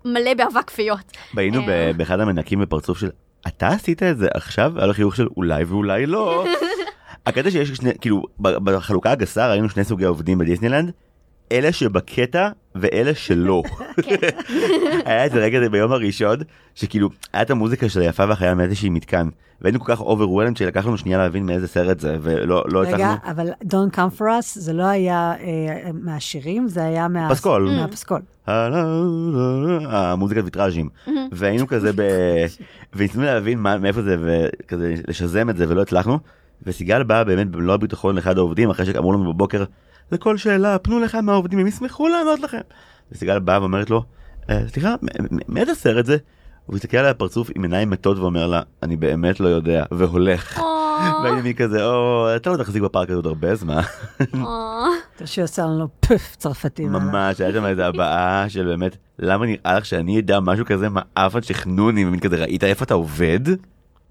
מלא 0.06 0.34
באבק 0.34 0.70
פיות. 0.70 1.12
היינו. 1.38 1.62
באחד 1.98 2.20
המנקים 2.20 2.60
בפרצוף 2.60 3.00
של, 3.00 3.10
אתה 3.48 3.68
עשית 3.68 4.04
את 4.04 4.18
זה 4.18 4.28
עכשיו? 4.34 4.72
על 4.80 4.90
החיוך 4.90 5.16
של 5.16 5.28
אולי 5.38 5.64
ואולי 5.64 6.06
לא. 6.06 6.46
הקטע 7.26 7.52
שיש 7.52 7.70
שני, 7.70 7.92
כאילו, 8.02 8.24
בחלוקה 8.40 9.12
הגסה 9.12 9.50
ראינו 9.50 9.70
שני 9.70 9.84
סוגי 9.84 10.06
עובדים 10.06 10.38
בדיסנילנד, 10.38 10.92
אלה 11.52 11.72
שבקטע 11.72 12.50
ואלה 12.76 13.16
שלא. 13.16 13.64
כן. 14.04 14.30
היה 15.06 15.26
את 15.26 15.34
הרגע 15.34 15.58
הזה 15.58 15.70
ביום 15.70 15.92
הראשון, 15.92 16.38
שכאילו, 16.76 17.10
היה 17.34 17.42
את 17.42 17.52
המוזיקה 17.52 17.90
של 17.90 18.02
היפה 18.02 18.26
והחיה 18.28 18.56
מאיזושהי 18.56 18.90
מתקן, 18.90 19.30
והיינו 19.62 19.80
כל 19.80 19.96
כך 19.96 20.02
overwhelmed 20.02 20.58
שלקח 20.58 20.86
לנו 20.86 20.98
שנייה 20.98 21.18
להבין 21.18 21.46
מאיזה 21.46 21.68
סרט 21.68 22.00
זה, 22.00 22.18
ולא 22.22 22.64
לא 22.68 22.84
הצלחנו. 22.84 23.04
רגע, 23.04 23.16
אבל 23.32 23.50
Don't 23.64 23.96
Come 23.96 24.20
For 24.20 24.22
Us 24.22 24.46
זה 24.54 24.74
לא 24.74 24.84
היה 24.84 25.34
אה, 25.40 25.92
מהשירים, 25.94 26.68
זה 26.68 26.84
היה 26.84 27.08
מה... 27.08 27.30
פסקול. 27.30 27.70
מהפסקול. 27.70 28.22
המוזיקת 29.88 30.44
ויטראז'ים. 30.44 30.90
והיינו 31.32 31.68
כזה 31.68 31.92
ב... 31.96 32.02
וניסינו 32.96 33.24
להבין 33.24 33.60
מאיפה 33.60 34.02
זה, 34.02 34.18
וכזה 34.20 34.94
לשזם 35.08 35.50
את 35.50 35.58
זה, 35.58 35.70
ולא 35.70 35.82
הצלחנו. 35.82 36.20
וסיגל 36.64 37.04
באה 37.04 37.24
באמת 37.24 37.52
במלוא 37.52 37.74
הביטחון 37.74 38.16
לאחד 38.16 38.38
העובדים 38.38 38.70
אחרי 38.70 38.86
שאמרו 38.86 39.14
לנו 39.14 39.34
בבוקר 39.34 39.64
לכל 40.12 40.38
שאלה 40.38 40.80
פנו 40.80 41.00
לאחד 41.00 41.22
מהעובדים 41.22 41.60
הם 41.60 41.68
ישמחו 41.68 42.08
לענות 42.08 42.40
לכם. 42.40 42.62
וסיגל 43.12 43.40
באה 43.40 43.62
ואומרת 43.62 43.90
לו 43.90 44.04
אה, 44.50 44.62
סליחה 44.68 44.96
מי 45.48 45.62
את 45.62 45.70
הסרט 45.70 46.06
זה? 46.06 46.18
הוא 46.66 46.76
מסתכל 46.76 46.98
עליה 46.98 47.14
פרצוף 47.14 47.50
עם 47.56 47.64
עיניים 47.64 47.90
מתות 47.90 48.18
ואומר 48.18 48.48
לה 48.48 48.62
אני 48.84 48.96
באמת 48.96 49.40
לא 49.40 49.48
יודע 49.48 49.84
והולך. 49.92 50.60
והייתי 51.24 51.54
כזה 51.54 51.86
או 51.86 52.28
אתה 52.36 52.50
לא 52.50 52.58
תחזיק 52.58 52.84
בפארק 52.84 53.10
הזה 53.10 53.18
עוד 53.18 53.26
הרבה 53.26 53.56
זמן. 53.56 53.82
אתה 55.16 55.28
שעושה 55.28 55.62
לנו 55.62 55.88
פף 56.00 56.36
צרפתי. 56.38 56.86
ממש 56.86 57.42
היה 57.42 57.54
שם 57.54 57.66
איזה 57.66 57.88
הבעה 57.88 58.46
של 58.50 58.66
באמת 58.66 58.98
למה 59.20 59.46
נראה 59.46 59.78
לך 59.78 59.86
שאני 59.86 60.20
אדע 60.20 60.40
משהו 60.40 60.66
כזה 60.66 60.90
מעף 60.90 61.36
על 61.36 61.42
שכנוני 61.42 62.06
ומין 62.06 62.20
כזה 62.20 62.36
ראית 62.36 62.64
איפה 62.64 62.86
אתה 62.86 62.94
עובד? 62.94 63.40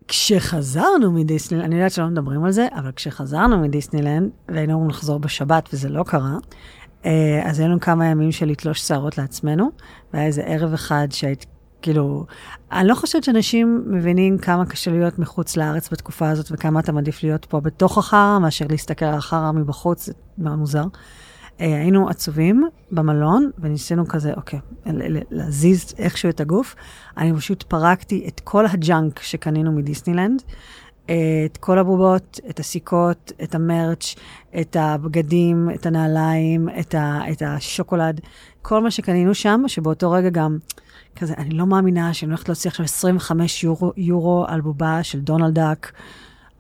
כשחזרנו 0.08 1.12
מדיסנילנד, 1.12 1.66
אני 1.66 1.74
יודעת 1.74 1.92
שלא 1.92 2.06
מדברים 2.06 2.44
על 2.44 2.52
זה, 2.52 2.68
אבל 2.74 2.92
כשחזרנו 2.96 3.58
מדיסנילנד, 3.58 4.30
והיינו 4.48 4.72
אמורים 4.72 4.90
לחזור 4.90 5.18
בשבת 5.18 5.68
וזה 5.72 5.88
לא 5.88 6.02
קרה, 6.02 6.36
אה, 7.06 7.42
אז 7.44 7.60
היו 7.60 7.68
לנו 7.68 7.80
כמה 7.80 8.06
ימים 8.06 8.32
של 8.32 8.46
לתלוש 8.46 8.80
שערות 8.80 9.18
לעצמנו, 9.18 9.70
והיה 10.14 10.26
איזה 10.26 10.42
ערב 10.42 10.72
אחד 10.72 11.08
שהייתי, 11.10 11.46
כאילו, 11.82 12.26
אני 12.72 12.88
לא 12.88 12.94
חושבת 12.94 13.24
שאנשים 13.24 13.84
מבינים 13.86 14.38
כמה 14.38 14.66
קשה 14.66 14.90
להיות 14.90 15.18
מחוץ 15.18 15.56
לארץ 15.56 15.92
בתקופה 15.92 16.28
הזאת, 16.28 16.46
וכמה 16.50 16.80
אתה 16.80 16.92
מעדיף 16.92 17.22
להיות 17.22 17.44
פה 17.44 17.60
בתוך 17.60 17.98
החרא, 17.98 18.38
מאשר 18.38 18.66
להסתכל 18.70 19.04
על 19.04 19.14
החרא 19.14 19.52
מבחוץ, 19.52 20.06
זה 20.06 20.12
מאוד 20.38 20.58
מוזר. 20.58 20.84
היינו 21.58 22.08
עצובים 22.08 22.68
במלון, 22.90 23.50
וניסינו 23.58 24.08
כזה, 24.08 24.32
אוקיי, 24.34 24.58
להזיז 25.30 25.94
איכשהו 25.98 26.30
את 26.30 26.40
הגוף. 26.40 26.74
אני 27.16 27.36
פשוט 27.36 27.62
פרקתי 27.62 28.24
את 28.28 28.40
כל 28.40 28.66
הג'אנק 28.66 29.22
שקנינו 29.22 29.72
מדיסנילנד, 29.72 30.42
אה, 31.10 31.14
את 31.44 31.56
כל 31.56 31.78
הבובות, 31.78 32.40
את 32.50 32.60
הסיכות, 32.60 33.32
את 33.42 33.54
המרץ', 33.54 34.14
את 34.60 34.76
הבגדים, 34.80 35.70
את 35.74 35.86
הנעליים, 35.86 36.68
את, 36.80 36.94
ה, 36.94 37.20
את 37.32 37.42
השוקולד, 37.46 38.20
כל 38.62 38.82
מה 38.82 38.90
שקנינו 38.90 39.34
שם, 39.34 39.62
שבאותו 39.66 40.10
רגע 40.10 40.30
גם, 40.30 40.58
כזה, 41.16 41.34
אני 41.38 41.50
לא 41.50 41.66
מאמינה 41.66 42.14
שאני 42.14 42.30
הולכת 42.30 42.48
להוציא 42.48 42.70
עכשיו 42.70 42.84
25 42.84 43.64
יורו, 43.64 43.92
יורו 43.96 44.44
על 44.48 44.60
בובה 44.60 45.02
של 45.02 45.20
דונלד 45.20 45.54
דאק. 45.54 45.92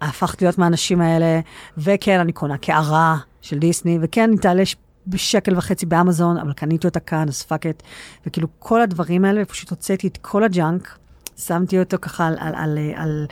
הפכתי 0.00 0.44
להיות 0.44 0.58
מהאנשים 0.58 1.00
האלה, 1.00 1.40
וכן, 1.78 2.20
אני 2.20 2.32
קונה 2.32 2.58
קערה 2.58 3.16
של 3.44 3.58
דיסני, 3.58 3.98
וכן, 4.02 4.30
היא 4.30 4.38
תעלה 4.38 4.62
בשקל 5.06 5.56
וחצי 5.56 5.86
באמזון, 5.86 6.36
אבל 6.36 6.52
קניתי 6.52 6.86
אותה 6.86 7.00
כאן, 7.00 7.28
אז 7.28 7.42
fuck 7.42 7.66
it. 7.66 7.82
וכאילו 8.26 8.48
כל 8.58 8.80
הדברים 8.80 9.24
האלה, 9.24 9.42
ופשוט 9.42 9.70
הוצאתי 9.70 10.06
את 10.06 10.16
כל 10.16 10.44
ה 10.44 10.53
junk, 10.53 10.98
שמתי 11.36 11.78
אותו 11.78 11.96
ככה 12.00 12.26
על, 12.26 12.36
על, 12.38 12.54
על, 12.54 12.78
על 12.96 13.26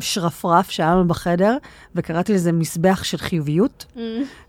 שרפרף 0.00 0.70
שהיה 0.70 0.94
לנו 0.94 1.08
בחדר, 1.08 1.56
וקראתי 1.94 2.34
לזה 2.34 2.52
מזבח 2.52 3.04
של 3.04 3.18
חיוביות, 3.18 3.86
mm. 3.94 3.98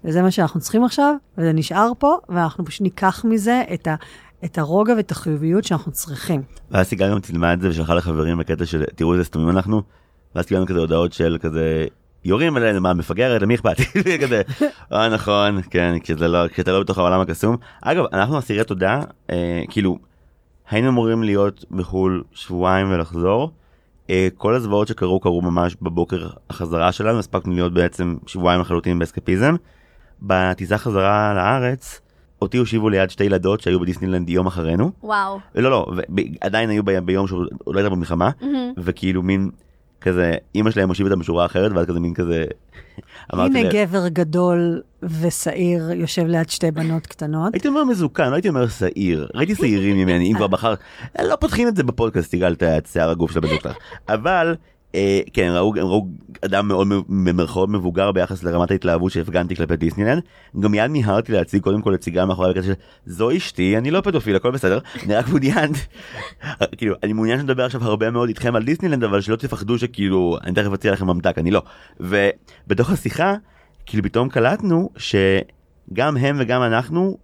וזה 0.03 0.21
מה 0.21 0.31
שאנחנו 0.31 0.59
צריכים 0.59 0.83
עכשיו, 0.83 1.15
וזה 1.37 1.53
נשאר 1.53 1.91
פה, 1.99 2.17
ואנחנו 2.29 2.65
פשוט 2.65 2.81
ניקח 2.81 3.25
מזה 3.25 3.63
את 3.73 3.87
ה... 3.87 3.95
את 4.45 4.57
הרוגע 4.57 4.93
ואת 4.97 5.11
החיוביות 5.11 5.63
שאנחנו 5.63 5.91
צריכים. 5.91 6.41
ואז 6.71 6.87
סיגל 6.87 7.11
גם 7.11 7.19
צילמה 7.19 7.53
את 7.53 7.61
זה 7.61 7.69
ושלחה 7.69 7.93
לחברים 7.93 8.37
בקטע 8.37 8.65
של 8.65 8.83
תראו 8.95 9.13
איזה 9.13 9.23
סתומים 9.23 9.49
אנחנו, 9.49 9.81
ואז 10.35 10.45
קיבלנו 10.45 10.67
כזה 10.67 10.79
הודעות 10.79 11.13
של 11.13 11.37
כזה 11.41 11.85
יורים 12.25 12.57
עלינו 12.57 12.81
מה 12.81 12.93
מפגרת 12.93 13.41
למי 13.41 13.55
אכפת 13.55 13.75
כזה 14.21 14.41
אה 14.93 15.09
נכון 15.09 15.61
כן 15.69 15.95
כשזה 16.03 16.27
לא 16.27 16.47
כשאתה 16.47 16.71
לא 16.71 16.79
בתוך 16.79 16.97
העולם 16.97 17.21
הקסום 17.21 17.57
אגב 17.81 18.03
אנחנו 18.13 18.39
אסירי 18.39 18.63
תודה 18.63 19.01
אה, 19.29 19.63
כאילו 19.69 19.97
היינו 20.69 20.89
אמורים 20.89 21.23
להיות 21.23 21.65
בחו"ל 21.71 22.23
שבועיים 22.31 22.91
ולחזור. 22.91 23.51
אה, 24.09 24.27
כל 24.37 24.55
הזוועות 24.55 24.87
שקרו 24.87 25.19
קרו 25.19 25.41
ממש 25.41 25.75
בבוקר 25.81 26.27
החזרה 26.49 26.91
שלנו 26.91 27.19
הספקנו 27.19 27.53
להיות 27.53 27.73
בעצם 27.73 28.17
שבועיים 28.27 28.61
לחלוטין 28.61 28.99
באסקפיזם. 28.99 29.55
בטיסה 30.21 30.77
חזרה 30.77 31.33
לארץ 31.33 32.01
אותי 32.41 32.57
הושיבו 32.57 32.89
ליד 32.89 33.09
שתי 33.09 33.23
ילדות 33.23 33.61
שהיו 33.61 33.79
בדיסנילנד 33.79 34.29
יום 34.29 34.47
אחרינו. 34.47 34.91
וואו. 35.03 35.39
לא 35.55 35.71
לא 35.71 35.87
עדיין 36.41 36.69
היו 36.69 36.83
ביום 36.83 37.27
שהוא 37.27 37.45
לא 37.67 37.79
הייתה 37.79 37.89
במלחמה. 37.89 38.29
וכאילו 38.77 39.23
מין 39.23 39.49
כזה 40.03 40.33
אמא 40.55 40.71
שלהם 40.71 40.89
הושיבה 40.89 41.09
אותם 41.09 41.19
בשורה 41.19 41.45
אחרת 41.45 41.71
ואז 41.71 41.85
כזה 41.85 41.99
מין 41.99 42.13
כזה. 42.13 42.45
הנה 43.29 43.69
גבר 43.73 44.07
גדול 44.07 44.81
ושעיר 45.03 45.91
יושב 45.91 46.25
ליד 46.25 46.49
שתי 46.49 46.71
בנות 46.71 47.07
קטנות. 47.07 47.53
הייתי 47.53 47.67
אומר 47.67 47.83
מזוקן, 47.83 48.29
לא 48.29 48.35
הייתי 48.35 48.49
אומר 48.49 48.67
שעיר, 48.67 49.27
ראיתי 49.33 49.55
שעירים 49.55 49.97
ממני, 49.97 50.31
אם 50.31 50.37
כבר 50.37 50.47
בחר, 50.47 50.73
לא 51.23 51.35
פותחים 51.35 51.67
את 51.67 51.75
זה 51.75 51.83
בפודקאסט, 51.83 52.31
תגאל 52.31 52.53
את 52.53 52.85
שיער 52.91 53.09
הגוף 53.09 53.31
של 53.31 53.37
הבן 53.37 53.47
שלך, 53.47 53.67
אבל 54.09 54.55
כן, 55.33 55.43
הם 55.43 55.55
ראו, 55.55 55.73
הם 55.75 55.85
ראו 55.85 56.07
אדם 56.45 56.67
מאוד 56.67 56.87
במרכאות 57.09 57.69
מבוגר 57.69 58.11
ביחס 58.11 58.43
לרמת 58.43 58.71
ההתלהבות 58.71 59.11
שהפגנתי 59.11 59.55
כלפי 59.55 59.75
דיסנילנד, 59.75 60.21
גם 60.59 60.71
מיד 60.71 60.91
מיהרתי 60.91 61.31
להציג 61.31 61.61
קודם 61.61 61.81
כל 61.81 61.95
סיגל 62.01 62.25
מאחורי 62.25 62.49
בקטע 62.49 62.63
של 62.63 62.73
זו 63.05 63.37
אשתי, 63.37 63.77
אני 63.77 63.91
לא 63.91 64.01
פדופיל, 64.01 64.35
הכל 64.35 64.51
בסדר, 64.51 64.79
אני 65.05 65.15
רק 65.15 65.27
מעוניין, 65.29 65.71
כאילו, 66.77 66.95
אני 67.03 67.13
מעוניין 67.13 67.39
שנדבר 67.39 67.65
עכשיו 67.65 67.83
הרבה 67.83 68.11
מאוד 68.11 68.27
איתכם 68.29 68.55
על 68.55 68.63
דיסנילנד, 68.63 69.03
אבל 69.03 69.21
שלא 69.21 69.35
תפחדו 69.35 69.77
שכאילו, 69.77 70.37
אני 70.43 70.55
תכף 70.55 70.73
אציע 70.73 70.91
לכם 70.91 71.07
ממתק, 71.07 71.37
אני 71.37 71.51
לא, 71.51 71.61
ובתוך 71.99 72.89
השיחה, 72.89 73.35
כאילו 73.85 74.03
פתאום 74.03 74.29
קלטנו 74.29 74.89
שגם 74.97 76.17
הם 76.17 76.35
וגם 76.39 76.63
אנחנו 76.63 77.17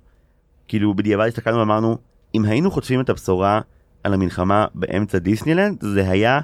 כאילו 0.68 0.94
בדיעבד 0.94 1.28
הסתכלנו 1.28 1.60
ואמרנו 1.60 1.98
אם 2.36 2.46
היינו 2.46 2.72
חוטפים 2.72 3.02
את 3.02 3.10
הבשורה 3.10 3.62
על 4.04 4.14
המלחמה 4.14 4.66
באמצע 4.76 5.18
דיסנילנד 5.18 5.78
זה 5.82 6.10
היה 6.10 6.40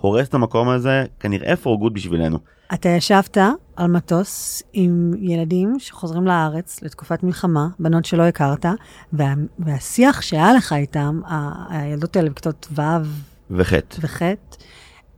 הורס 0.00 0.28
את 0.28 0.34
המקום 0.34 0.68
הזה 0.68 1.04
כנראה 1.20 1.54
for 1.64 1.84
good 1.84 1.92
בשבילנו. 1.92 2.38
אתה 2.74 2.88
ישבת 2.88 3.36
על 3.76 3.86
מטוס 3.90 4.62
עם 4.72 5.12
ילדים 5.18 5.74
שחוזרים 5.78 6.26
לארץ 6.26 6.82
לתקופת 6.82 7.22
מלחמה, 7.22 7.68
בנות 7.78 8.04
שלא 8.04 8.22
הכרת, 8.22 8.66
וה, 9.12 9.34
והשיח 9.58 10.20
שהיה 10.22 10.52
לך 10.52 10.72
איתם, 10.72 11.20
ה- 11.26 11.66
הילדות 11.78 12.16
האלה 12.16 12.30
בכיתות 12.30 12.68
ו' 12.76 12.82
וחטא. 13.50 13.96
וח', 14.00 14.22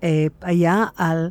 אה, 0.03 0.27
היה 0.43 0.85
על 0.97 1.29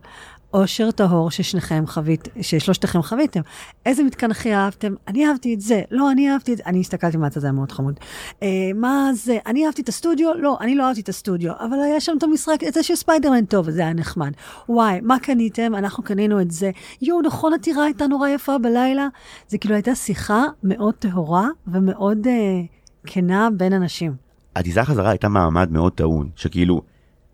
אושר 0.54 0.92
טהור 0.92 1.32
ששניכם 1.32 1.84
חווית, 1.88 2.28
ששלושתכם 2.42 3.02
חוויתם. 3.02 3.42
איזה 3.86 4.04
מתקן 4.04 4.32
הכי 4.32 4.56
אהבתם? 4.56 4.94
אני 5.08 5.28
אהבתי 5.28 5.54
את 5.54 5.62
זה. 5.62 5.82
לא, 5.92 6.12
אני 6.12 6.32
אהבתי 6.32 6.54
את 6.54 6.58
זה. 6.58 6.64
אני 6.66 6.80
הסתכלתי 6.80 7.18
מהצד, 7.18 7.40
זה 7.40 7.48
היה 7.48 7.52
מאוד 7.52 7.72
חמוד. 7.72 8.00
אה, 8.44 8.48
מה 8.76 9.10
זה? 9.14 9.38
אני 9.46 9.66
אהבתי 9.66 9.82
את 9.82 9.90
הסטודיו? 9.90 10.34
לא, 10.38 10.58
אני 10.62 10.76
לא 10.76 10.88
אהבתי 10.88 11.02
את 11.02 11.10
הסטודיו. 11.10 11.54
אבל 11.60 11.80
היה 11.80 12.00
שם 12.00 12.14
את 12.18 12.24
המשחק, 12.24 12.64
את 12.68 12.74
זה 12.74 12.84
של 12.84 12.96
ספיידרמן 12.96 13.46
טוב, 13.46 13.70
זה 13.70 13.82
היה 13.82 13.94
נחמד. 13.94 14.32
וואי, 14.70 15.00
מה 15.02 15.20
קניתם? 15.20 15.76
אנחנו 15.76 16.04
קנינו 16.04 16.42
את 16.42 16.52
זה. 16.52 16.72
יואו, 17.02 17.22
נכון, 17.22 17.54
הטירה 17.54 17.84
הייתה 17.84 18.08
נורא 18.08 18.30
יפה 18.30 18.58
בלילה. 18.58 19.08
זה 19.48 19.58
כאילו 19.58 19.76
הייתה 19.76 19.96
שיחה 19.96 20.44
מאוד 20.64 20.94
טהורה 20.94 21.48
ומאוד 21.68 22.28
אה, 22.28 22.62
כנה 23.06 23.50
בין 23.58 23.74
אנשים. 23.74 24.16
הטיסה 24.56 24.86
חזרה 24.86 25.10
הייתה 25.10 25.30
מעמד 25.30 25.72
מאוד 25.72 25.92
טעון 25.92 26.30
שכאילו 26.36 26.82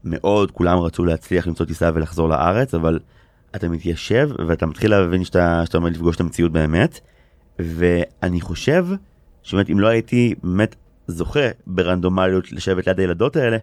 מאוד 0.04 0.52
כולם 0.52 0.78
רצו 0.78 1.06
להצליח 1.06 1.48
למצוא 1.48 1.66
טיסה 1.66 1.90
ולחזור 1.94 2.30
לארץ 2.30 2.74
אבל 2.74 3.00
אתה 3.56 3.70
מתיישב 3.70 4.30
ואתה 4.48 4.66
מתחיל 4.66 4.92
להבין 4.92 5.24
שאתה, 5.24 5.62
שאתה 5.66 5.78
עומד 5.78 5.96
לפגוש 5.96 6.16
את 6.16 6.22
המציאות 6.22 6.52
באמת 6.52 7.00
ואני 7.60 8.42
חושב 8.42 8.86
שבאמת 9.44 9.70
אם 9.70 9.80
לא 9.80 9.88
הייתי 9.88 10.36
באמת 10.44 10.76
זוכה 11.08 11.50
ברנדומליות 11.68 12.52
לשבת 12.52 12.88
ליד 12.88 13.00
הילדות 13.00 13.36
האלה 13.36 13.58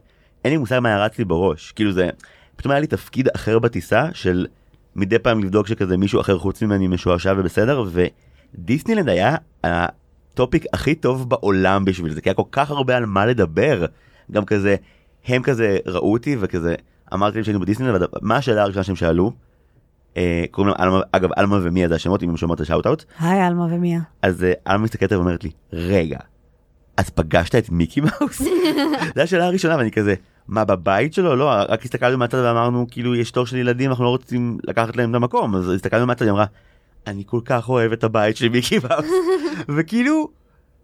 אין 0.44 0.52
לי 0.52 0.56
מושג 0.56 0.78
מה 0.78 0.88
היה 0.88 1.04
רץ 1.04 1.18
לי 1.18 1.24
בראש. 1.24 1.72
כאילו 1.72 1.92
זה 1.92 2.10
פתאום 2.56 2.72
היה 2.72 2.80
לי 2.80 2.86
תפקיד 2.86 3.28
אחר 3.28 3.58
בטיסה 3.58 4.08
של 4.12 4.46
מדי 4.96 5.18
פעם 5.18 5.44
לבדוק 5.44 5.66
שכזה 5.66 5.96
מישהו 5.96 6.20
אחר 6.20 6.38
חוץ 6.38 6.62
ממני 6.62 6.88
משועשע 6.88 7.34
ובסדר 7.36 7.84
ודיסנילנד 7.92 9.08
היה 9.08 9.36
הטופיק 9.64 10.64
הכי 10.72 10.94
טוב 10.94 11.30
בעולם 11.30 11.84
בשביל 11.84 12.14
זה 12.14 12.20
כי 12.20 12.28
היה 12.28 12.34
כל 12.34 12.42
כך 12.52 12.70
הרבה 12.70 12.96
על 12.96 13.06
מה 13.06 13.26
לדבר. 13.26 13.86
גם 14.32 14.44
כזה 14.44 14.76
הם 15.26 15.42
כזה 15.42 15.78
ראו 15.86 16.12
אותי 16.12 16.36
וכזה 16.40 16.74
אמרתי 17.14 17.36
להם 17.36 17.44
שהיינו 17.44 17.60
בדיסנילנד 17.60 18.02
מה 18.22 18.36
השאלה 18.36 18.62
הראשונה 18.62 18.84
שהם 18.84 18.96
שאלו. 18.96 19.32
אה, 20.16 20.44
קוראים 20.50 20.74
להם 20.78 20.88
אלמה 20.88 21.00
אגב 21.12 21.30
אלמה 21.38 21.58
ומיה 21.62 21.88
זה 21.88 21.94
השמות 21.94 22.22
אם 22.22 22.30
הם 22.30 22.36
שומעות 22.36 22.60
את 22.60 22.64
השאוט 22.64 22.86
אאוט 22.86 23.04
היי, 23.18 23.40
עלמה 23.40 23.66
ומיה. 23.70 24.00
אז 24.22 24.44
אה, 24.44 24.52
אלמה 24.68 24.84
מסתכלת 24.84 25.12
ואומרת 25.12 25.44
לי 25.44 25.50
רגע 25.72 26.18
אז 26.96 27.10
פגשת 27.10 27.54
את 27.54 27.70
מיקי 27.70 28.00
מאוס? 28.00 28.42
זו 29.14 29.20
השאלה 29.20 29.46
הראשונה 29.46 29.76
ואני 29.76 29.90
כזה 29.90 30.14
מה 30.48 30.64
בבית 30.64 31.14
שלו 31.14 31.36
לא 31.36 31.50
רק 31.68 31.84
הסתכלנו 31.84 32.18
מהצד 32.18 32.36
ואמרנו 32.36 32.86
כאילו 32.90 33.14
יש 33.14 33.30
תור 33.30 33.46
של 33.46 33.56
ילדים 33.56 33.90
אנחנו 33.90 34.04
לא 34.04 34.08
רוצים 34.08 34.58
לקחת 34.64 34.96
להם 34.96 35.10
את 35.10 35.14
המקום 35.14 35.56
אז 35.56 35.70
הסתכלנו 35.70 36.06
מהצד 36.06 36.24
היא 36.24 36.32
אמרה 36.32 36.44
אני 37.06 37.22
כל 37.26 37.40
כך 37.44 37.68
אוהב 37.68 37.92
את 37.92 38.04
הבית 38.04 38.36
של 38.36 38.48
מיקי 38.48 38.78
מאוס 38.78 39.10
וכאילו 39.76 40.28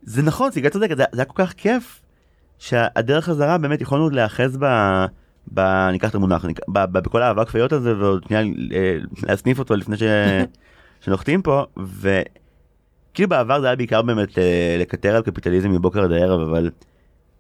זה 0.03 0.23
נכון 0.23 0.51
סיגל 0.51 0.69
צודקת 0.69 0.97
זה, 0.97 1.05
זה 1.13 1.23
היה 1.23 1.25
כל 1.25 1.47
כך 1.47 1.53
כיף 1.53 2.01
שהדרך 2.61 3.25
חזרה 3.25 3.59
באמת 3.59 3.81
יכולנו 3.81 4.11
להיאחז 4.11 4.57
ב... 4.61 4.65
ב... 5.55 5.89
ניקח 5.93 6.11
את 6.11 6.15
המונח, 6.15 6.45
ניק- 6.45 6.69
ב... 6.69 6.79
ב... 6.85 6.99
בכל 6.99 7.23
האבק 7.23 7.49
פיות 7.51 7.73
הזה 7.73 7.99
ועוד 7.99 8.25
שנייה 8.29 8.43
אה, 8.73 8.97
להסניף 9.23 9.59
אותו 9.59 9.77
לפני 9.77 9.97
ש... 9.97 10.03
שנוחתים 11.05 11.43
פה 11.43 11.65
וכאילו 11.77 13.29
בעבר 13.29 13.61
זה 13.61 13.67
היה 13.67 13.77
בעיקר 13.77 14.03
באמת 14.03 14.39
אה, 14.39 14.77
לקטר 14.81 15.17
על 15.17 15.23
קפיטליזם 15.23 15.71
מבוקר 15.71 16.05
עד 16.05 16.13
הערב 16.13 16.41
אבל 16.41 16.71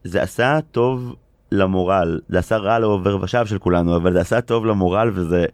זה 0.04 0.22
עשה 0.22 0.58
טוב 0.70 1.14
למורל 1.52 2.20
זה 2.28 2.38
עשה 2.38 2.56
רע 2.56 2.78
לעובר 2.78 3.18
ושב 3.22 3.46
של 3.46 3.58
כולנו 3.58 3.96
אבל 3.96 4.12
זה 4.12 4.20
עשה 4.20 4.40
טוב 4.40 4.66
למורל 4.66 5.10
וזה 5.14 5.46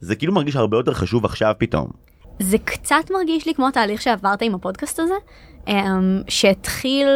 זה 0.00 0.16
כאילו 0.16 0.32
מרגיש 0.32 0.56
הרבה 0.56 0.76
יותר 0.76 0.92
חשוב 0.94 1.24
עכשיו 1.24 1.54
פתאום. 1.58 1.90
זה 2.38 2.58
קצת 2.58 3.10
מרגיש 3.10 3.46
לי 3.46 3.54
כמו 3.54 3.68
התהליך 3.68 4.02
שעברת 4.02 4.42
עם 4.42 4.54
הפודקאסט 4.54 4.98
הזה, 5.00 5.14
אמ, 5.68 6.22
שהתחיל 6.28 7.08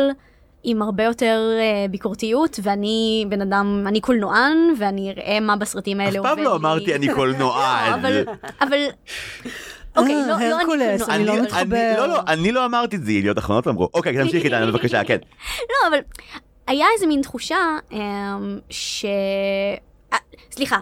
עם 0.69 0.83
הרבה 0.83 1.05
יותר 1.05 1.41
אה, 1.61 1.87
ביקורתיות, 1.91 2.61
ואני 2.63 3.25
בן 3.29 3.41
אדם, 3.41 3.85
אני 3.87 4.01
קולנוען, 4.01 4.57
ואני 4.79 5.11
אראה 5.11 5.41
מה 5.41 5.57
בסרטים 5.57 6.01
האלה 6.01 6.11
אף 6.11 6.17
עובד 6.17 6.29
פעם 6.29 6.39
לי. 6.39 6.45
לא 6.45 6.57
אמרתי 6.57 6.95
אני 6.95 7.09
קולנוען. 7.15 7.93
אבל, 7.93 8.23
אבל, 8.61 8.79
אוקיי, 9.97 10.15
אה, 10.15 10.21
לא, 10.29 10.49
לא 10.51 10.57
אני 10.57 10.65
קולנוען. 10.65 10.99
אני 11.09 11.25
לא 11.25 11.33
אני- 11.33 11.41
מתחבר. 11.41 11.95
לא 11.99 12.09
לא 12.09 12.21
אני 12.29 12.53
לא 12.53 12.65
אמרתי 12.65 12.97
את 12.97 13.05
זה 13.05 13.13
ידיעות 13.13 13.39
אחרונות 13.39 13.69
אמרו 13.69 13.89
אוקיי 13.95 14.17
תמשיכי 14.17 14.47
איתנו 14.47 14.73
בבקשה 14.73 15.05
כן. 15.05 15.19
לא, 15.61 15.89
אבל 15.89 15.99
היה 16.67 16.87
איזה 16.95 17.07
מין 17.07 17.23
תחושה 17.23 17.57
אמ, 17.93 17.99
ש... 18.71 19.05
אה, 20.13 20.19
סליחה, 20.51 20.77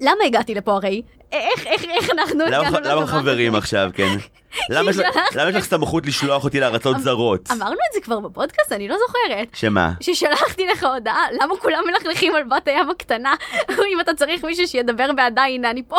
למה 0.00 0.24
הגעתי 0.26 0.54
לפה 0.54 0.72
הרי? 0.72 1.02
איך, 1.32 1.66
איך, 1.66 1.84
איך 1.84 2.10
אנחנו 2.10 2.38
למה 2.46 2.56
הגענו 2.58 2.76
למה 2.76 2.80
לדבר 2.80 3.06
חברים 3.06 3.52
הזה? 3.54 3.58
עכשיו 3.58 3.90
כן? 3.94 4.16
למה 4.70 4.90
יש 4.90 4.96
לך- 4.98 5.16
למה 5.36 5.60
סמכות 5.60 6.06
לשלוח 6.06 6.44
אותי 6.44 6.60
לארצות 6.60 6.98
זרות? 7.00 7.48
אמרנו 7.52 7.72
את 7.74 7.94
זה 7.94 8.00
כבר 8.00 8.20
בפודקאסט, 8.20 8.72
אני 8.72 8.88
לא 8.88 8.96
זוכרת. 9.06 9.48
שמה? 9.54 9.92
ששלחתי 10.00 10.66
לך 10.66 10.84
הודעה, 10.94 11.22
למה 11.42 11.56
כולם 11.56 11.82
מלכלכים 11.86 12.34
על 12.34 12.42
בת 12.44 12.68
הים 12.68 12.90
הקטנה? 12.90 13.34
אם 13.92 14.00
אתה 14.00 14.14
צריך 14.14 14.44
מישהו 14.44 14.68
שידבר 14.68 15.12
בעדה, 15.16 15.42
הנה 15.42 15.70
אני 15.70 15.82
פה. 15.88 15.96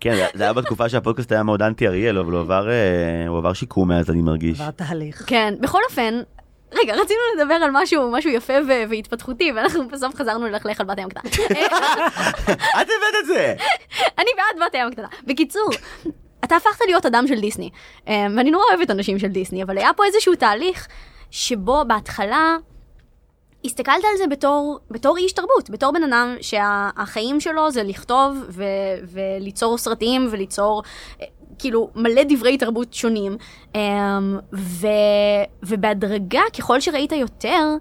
כן 0.00 0.14
זה- 0.34 0.44
היה 0.44 0.52
בתקופה 0.52 0.88
שהפודקאסט 0.88 1.32
היה 1.32 1.42
מאוד 1.42 1.62
אנטי 1.62 1.86
אריאל 1.88 2.18
אבל 2.18 2.70
אה, 2.70 3.28
הוא 3.28 3.38
עבר 3.38 3.52
שיקום 3.52 3.88
מאז 3.88 4.10
אני 4.10 4.22
מרגיש. 4.22 4.60
עבר 4.60 4.70
תהליך. 4.70 5.22
כן, 5.26 5.54
בכל 5.60 5.80
אופן, 5.90 6.14
רגע, 6.72 6.94
רצינו 6.94 7.20
לדבר 7.36 7.54
על 7.54 7.70
משהו, 7.72 8.10
משהו 8.10 8.30
יפה 8.30 8.52
ו- 8.68 8.90
והתפתחותי, 8.90 9.52
ואנחנו 9.52 9.88
בסוף 9.88 10.14
חזרנו 10.14 10.46
ללכלך 10.46 10.80
על 10.80 10.86
בת 10.86 10.98
הים 10.98 11.08
הקטנה. 11.08 11.30
את 12.80 12.88
הבאת 12.88 13.14
את 13.20 13.26
זה! 13.26 13.54
אני 14.18 14.30
בעד 14.36 14.66
בת 14.66 14.74
הים 14.74 14.88
הקטנה. 14.88 15.08
בקיצור, 15.26 15.68
אתה 16.44 16.56
הפכת 16.56 16.80
להיות 16.86 17.06
אדם 17.06 17.26
של 17.26 17.40
דיסני, 17.40 17.70
אה, 18.08 18.26
ואני 18.36 18.50
נורא 18.50 18.64
אוהבת 18.70 18.90
אנשים 18.90 19.18
של 19.18 19.28
דיסני, 19.28 19.62
אבל 19.62 19.78
היה 19.78 19.90
פה 19.96 20.04
איזשהו 20.04 20.34
תהליך 20.34 20.86
שבו 21.30 21.82
בהתחלה 21.86 22.56
הסתכלת 23.64 24.04
על 24.12 24.18
זה 24.18 24.26
בתור, 24.26 24.78
בתור 24.90 25.16
איש 25.16 25.32
תרבות, 25.32 25.70
בתור 25.70 25.92
בן 25.92 26.02
אדם 26.02 26.36
שהחיים 26.40 27.40
שלו 27.40 27.70
זה 27.70 27.82
לכתוב 27.82 28.44
ו, 28.48 28.64
וליצור 29.12 29.78
סרטים 29.78 30.28
וליצור 30.30 30.82
אה, 31.20 31.26
כאילו 31.58 31.90
מלא 31.94 32.22
דברי 32.28 32.58
תרבות 32.58 32.94
שונים, 32.94 33.36
אה, 33.76 34.18
ו, 34.52 34.86
ובהדרגה 35.62 36.42
ככל 36.58 36.80
שראית 36.80 37.12
יותר, 37.12 37.76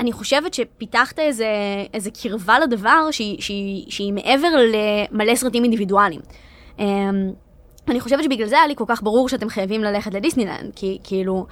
אני 0.00 0.12
חושבת 0.12 0.54
שפיתחת 0.54 1.18
איזה, 1.18 1.46
איזה 1.94 2.10
קרבה 2.22 2.58
לדבר 2.58 3.10
שהיא, 3.10 3.40
שהיא, 3.42 3.90
שהיא 3.90 4.12
מעבר 4.12 4.48
למלא 4.56 5.34
סרטים 5.34 5.62
אינדיבידואליים. 5.62 6.20
Um, 6.78 6.82
אני 7.88 8.00
חושבת 8.00 8.24
שבגלל 8.24 8.46
זה 8.46 8.56
היה 8.56 8.66
לי 8.66 8.76
כל 8.76 8.84
כך 8.88 9.02
ברור 9.02 9.28
שאתם 9.28 9.48
חייבים 9.48 9.84
ללכת 9.84 10.14
לדיסנילנד, 10.14 10.72
כי 10.76 10.98
כאילו, 11.04 11.46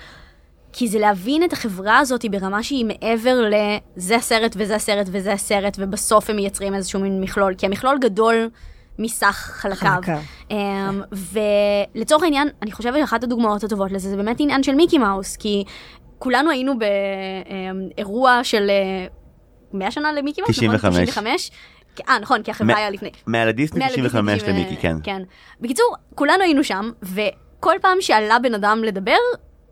כי 0.73 0.89
זה 0.89 0.99
להבין 0.99 1.45
את 1.45 1.53
החברה 1.53 1.99
הזאת 1.99 2.25
ברמה 2.31 2.63
שהיא 2.63 2.85
מעבר 2.85 3.51
לזה 3.51 4.17
הסרט 4.17 4.55
וזה 4.59 4.75
הסרט 4.75 5.07
וזה 5.11 5.33
הסרט, 5.33 5.77
ובסוף 5.81 6.31
הם 6.31 6.37
מייצרים 6.37 6.75
איזשהו 6.75 7.01
מין 7.01 7.21
מכלול, 7.21 7.55
כי 7.55 7.67
המכלול 7.67 7.99
גדול 7.99 8.51
מסך 8.99 9.51
חלקיו. 9.55 9.91
חלקיו. 9.95 10.19
Um, 10.51 10.55
ולצורך 11.95 12.23
העניין, 12.23 12.49
אני 12.63 12.73
חושבת 12.73 12.95
שאחת 13.01 13.25
הדוגמאות 13.25 13.65
הטובות 13.65 13.93
לזה 13.93 14.11
זה 14.11 14.17
באמת 14.17 14.37
עניין 14.41 14.63
של 14.63 14.75
מיקי 14.75 14.99
מאוס, 14.99 15.37
כי 15.37 15.65
כולנו 16.19 16.51
היינו 16.51 16.73
באירוע 16.79 18.41
של 18.43 18.71
אה, 18.71 19.07
100 19.73 19.91
שנה 19.91 20.13
למיקי 20.13 20.41
מאוס, 20.41 20.57
95. 20.57 20.85
נכון? 20.85 21.05
95? 21.05 21.51
אה, 22.09 22.19
נכון, 22.19 22.43
כי 22.43 22.51
החברה 22.51 22.75
מ- 22.75 22.77
היה 22.79 22.91
לפני. 22.91 23.11
מעל 23.27 23.49
הדיסני 23.49 23.79
מעל 23.79 23.89
95 23.93 24.33
הדיסני, 24.33 24.53
למיקי, 24.53 24.77
כן. 24.77 24.97
כן. 25.03 25.23
בקיצור, 25.61 25.95
כולנו 26.15 26.43
היינו 26.43 26.65
שם, 26.65 26.91
וכל 27.03 27.75
פעם 27.83 27.97
שעלה 28.01 28.39
בן 28.39 28.55
אדם 28.55 28.85
לדבר, 28.85 29.17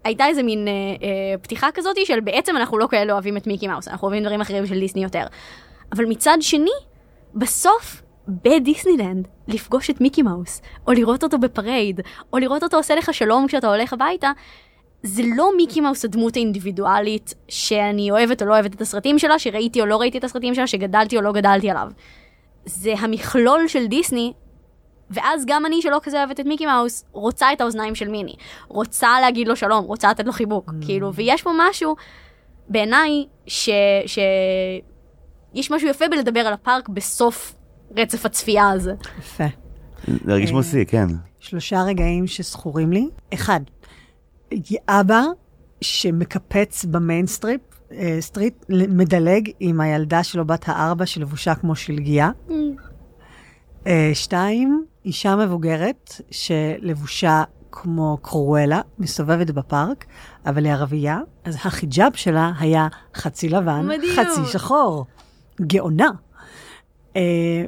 הייתה 0.04 0.26
איזה 0.26 0.42
מין 0.42 0.68
אה, 0.68 0.72
אה, 0.72 1.38
פתיחה 1.42 1.68
כזאת 1.74 1.96
של 2.04 2.20
בעצם 2.20 2.56
אנחנו 2.56 2.78
לא 2.78 2.86
כאלה 2.90 3.12
אוהבים 3.12 3.36
את 3.36 3.46
מיקי 3.46 3.68
מאוס, 3.68 3.88
אנחנו 3.88 4.08
אוהבים 4.08 4.22
דברים 4.22 4.40
אחרים 4.40 4.66
של 4.66 4.78
דיסני 4.80 5.02
יותר. 5.02 5.26
אבל 5.92 6.04
מצד 6.04 6.36
שני, 6.40 6.70
בסוף, 7.34 8.02
בדיסנילנד, 8.28 9.28
לפגוש 9.48 9.90
את 9.90 10.00
מיקי 10.00 10.22
מאוס, 10.22 10.62
או 10.86 10.92
לראות 10.92 11.24
אותו 11.24 11.38
ב 11.38 11.46
parade, 11.46 12.00
או 12.32 12.38
לראות 12.38 12.62
אותו 12.62 12.76
עושה 12.76 12.94
לך 12.94 13.14
שלום 13.14 13.46
כשאתה 13.46 13.68
הולך 13.68 13.92
הביתה, 13.92 14.30
זה 15.02 15.22
לא 15.36 15.50
מיקי 15.56 15.80
מאוס 15.80 16.04
הדמות 16.04 16.36
האינדיבידואלית 16.36 17.34
שאני 17.48 18.10
אוהבת 18.10 18.42
או 18.42 18.46
לא 18.46 18.52
אוהבת 18.52 18.74
את 18.74 18.80
הסרטים 18.80 19.18
שלה, 19.18 19.38
שראיתי 19.38 19.80
או 19.80 19.86
לא 19.86 19.96
ראיתי 20.00 20.18
את 20.18 20.24
הסרטים 20.24 20.54
שלה, 20.54 20.66
שגדלתי 20.66 21.16
או 21.16 21.22
לא 21.22 21.32
גדלתי 21.32 21.70
עליו. 21.70 21.88
זה 22.64 22.94
המכלול 22.98 23.68
של 23.68 23.86
דיסני, 23.86 24.32
ואז 25.10 25.44
גם 25.46 25.66
אני 25.66 25.82
שלא 25.82 26.00
כזה 26.02 26.18
אוהבת 26.18 26.40
את 26.40 26.46
מיקי 26.46 26.66
מאוס, 26.66 27.04
רוצה 27.12 27.52
את 27.52 27.60
האוזניים 27.60 27.94
של 27.94 28.08
מיני. 28.08 28.34
רוצה 28.68 29.20
להגיד 29.20 29.48
לו 29.48 29.56
שלום, 29.56 29.84
רוצה 29.84 30.10
לתת 30.10 30.26
לו 30.26 30.32
חיבוק, 30.32 30.68
Mm. 30.68 30.86
כאילו, 30.86 31.14
ויש 31.14 31.42
פה 31.42 31.50
משהו, 31.58 31.96
בעיניי, 32.68 33.26
ש... 33.46 33.70
ש... 34.06 34.18
יש 35.54 35.70
משהו 35.70 35.88
יפה 35.88 36.08
בלדבר 36.08 36.40
על 36.40 36.52
הפארק 36.52 36.88
בסוף 36.88 37.54
רצף 37.97 38.26
הצפייה 38.26 38.70
הזה. 38.70 38.93
יפה. 39.18 39.45
זה 40.24 40.32
הרגיש 40.32 40.51
אה, 40.51 40.57
מוסי, 40.57 40.87
כן. 40.87 41.07
שלושה 41.41 41.82
רגעים 41.82 42.26
שזכורים 42.26 42.93
לי. 42.93 43.09
אחד, 43.34 43.61
אבא 44.89 45.22
שמקפץ 45.80 46.84
ב 46.84 46.91
Main 46.91 47.19
Strip, 47.19 47.61
אה, 47.93 48.16
Street, 48.20 48.64
מדלג 48.68 49.51
עם 49.61 49.80
הילדה 49.80 50.22
שלו 50.22 50.45
בת 50.47 50.64
הארבע 50.68 51.07
שלבושה 51.07 51.55
כמו 51.55 51.76
שלגיה. 51.76 52.30
אה, 53.87 54.11
שתיים, 54.14 54.84
אישה 55.05 55.37
מבוגרת 55.37 56.20
שלבושה 56.30 57.43
כמו 57.72 58.18
קרואלה, 58.22 58.80
מסתובבת 58.99 59.51
בפארק, 59.51 60.05
אבל 60.47 60.64
היא 60.64 60.72
ערבייה, 60.72 61.18
אז 61.45 61.55
החיג'אב 61.55 62.12
שלה 62.14 62.53
היה 62.59 62.89
חצי 63.14 63.49
לבן, 63.49 63.87
מדהים. 63.87 64.12
חצי 64.16 64.41
שחור. 64.53 65.07
גאונה. 65.61 66.11
Uh, 67.16 67.18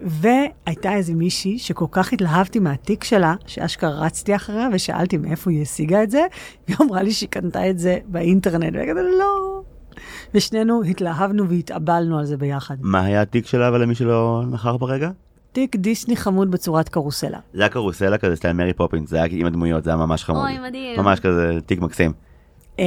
והייתה 0.05 0.95
איזה 0.95 1.15
מישהי 1.15 1.59
שכל 1.59 1.87
כך 1.91 2.13
התלהבתי 2.13 2.59
מהתיק 2.59 3.05
שלה, 3.05 3.35
שאשכרה 3.47 3.91
רצתי 3.91 4.37
אחריה 4.37 4.69
ושאלתי 4.73 5.17
מאיפה 5.17 5.51
היא 5.51 5.63
השיגה 5.63 6.03
את 6.03 6.11
זה, 6.11 6.27
והיא 6.69 6.77
אמרה 6.83 7.03
לי 7.03 7.13
שהיא 7.13 7.29
קנתה 7.29 7.71
את 7.71 7.79
זה 7.79 7.99
באינטרנט, 8.07 8.75
וכזה 8.75 9.03
לא. 9.19 9.63
ושנינו 10.35 10.83
התלהבנו 10.83 11.49
והתאבלנו 11.49 12.19
על 12.19 12.25
זה 12.25 12.37
ביחד. 12.37 12.77
מה 12.81 13.01
היה 13.01 13.23
התיק 13.23 13.47
שלה 13.47 13.69
אבל 13.69 13.83
למי 13.83 13.95
שלא 13.95 14.43
נכח 14.51 14.75
ברגע? 14.81 15.11
תיק 15.53 15.77
דיסני 15.77 16.17
חמוד 16.17 16.51
בצורת 16.51 16.89
קרוסלה. 16.89 17.39
זה 17.55 17.63
היה 17.63 17.69
קרוסלה 17.69 18.19
כזה 18.19 18.37
סטייל 18.37 18.53
מרי 18.53 18.73
פופינס, 18.73 19.11
זה 19.11 19.17
היה 19.17 19.27
עם 19.31 19.47
הדמויות, 19.47 19.85
זה 19.85 19.91
היה 19.91 19.97
ממש 19.97 20.25
חמוד. 20.25 20.43
אוי, 20.43 20.59
מדהים. 20.59 21.01
ממש 21.01 21.21
כזה 21.21 21.59
תיק 21.67 21.81
מקסים. 21.81 22.13
Um, 22.77 22.81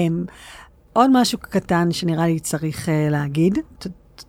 עוד 0.94 1.10
משהו 1.14 1.40
קטן 1.42 1.92
שנראה 1.92 2.28
לי 2.28 2.40
צריך 2.40 2.86
uh, 2.86 2.92
להגיד. 3.12 3.58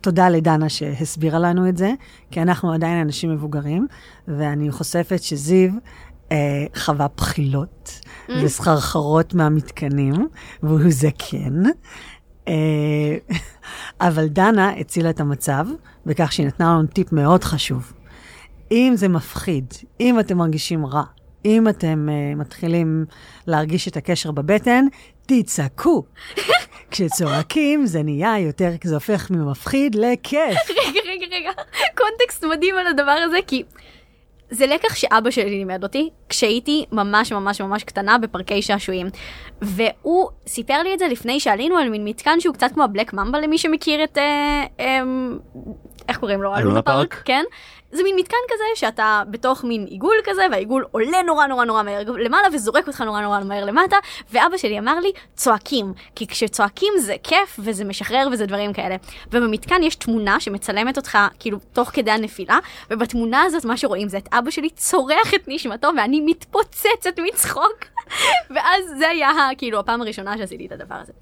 תודה 0.01 0.29
לדנה 0.29 0.69
שהסבירה 0.69 1.39
לנו 1.39 1.69
את 1.69 1.77
זה, 1.77 1.93
כי 2.31 2.41
אנחנו 2.41 2.73
עדיין 2.73 2.97
אנשים 2.97 3.31
מבוגרים, 3.31 3.87
ואני 4.27 4.71
חושפת 4.71 5.23
שזיו 5.23 5.69
אה, 6.31 6.65
חווה 6.75 7.07
בחילות 7.17 7.99
וסחרחרות 8.43 9.33
מהמתקנים, 9.33 10.27
והוא 10.63 10.79
זקן. 10.89 11.63
אה, 12.47 13.17
אבל 14.01 14.27
דנה 14.27 14.69
הצילה 14.69 15.09
את 15.09 15.19
המצב 15.19 15.67
בכך 16.05 16.31
שהיא 16.31 16.47
נתנה 16.47 16.73
לנו 16.73 16.87
טיפ 16.87 17.11
מאוד 17.11 17.43
חשוב. 17.43 17.93
אם 18.71 18.93
זה 18.95 19.07
מפחיד, 19.07 19.73
אם 19.99 20.19
אתם 20.19 20.37
מרגישים 20.37 20.85
רע, 20.85 21.03
אם 21.45 21.69
אתם 21.69 22.09
uh, 22.09 22.39
מתחילים 22.39 23.05
להרגיש 23.47 23.87
את 23.87 23.97
הקשר 23.97 24.31
בבטן, 24.31 24.85
תצעקו. 25.25 26.03
כשצועקים 26.93 27.85
זה 27.85 28.03
נהיה 28.03 28.39
יותר, 28.39 28.69
זה 28.83 28.95
הופך 28.95 29.31
ממפחיד 29.31 29.95
לכיף. 29.95 30.57
רגע, 30.87 30.99
רגע, 31.05 31.25
רגע, 31.35 31.51
קונטקסט 31.97 32.43
מדהים 32.43 32.75
על 32.77 32.87
הדבר 32.87 33.11
הזה, 33.11 33.37
כי 33.47 33.63
זה 34.49 34.67
לקח 34.67 34.95
שאבא 34.95 35.31
שלי 35.31 35.49
לימד 35.49 35.83
אותי 35.83 36.09
כשהייתי 36.29 36.85
ממש 36.91 37.31
ממש 37.31 37.61
ממש 37.61 37.83
קטנה 37.83 38.17
בפארקי 38.17 38.61
שעשועים. 38.61 39.07
והוא 39.61 40.29
סיפר 40.47 40.83
לי 40.83 40.93
את 40.93 40.99
זה 40.99 41.07
לפני 41.07 41.39
שעלינו 41.39 41.77
על 41.77 41.89
מין 41.89 42.05
מתקן 42.05 42.39
שהוא 42.39 42.53
קצת 42.53 42.71
כמו 42.73 42.83
הבלק 42.83 43.13
ממבה 43.13 43.39
למי 43.39 43.57
שמכיר 43.57 44.03
את... 44.03 44.17
אה, 44.17 44.63
אה, 44.79 45.01
איך 46.09 46.17
קוראים 46.17 46.41
לו? 46.41 46.57
אלונה 46.57 46.81
פארק? 46.81 47.21
כן. 47.25 47.43
זה 47.93 48.03
מין 48.03 48.15
מתקן 48.15 48.37
כזה 48.49 48.63
שאתה 48.75 49.23
בתוך 49.29 49.63
מין 49.63 49.85
עיגול 49.85 50.15
כזה 50.23 50.45
והעיגול 50.51 50.85
עולה 50.91 51.21
נורא 51.21 51.47
נורא 51.47 51.65
נורא 51.65 51.83
מהר 51.83 52.03
למעלה 52.03 52.47
וזורק 52.53 52.87
אותך 52.87 53.01
נורא 53.01 53.21
נורא 53.21 53.39
מהר 53.39 53.65
למטה 53.65 53.97
ואבא 54.31 54.57
שלי 54.57 54.79
אמר 54.79 54.99
לי 54.99 55.11
צועקים 55.35 55.93
כי 56.15 56.27
כשצועקים 56.27 56.93
זה 56.97 57.15
כיף 57.23 57.59
וזה 57.59 57.85
משחרר 57.85 58.27
וזה 58.31 58.45
דברים 58.45 58.73
כאלה 58.73 58.95
ובמתקן 59.31 59.83
יש 59.83 59.95
תמונה 59.95 60.39
שמצלמת 60.39 60.97
אותך 60.97 61.17
כאילו 61.39 61.59
תוך 61.73 61.89
כדי 61.89 62.11
הנפילה 62.11 62.59
ובתמונה 62.89 63.43
הזאת 63.43 63.65
מה 63.65 63.77
שרואים 63.77 64.07
זה 64.07 64.17
את 64.17 64.29
אבא 64.31 64.51
שלי 64.51 64.69
צורח 64.69 65.33
את 65.35 65.43
נשמתו 65.47 65.89
ואני 65.97 66.21
מתפוצצת 66.21 67.19
מצחוק 67.23 67.85
ואז 68.55 68.83
זה 68.97 69.09
היה 69.09 69.29
כאילו 69.57 69.79
הפעם 69.79 70.01
הראשונה 70.01 70.37
שעשיתי 70.37 70.65
את 70.65 70.71
הדבר 70.71 70.95
הזה. 70.95 71.13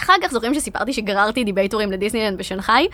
אחר 0.00 0.14
כך 0.22 0.32
זוכרים 0.32 0.54
שסיפרתי 0.54 0.92
שגררתי 0.92 1.44
דיבייטורים 1.44 1.92
לדיסנילנד 1.92 2.38
בשנגחאי? 2.38 2.88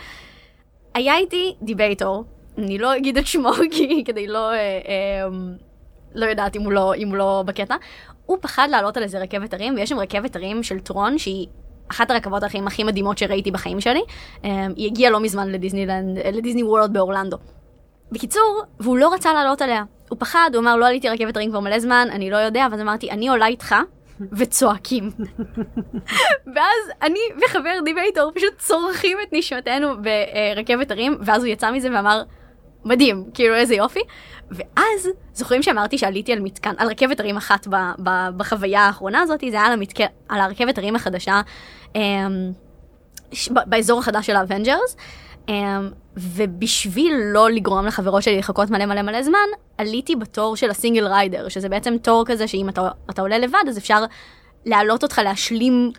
היה 0.93 1.17
איתי 1.17 1.55
דיבייטור, 1.61 2.23
אני 2.63 2.77
לא 2.77 2.97
אגיד 2.97 3.17
את 3.17 3.27
שמו 3.27 3.51
כי 3.71 4.03
כדי 4.05 4.27
לא, 4.27 4.51
אה, 4.51 4.55
אה, 4.55 5.27
לא 6.15 6.25
יודעת 6.25 6.55
אם 6.55 6.61
הוא 6.61 6.71
לא, 6.71 6.95
אם 6.95 7.07
הוא 7.07 7.17
לא 7.17 7.43
בקטע, 7.45 7.75
הוא 8.25 8.37
פחד 8.41 8.67
לעלות 8.71 8.97
על 8.97 9.03
איזה 9.03 9.19
רכבת 9.19 9.53
הרים, 9.53 9.75
ויש 9.75 9.89
שם 9.89 9.99
רכבת 9.99 10.35
הרים 10.35 10.63
של 10.63 10.79
טרון 10.79 11.17
שהיא 11.17 11.47
אחת 11.91 12.11
הרכבות 12.11 12.43
הרים 12.43 12.67
הכי 12.67 12.83
מדהימות 12.83 13.17
שראיתי 13.17 13.51
בחיים 13.51 13.81
שלי. 13.81 14.01
אה, 14.45 14.67
היא 14.75 14.87
הגיעה 14.87 15.11
לא 15.11 15.19
מזמן 15.19 15.49
לדיסנילנד, 15.49 16.17
אה, 16.17 16.31
לדיסני 16.31 16.63
וורלד 16.63 16.93
באורלנדו. 16.93 17.37
בקיצור, 18.11 18.63
והוא 18.79 18.97
לא 18.97 19.13
רצה 19.13 19.33
לעלות 19.33 19.61
עליה. 19.61 19.83
הוא 20.09 20.19
פחד, 20.19 20.49
הוא 20.53 20.61
אמר, 20.61 20.75
לא 20.75 20.87
עליתי 20.87 21.09
רכבת 21.09 21.35
הרים 21.37 21.49
כבר 21.49 21.59
מלא 21.59 21.79
זמן, 21.79 22.07
אני 22.11 22.29
לא 22.29 22.37
יודע, 22.37 22.67
ואז 22.71 22.81
אמרתי, 22.81 23.11
אני 23.11 23.29
עולה 23.29 23.47
איתך, 23.47 23.75
וצועקים. 24.31 25.09
ואז 26.55 26.91
אני 27.01 27.19
וחבר 27.45 27.73
דיבייטור 27.85 28.31
פשוט 28.35 28.53
צורחים 28.57 29.17
את 29.23 29.27
נשמתנו 29.31 29.87
ברכבת 30.01 30.91
הרים, 30.91 31.17
ואז 31.21 31.43
הוא 31.43 31.51
יצא 31.51 31.71
מזה 31.71 31.89
ואמר, 31.95 32.23
מדהים, 32.85 33.23
כאילו 33.33 33.55
איזה 33.55 33.75
יופי. 33.75 33.99
ואז, 34.51 35.09
זוכרים 35.33 35.63
שאמרתי 35.63 35.97
שעליתי 35.97 36.33
על 36.33 36.39
מתקן, 36.39 36.73
על 36.77 36.87
רכבת 36.87 37.19
הרים 37.19 37.37
אחת 37.37 37.67
ב, 37.67 37.75
ב, 38.03 38.09
בחוויה 38.37 38.81
האחרונה 38.81 39.21
הזאת, 39.21 39.39
זה 39.51 39.57
היה 39.57 39.65
על, 39.65 39.71
המתק... 39.73 39.99
על 40.29 40.41
הרכבת 40.41 40.77
הרים 40.77 40.95
החדשה, 40.95 41.41
אמ, 41.95 42.01
ש- 43.31 43.49
באזור 43.49 43.99
החדש 43.99 44.27
של 44.27 44.35
האבנג'רס. 44.35 44.95
Um, 45.47 45.51
ובשביל 46.17 47.13
לא 47.33 47.49
לגרום 47.49 47.85
לחברות 47.85 48.23
שלי 48.23 48.37
לחכות 48.37 48.69
מלא 48.69 48.85
מלא 48.85 49.01
מלא 49.01 49.23
זמן, 49.23 49.37
עליתי 49.77 50.15
בתור 50.15 50.55
של 50.55 50.69
הסינגל 50.69 51.07
ריידר, 51.07 51.49
שזה 51.49 51.69
בעצם 51.69 51.95
תור 52.01 52.23
כזה 52.25 52.47
שאם 52.47 52.69
אתה, 52.69 52.81
אתה 53.09 53.21
עולה 53.21 53.37
לבד, 53.37 53.59
אז 53.69 53.77
אפשר 53.77 54.03
להעלות 54.65 55.03
אותך 55.03 55.21
להשלים 55.23 55.91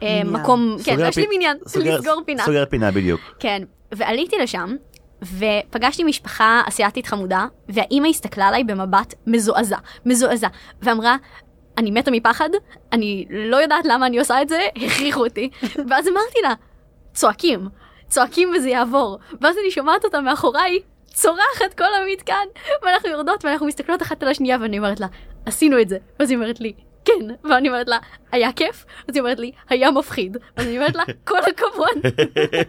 עניין. 0.00 0.26
מקום, 0.30 0.76
כן, 0.84 0.98
להשלים 0.98 1.28
פי- 1.28 1.34
עניין, 1.34 1.56
סוגר- 1.66 1.98
לסגור 1.98 2.22
פינה. 2.26 2.44
סוגר 2.44 2.64
פינה 2.70 2.90
בדיוק. 2.90 3.20
כן, 3.38 3.62
ועליתי 3.92 4.36
לשם, 4.42 4.76
ופגשתי 5.22 6.04
משפחה 6.04 6.62
אסיאתית 6.68 7.06
חמודה, 7.06 7.46
והאימא 7.68 8.06
הסתכלה 8.08 8.48
עליי 8.48 8.64
במבט 8.64 9.14
מזועזע, 9.26 9.76
מזועזע, 10.06 10.48
ואמרה, 10.82 11.16
אני 11.78 11.90
מתה 11.90 12.10
מפחד, 12.10 12.48
אני 12.92 13.26
לא 13.30 13.56
יודעת 13.56 13.84
למה 13.86 14.06
אני 14.06 14.18
עושה 14.18 14.42
את 14.42 14.48
זה, 14.48 14.60
הכריחו 14.76 15.24
אותי. 15.24 15.50
ואז 15.88 16.08
אמרתי 16.08 16.38
לה, 16.42 16.54
צועקים, 17.12 17.68
צועקים 18.08 18.50
וזה 18.56 18.68
יעבור. 18.68 19.18
ואז 19.40 19.56
אני 19.58 19.70
שומעת 19.70 20.04
אותה 20.04 20.20
מאחוריי, 20.20 20.78
צורחת 21.04 21.74
כל 21.78 21.84
המתקן, 22.02 22.46
ואנחנו 22.82 23.10
יורדות 23.10 23.44
ואנחנו 23.44 23.66
מסתכלות 23.66 24.02
אחת 24.02 24.22
על 24.22 24.28
השנייה, 24.28 24.56
ואני 24.60 24.78
אומרת 24.78 25.00
לה, 25.00 25.06
עשינו 25.46 25.80
את 25.80 25.88
זה. 25.88 25.98
ואז 26.20 26.30
היא 26.30 26.38
אומרת 26.38 26.60
לי, 26.60 26.72
כן. 27.08 27.48
ואני 27.50 27.68
אומרת 27.68 27.88
לה, 27.88 27.98
היה 28.32 28.52
כיף? 28.52 28.84
אז 29.08 29.14
היא 29.14 29.20
אומרת 29.20 29.38
לי, 29.38 29.52
היה 29.68 29.90
מפחיד. 29.90 30.36
אז 30.56 30.66
אני 30.66 30.76
אומרת 30.78 30.96
לה, 30.96 31.02
כל 31.24 31.38
הכבוד. 31.38 32.12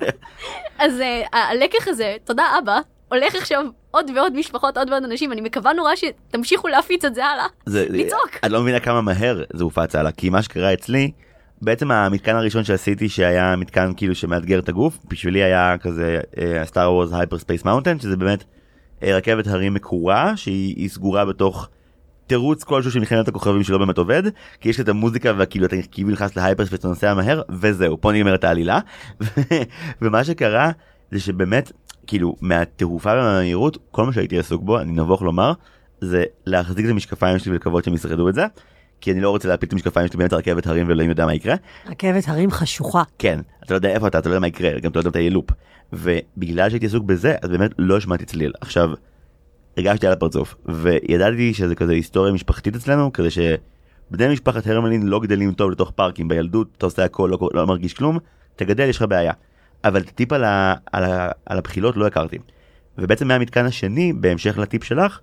אז 0.83 0.99
uh, 0.99 1.37
הלקח 1.37 1.87
הזה, 1.87 2.17
תודה 2.23 2.43
אבא, 2.59 2.79
הולך 3.09 3.35
עכשיו 3.35 3.65
עוד 3.91 4.11
ועוד 4.15 4.35
משפחות, 4.35 4.77
עוד 4.77 4.89
ועוד 4.89 5.03
אנשים, 5.03 5.31
אני 5.31 5.41
מקווה 5.41 5.73
נורא 5.73 5.91
שתמשיכו 5.95 6.67
להפיץ 6.67 7.05
את 7.05 7.15
זה 7.15 7.25
הלאה. 7.25 7.45
זה, 7.65 7.85
לצעוק. 7.89 8.29
את 8.45 8.51
לא 8.51 8.61
מבינה 8.61 8.79
כמה 8.79 9.01
מהר 9.01 9.43
זה 9.53 9.63
הופץ 9.63 9.95
הלאה, 9.95 10.11
כי 10.11 10.29
מה 10.29 10.41
שקרה 10.41 10.73
אצלי, 10.73 11.11
בעצם 11.61 11.91
המתקן 11.91 12.35
הראשון 12.35 12.63
שעשיתי 12.63 13.09
שהיה 13.09 13.55
מתקן 13.55 13.91
כאילו 13.97 14.15
שמאתגר 14.15 14.59
את 14.59 14.69
הגוף, 14.69 14.97
בשבילי 15.07 15.43
היה 15.43 15.75
כזה 15.81 16.19
Star 16.63 16.93
Wars 16.93 17.13
Hyperspace 17.13 17.65
Mountain, 17.65 17.99
שזה 17.99 18.17
באמת 18.17 18.43
אה, 19.03 19.17
רכבת 19.17 19.47
הרים 19.47 19.73
מקורה 19.73 20.37
שהיא 20.37 20.75
היא 20.77 20.89
סגורה 20.89 21.25
בתוך 21.25 21.69
תירוץ 22.30 22.63
כלשהו 22.63 22.91
של 22.91 22.99
מלחמת 22.99 23.27
הכוכבים 23.27 23.63
שלא 23.63 23.77
באמת 23.77 23.97
עובד 23.97 24.23
כי 24.61 24.69
יש 24.69 24.80
את 24.80 24.89
המוזיקה 24.89 25.34
וכאילו 25.38 25.65
אתה 25.65 25.75
כאילו 25.91 26.09
נכנס 26.09 26.36
ל 26.36 26.39
hyperspace 26.39 26.71
ואתה 26.71 26.88
נוסע 26.88 27.13
מהר 27.13 27.41
וזהו 27.49 28.01
פה 28.01 28.11
נגמרת 28.11 28.43
העלילה 28.43 28.80
ומה 30.01 30.23
שקרה 30.23 30.71
זה 31.11 31.19
שבאמת 31.19 31.71
כאילו 32.07 32.36
מהתעופה 32.41 33.11
ומהמהירות 33.11 33.77
כל 33.91 34.05
מה 34.05 34.13
שהייתי 34.13 34.39
עסוק 34.39 34.63
בו 34.63 34.80
אני 34.80 34.91
נבוך 34.91 35.21
לומר 35.21 35.53
זה 36.01 36.23
להחזיק 36.45 36.86
את 36.86 36.91
המשקפיים 36.91 37.39
שלי 37.39 37.51
ולקוות 37.51 37.84
שהם 37.84 37.93
ישרדו 37.93 38.30
את 38.30 38.36
זה 38.36 38.45
כי 39.01 39.11
אני 39.11 39.21
לא 39.21 39.30
רוצה 39.30 39.47
להפיל 39.47 39.67
את 39.67 39.73
המשקפיים 39.73 40.07
שלי 40.07 40.17
באמצע 40.17 40.36
רכבת 40.36 40.67
הרים 40.67 40.88
ואלוהים 40.88 41.09
יודע 41.09 41.25
מה 41.25 41.34
יקרה 41.34 41.55
רכבת 41.88 42.27
הרים 42.27 42.51
חשוכה. 42.51 43.03
כן 43.19 43.39
אתה 43.63 43.73
לא 43.73 43.77
יודע 43.77 43.89
איפה 43.89 44.07
אתה 44.07 44.19
אתה 44.19 44.30
לא 44.30 44.34
יודע 44.34 44.39
מה 44.39 44.47
יקרה 44.47 44.80
גם 44.80 44.91
אתה 44.91 44.99
לא 44.99 45.01
יודע 45.01 45.09
מתי 45.09 45.19
יהיה 45.19 45.30
לופ 45.30 45.49
ובגלל 45.93 46.69
שהייתי 46.69 46.86
עסוק 46.86 47.03
בזה 47.03 47.36
אז 47.41 47.49
באמת 47.49 47.71
לא 47.77 47.97
השמעתי 47.97 48.25
צליל 48.25 48.53
עכשיו. 48.61 48.91
הרגשתי 49.80 50.07
על 50.07 50.13
הפרצוף 50.13 50.55
וידעתי 50.65 51.53
שזה 51.53 51.75
כזה 51.75 51.93
היסטוריה 51.93 52.34
משפחתית 52.34 52.75
אצלנו 52.75 53.13
כזה 53.13 53.30
שבני 53.32 54.34
משפחת 54.34 54.67
הרמלין 54.67 55.07
לא 55.07 55.19
גדלים 55.19 55.53
טוב 55.53 55.71
לתוך 55.71 55.91
פארקים 55.91 56.27
בילדות 56.27 56.67
אתה 56.77 56.86
עושה 56.86 57.03
הכל 57.03 57.30
לא, 57.32 57.49
לא 57.53 57.67
מרגיש 57.67 57.93
כלום 57.93 58.17
תגדל 58.55 58.84
יש 58.84 58.97
לך 58.97 59.05
בעיה. 59.09 59.34
אבל 59.84 60.01
את 60.01 60.07
הטיפ 60.07 60.34
על, 60.34 60.43
ה, 60.43 60.73
על, 60.91 61.03
ה, 61.03 61.30
על 61.45 61.57
הבחילות 61.57 61.97
לא 61.97 62.07
הכרתי. 62.07 62.38
ובעצם 62.97 63.27
מהמתקן 63.27 63.65
השני 63.65 64.13
בהמשך 64.13 64.57
לטיפ 64.57 64.84
שלך 64.84 65.19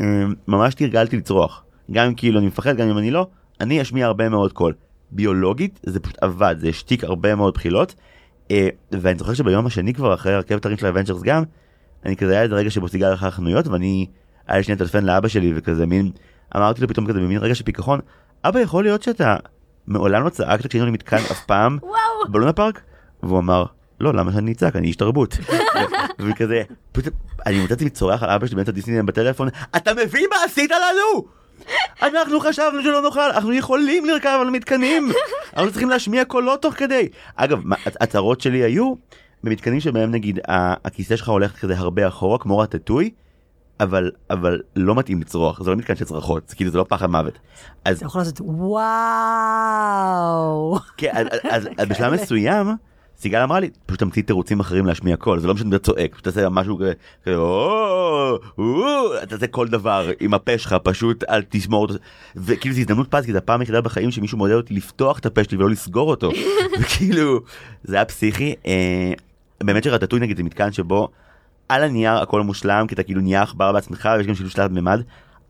אמ, 0.00 0.34
ממש 0.48 0.74
תרגלתי 0.74 1.16
לצרוח. 1.16 1.64
גם 1.90 2.06
אם 2.06 2.14
כאילו 2.14 2.38
אני 2.38 2.46
מפחד 2.46 2.76
גם 2.76 2.88
אם 2.88 2.98
אני 2.98 3.10
לא 3.10 3.26
אני 3.60 3.82
אשמיע 3.82 4.06
הרבה 4.06 4.28
מאוד 4.28 4.52
קול. 4.52 4.72
ביולוגית 5.10 5.80
זה 5.82 6.00
פשוט 6.00 6.18
עבד 6.20 6.56
זה 6.58 6.68
השתיק 6.68 7.04
הרבה 7.04 7.34
מאוד 7.34 7.54
בחילות 7.54 7.94
אה, 8.50 8.68
ואני 8.92 9.18
זוכר 9.18 9.34
שביום 9.34 9.66
השני 9.66 9.94
כבר 9.94 10.14
אחרי 10.14 10.34
הרכבת 10.34 10.66
הרים 10.66 10.78
של 10.78 10.86
האבנג'רס 10.86 11.22
גם 11.22 11.42
אני 12.06 12.16
כזה 12.16 12.32
היה 12.32 12.42
איזה 12.42 12.54
רגע 12.54 12.70
שבו 12.70 12.88
סיגל 12.88 13.06
הלכה 13.06 13.28
לחנויות 13.28 13.66
ואני 13.66 14.06
היה 14.48 14.58
לי 14.58 14.62
שנייה 14.64 14.78
טלפן 14.78 15.04
לאבא 15.04 15.28
שלי 15.28 15.52
וכזה 15.56 15.86
מין 15.86 16.10
אמרתי 16.56 16.80
לו 16.80 16.88
פתאום 16.88 17.06
כזה 17.06 17.20
במין 17.20 17.38
רגע 17.38 17.54
של 17.54 17.64
פיכחון 17.64 18.00
אבא 18.44 18.60
יכול 18.60 18.84
להיות 18.84 19.02
שאתה 19.02 19.36
מעולם 19.86 20.24
לא 20.24 20.28
צעקת 20.28 20.66
כשהיינו 20.66 20.86
למתקן 20.86 21.16
אף 21.16 21.44
פעם. 21.44 21.78
בלונה 22.28 22.52
פארק? 22.52 22.80
והוא 23.22 23.38
אמר 23.38 23.64
לא 24.00 24.14
למה 24.14 24.32
שאני 24.32 24.52
אצעק? 24.52 24.76
אני 24.76 24.88
איש 24.88 24.96
תרבות. 24.96 25.36
וכזה 26.18 26.62
פתאום 26.92 27.14
אני 27.46 27.60
מוצא 27.60 27.74
עצמי 27.74 27.90
צורח 27.90 28.22
על 28.22 28.30
אבא 28.30 28.46
שלי 28.46 28.56
באמצע 28.56 28.72
דיסנילנד 28.72 29.06
בטלפון 29.06 29.48
אתה 29.76 29.94
מבין 29.94 30.26
מה 30.30 30.36
עשית 30.44 30.70
לנו? 30.70 31.26
אנחנו 32.02 32.40
חשבנו 32.40 32.82
שלא 32.82 33.02
נוכל 33.02 33.30
אנחנו 33.30 33.52
יכולים 33.52 34.04
לרכב 34.04 34.38
על 34.40 34.50
מתקנים. 34.50 35.12
אנחנו 35.56 35.70
צריכים 35.70 35.90
להשמיע 35.90 36.24
קולות 36.24 36.62
תוך 36.62 36.74
כדי. 36.74 37.08
אגב 37.36 37.58
הצהרות 38.00 38.40
שלי 38.40 38.58
היו 38.58 38.94
במתקנים 39.46 39.80
שבהם 39.80 40.10
נגיד 40.10 40.38
הכיסא 40.84 41.16
שלך 41.16 41.28
הולך 41.28 41.60
כזה 41.60 41.78
הרבה 41.78 42.08
אחורה 42.08 42.38
כמו 42.38 42.58
רטטוי 42.58 43.10
אבל 43.80 44.10
אבל 44.30 44.60
לא 44.76 44.94
מתאים 44.94 45.20
לצרוח 45.20 45.62
זה 45.62 45.70
לא 45.70 45.76
מתקן 45.76 45.96
של 45.96 46.04
צרחות 46.04 46.48
זה 46.48 46.56
כאילו 46.56 46.70
זה 46.70 46.78
לא 46.78 46.86
פחד 46.88 47.10
מוות 47.10 47.38
אז 47.84 47.96
אתה 47.96 48.06
יכול 48.06 48.20
לעשות 48.20 48.40
וואו. 48.40 48.78
כן, 50.96 51.12
אז, 51.14 51.26
אז, 51.50 51.68
אז 51.78 51.88
בשלב 51.90 52.12
מסוים 52.12 52.66
סיגל 53.18 53.42
אמרה 53.42 53.60
לי 53.60 53.70
פשוט 53.86 54.00
תמציא 54.00 54.22
תירוצים 54.22 54.60
אחרים 54.60 54.86
להשמיע 54.86 55.16
קול. 55.16 55.38
זה 55.38 55.48
לא 55.48 55.54
משנה 55.54 55.68
אם 55.68 55.74
אתה 55.74 55.84
צועק 55.84 56.12
פשוט 56.12 56.24
תעשה 56.24 56.48
משהו 56.48 56.78
כזה 56.78 56.92
תעשה 59.28 59.46
כל 59.46 59.68
דבר 59.68 60.10
עם 60.20 60.34
הפה 60.34 60.58
שלך 60.58 60.76
פשוט 60.82 61.24
אל 61.24 61.42
תשמור 61.48 61.82
אותו. 61.82 61.94
וכאילו 62.36 62.74
זו 62.74 62.80
הזדמנות 62.80 63.10
פז 63.10 63.24
כי 63.24 63.32
זו 63.32 63.38
הפעם 63.38 63.60
היחידה 63.60 63.80
בחיים 63.80 64.10
שמישהו 64.10 64.38
מודד 64.38 64.54
אותי 64.54 64.74
לפתוח 64.74 65.18
את 65.18 65.26
הפה 65.26 65.44
שלי 65.44 65.56
ולא 65.56 65.70
לסגור 65.70 66.10
אותו. 66.10 66.30
וכאילו 66.80 67.40
זה 67.84 67.96
היה 67.96 68.04
פסיכי 68.04 68.54
אה, 68.66 69.12
באמת 69.62 69.84
שרטטוי 69.84 70.20
נגיד 70.20 70.36
זה 70.36 70.42
מתקן 70.42 70.72
שבו 70.72 71.08
על 71.68 71.82
הנייר 71.82 72.12
הכל 72.12 72.42
מושלם 72.42 72.86
כי 72.88 72.94
אתה 72.94 73.02
כאילו 73.02 73.20
נהיה 73.20 73.42
עכבר 73.42 73.72
בעצמך 73.72 74.08
ויש 74.16 74.26
גם 74.26 74.34
שילוש 74.34 74.54
תלת 74.54 74.70
מימד 74.70 75.00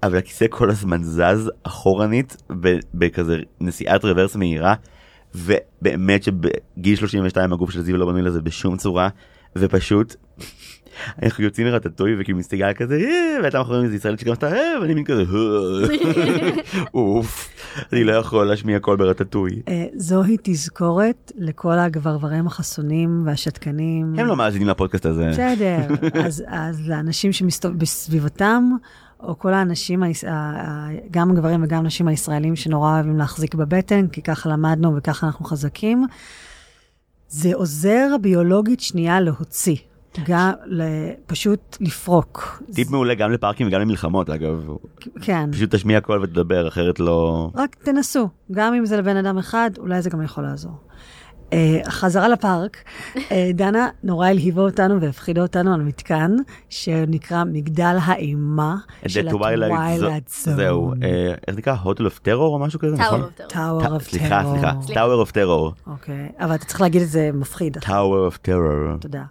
אבל 0.02 0.18
הכיסא 0.18 0.46
כל 0.50 0.70
הזמן 0.70 1.02
זז 1.02 1.50
אחורנית 1.62 2.36
בכזה 2.94 3.36
נסיעת 3.60 4.04
רוורס 4.04 4.36
מהירה 4.36 4.74
ובאמת 5.34 6.22
שבגיל 6.22 6.96
32 6.96 7.52
הגוף 7.52 7.70
של 7.70 7.82
זיו 7.82 7.96
לא 7.96 8.06
בנוי 8.06 8.22
לזה 8.22 8.42
בשום 8.42 8.76
צורה 8.76 9.08
ופשוט 9.56 10.16
אנחנו 11.22 11.44
יוצאים 11.44 11.66
מרטטוי 11.66 12.16
וכאילו 12.20 12.38
מסתגל 12.38 12.72
כזה 12.72 12.94
"אה", 12.96 13.36
והייתה 13.40 13.58
מאחורי 13.58 13.84
איזה 13.84 13.96
ישראלית 13.96 14.20
שגם 14.20 14.32
עשתה 14.32 14.52
"אה", 14.52 14.80
ואני 14.80 14.94
מין 14.94 15.04
כזה 15.04 15.22
"אה". 15.22 16.50
אוף 16.94 17.48
אני 17.92 18.04
לא 18.04 18.12
יכול 18.12 18.46
להשמיע 18.46 18.78
קול 18.78 18.96
ברטטוי. 18.96 19.62
זוהי 19.96 20.36
תזכורת 20.42 21.32
לכל 21.36 21.78
הגברברים 21.78 22.46
החסונים 22.46 23.22
והשתקנים. 23.26 24.14
הם 24.18 24.26
לא 24.26 24.36
מאזינים 24.36 24.68
לפודקאסט 24.68 25.06
הזה. 25.06 25.28
בסדר, 25.30 25.78
אז, 26.26 26.42
לאנשים 26.88 27.32
שמסתובבים 27.32 27.78
בסביבתם, 27.78 28.70
או 29.22 29.38
כל 29.38 29.54
האנשים, 29.54 30.02
גם 31.10 31.30
הגברים 31.30 31.64
וגם 31.64 31.78
הנשים 31.78 32.08
הישראלים 32.08 32.56
שנורא 32.56 32.94
אוהבים 32.94 33.18
להחזיק 33.18 33.54
בבטן, 33.54 34.08
כי 34.08 34.22
ככה 34.22 34.48
למדנו 34.48 34.96
וככה 34.96 35.26
אנחנו 35.26 35.44
חזקים, 35.44 36.06
זה 37.28 37.54
עוזר 37.54 38.08
ביולוגית 38.20 38.80
שנייה 38.80 39.20
להוציא, 39.20 39.76
גם 40.24 40.52
פשוט 41.26 41.76
לפרוק. 41.80 42.62
טיפ 42.74 42.90
מעולה 42.90 43.14
גם 43.14 43.32
לפארקים 43.32 43.66
וגם 43.66 43.80
למלחמות 43.80 44.30
אגב. 44.30 44.68
כן, 45.20 45.52
פשוט 45.52 45.74
תשמיע 45.74 46.00
קול 46.00 46.22
ותדבר 46.22 46.68
אחרת 46.68 47.00
לא. 47.00 47.50
רק 47.54 47.74
תנסו, 47.74 48.28
גם 48.52 48.74
אם 48.74 48.86
זה 48.86 48.96
לבן 48.96 49.16
אדם 49.16 49.38
אחד, 49.38 49.70
אולי 49.78 50.02
זה 50.02 50.10
גם 50.10 50.22
יכול 50.22 50.44
לעזור. 50.44 50.72
Uh, 51.50 51.90
חזרה 51.90 52.28
לפארק, 52.28 52.76
uh, 53.14 53.18
דנה 53.54 53.88
נורא 54.02 54.28
הלהיבה 54.28 54.62
אותנו 54.62 55.00
והפחידה 55.00 55.42
אותנו 55.42 55.74
על 55.74 55.80
מתקן 55.80 56.36
שנקרא 56.68 57.44
מגדל 57.44 57.96
האימה 58.02 58.76
של 59.06 59.28
ה-Twilight 59.28 60.44
Zone. 60.44 60.50
זהו, 60.50 60.92
אה, 61.02 61.34
איך 61.48 61.56
נקרא? 61.56 61.74
Hotel 61.74 62.04
of 62.04 62.18
Terror 62.18 62.54
או 62.54 62.58
משהו 62.58 62.80
כזה? 62.80 62.96
Tower 62.96 63.00
נכון? 63.00 63.22
of 63.22 63.52
Terror. 63.52 63.52
Tower 63.52 64.00
of 64.00 64.02
סליחה, 64.02 64.40
Terror. 64.40 64.44
סליחה, 64.54 64.72
Tower 64.94 65.20
of 65.20 65.30
Terror. 65.30 65.72
אוקיי, 65.86 66.28
אבל 66.40 66.54
אתה 66.54 66.64
צריך 66.64 66.80
להגיד 66.80 67.02
את 67.02 67.08
זה 67.08 67.30
מפחיד. 67.34 67.78
Tower 67.78 68.26
of 68.26 68.36
Terror. 68.36 68.96
תודה. 69.00 69.22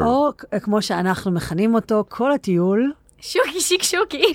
או 0.00 0.30
כמו 0.62 0.82
שאנחנו 0.82 1.30
מכנים 1.30 1.74
אותו, 1.74 2.04
כל 2.08 2.32
הטיול, 2.32 2.92
שוקי 3.20 3.60
שקשוקי. 3.60 4.34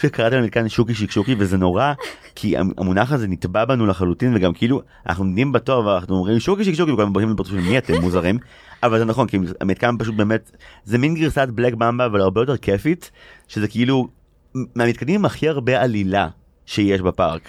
שקראתי 0.00 0.36
למתקן 0.36 0.68
שוקי 0.68 0.94
שקשוקי 0.94 1.34
וזה 1.38 1.56
נורא 1.58 1.92
כי 2.34 2.56
המ- 2.56 2.72
המונח 2.78 3.12
הזה 3.12 3.26
נטבע 3.28 3.64
בנו 3.64 3.86
לחלוטין 3.86 4.32
וגם 4.36 4.52
כאילו 4.52 4.82
אנחנו 5.06 5.24
עומדים 5.24 5.52
בתור 5.52 5.86
ואנחנו 5.86 6.16
אומרים 6.16 6.40
שוקי 6.40 6.64
שקשוקי 6.64 6.92
וכולם 6.92 7.12
באים 7.12 7.30
לפרצוף 7.30 7.52
של 7.52 7.60
מי 7.60 7.78
אתם 7.78 8.00
מוזרים 8.00 8.38
אבל 8.82 8.98
זה 8.98 9.04
נכון 9.04 9.26
כי 9.26 9.38
המתקן 9.60 9.94
פשוט 9.98 10.14
באמת 10.14 10.50
זה 10.84 10.98
מין 10.98 11.14
גרסת 11.14 11.48
בלק 11.54 11.74
ממבה 11.74 12.06
אבל 12.06 12.20
הרבה 12.20 12.40
יותר 12.40 12.56
כיפית 12.56 13.10
שזה 13.48 13.68
כאילו 13.68 14.08
מהמתקנים 14.76 15.14
עם 15.14 15.24
הכי 15.24 15.48
הרבה 15.48 15.80
עלילה 15.82 16.28
שיש 16.66 17.00
בפארק. 17.00 17.48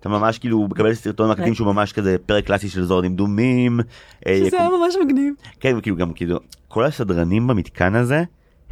אתה 0.00 0.08
ממש 0.08 0.38
כאילו 0.38 0.68
מקבל 0.70 0.94
סרטון 0.94 1.30
מקדים 1.30 1.54
שהוא 1.54 1.66
ממש 1.66 1.92
כזה 1.92 2.16
פרק 2.26 2.46
קלאסי 2.46 2.68
של 2.68 2.84
אזור 2.84 3.16
דמדומים. 3.16 3.80
אה, 4.26 4.40
שזה 4.46 4.60
היה 4.60 4.68
ממש 4.68 4.94
מגניב. 5.04 5.34
כן, 5.60 5.74
וכאילו 5.78 5.96
גם 5.96 6.12
כאילו, 6.12 6.38
כל 6.68 6.84
הסדרנים 6.84 7.46
במתקן 7.46 7.94
הזה, 7.94 8.22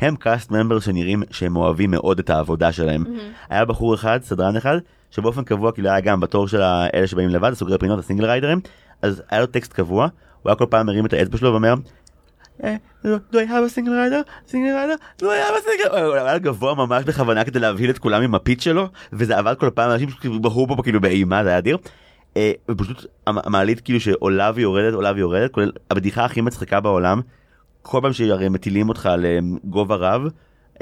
הם 0.03 0.17
cast 0.16 0.51
member 0.51 0.81
שנראים 0.81 1.23
שהם 1.31 1.57
אוהבים 1.57 1.91
מאוד 1.91 2.19
את 2.19 2.31
העבודה 2.31 2.73
שלהם. 2.73 3.05
היה 3.51 3.65
בחור 3.65 3.95
אחד, 3.95 4.21
סדרן 4.23 4.57
אחד, 4.57 4.77
שבאופן 5.11 5.45
קבוע 5.45 5.73
כאילו 5.73 5.89
היה 5.89 6.01
גם 6.01 6.21
בתור 6.21 6.49
של 6.49 6.63
האלה 6.63 7.07
שבאים 7.07 7.29
לבד, 7.29 7.53
סוגרי 7.55 7.79
פינות, 7.79 7.99
ה 7.99 8.02
single 8.02 8.25
rider 8.27 8.48
ים, 8.48 8.61
אז 9.03 9.23
היה 9.31 9.41
לו 9.41 9.47
טקסט 9.47 9.73
קבוע, 9.73 10.09
הוא 10.43 10.51
היה 10.51 10.57
כל 10.57 10.67
פעם 10.71 10.87
מרים 10.87 11.07
את 11.07 11.13
האצבע 11.13 11.39
שלו 11.39 11.51
ואומר, 11.51 11.75
"אה, 12.65 12.77
do 13.05 13.09
I 13.35 13.49
have 13.49 13.73
a 13.73 13.79
single 13.79 13.89
rider? 13.89 14.51
single 14.51 14.55
rider? 14.55 15.23
do 15.23 15.25
I 15.25 15.49
have 15.51 15.65
a 15.65 15.89
single... 15.89 15.97
הוא 15.99 16.15
היה 16.15 16.39
גבוה 16.39 16.75
ממש 16.75 17.05
בכוונה 17.05 17.45
כדי 17.45 17.59
להבהיל 17.59 17.91
את 17.91 17.99
כולם 17.99 18.23
עם 18.23 18.35
הפיץ 18.35 18.63
שלו, 18.65 18.89
וזה 19.13 19.39
עבד 19.39 19.55
כל 19.59 19.71
פעם, 19.75 19.91
אנשים 19.91 20.11
שכאילו 20.11 20.41
בחרו 20.43 20.69
פה 20.77 20.83
כאילו 20.83 21.01
באימה, 21.01 21.45
זה 21.45 21.49
היה 21.49 21.59
אדיר. 21.59 21.77
אה, 22.37 22.53
ופשוט 22.71 23.07
המ- 23.27 23.39
המעלית 23.45 23.81
כאילו 23.81 24.01
שעולה 24.01 24.51
ויורדת, 24.55 24.95
עולה 24.95 25.13
ויורדת, 25.17 25.53
כולל 25.53 25.71
הבדיחה 25.91 26.25
הכי 26.25 26.41
מצחיקה 26.41 26.81
בעולם, 26.81 27.21
כל 27.83 27.99
פעם 28.03 28.12
שהרי 28.12 28.49
מטילים 28.49 28.89
אותך 28.89 29.11
לגובה 29.18 29.97
רב, 29.97 30.22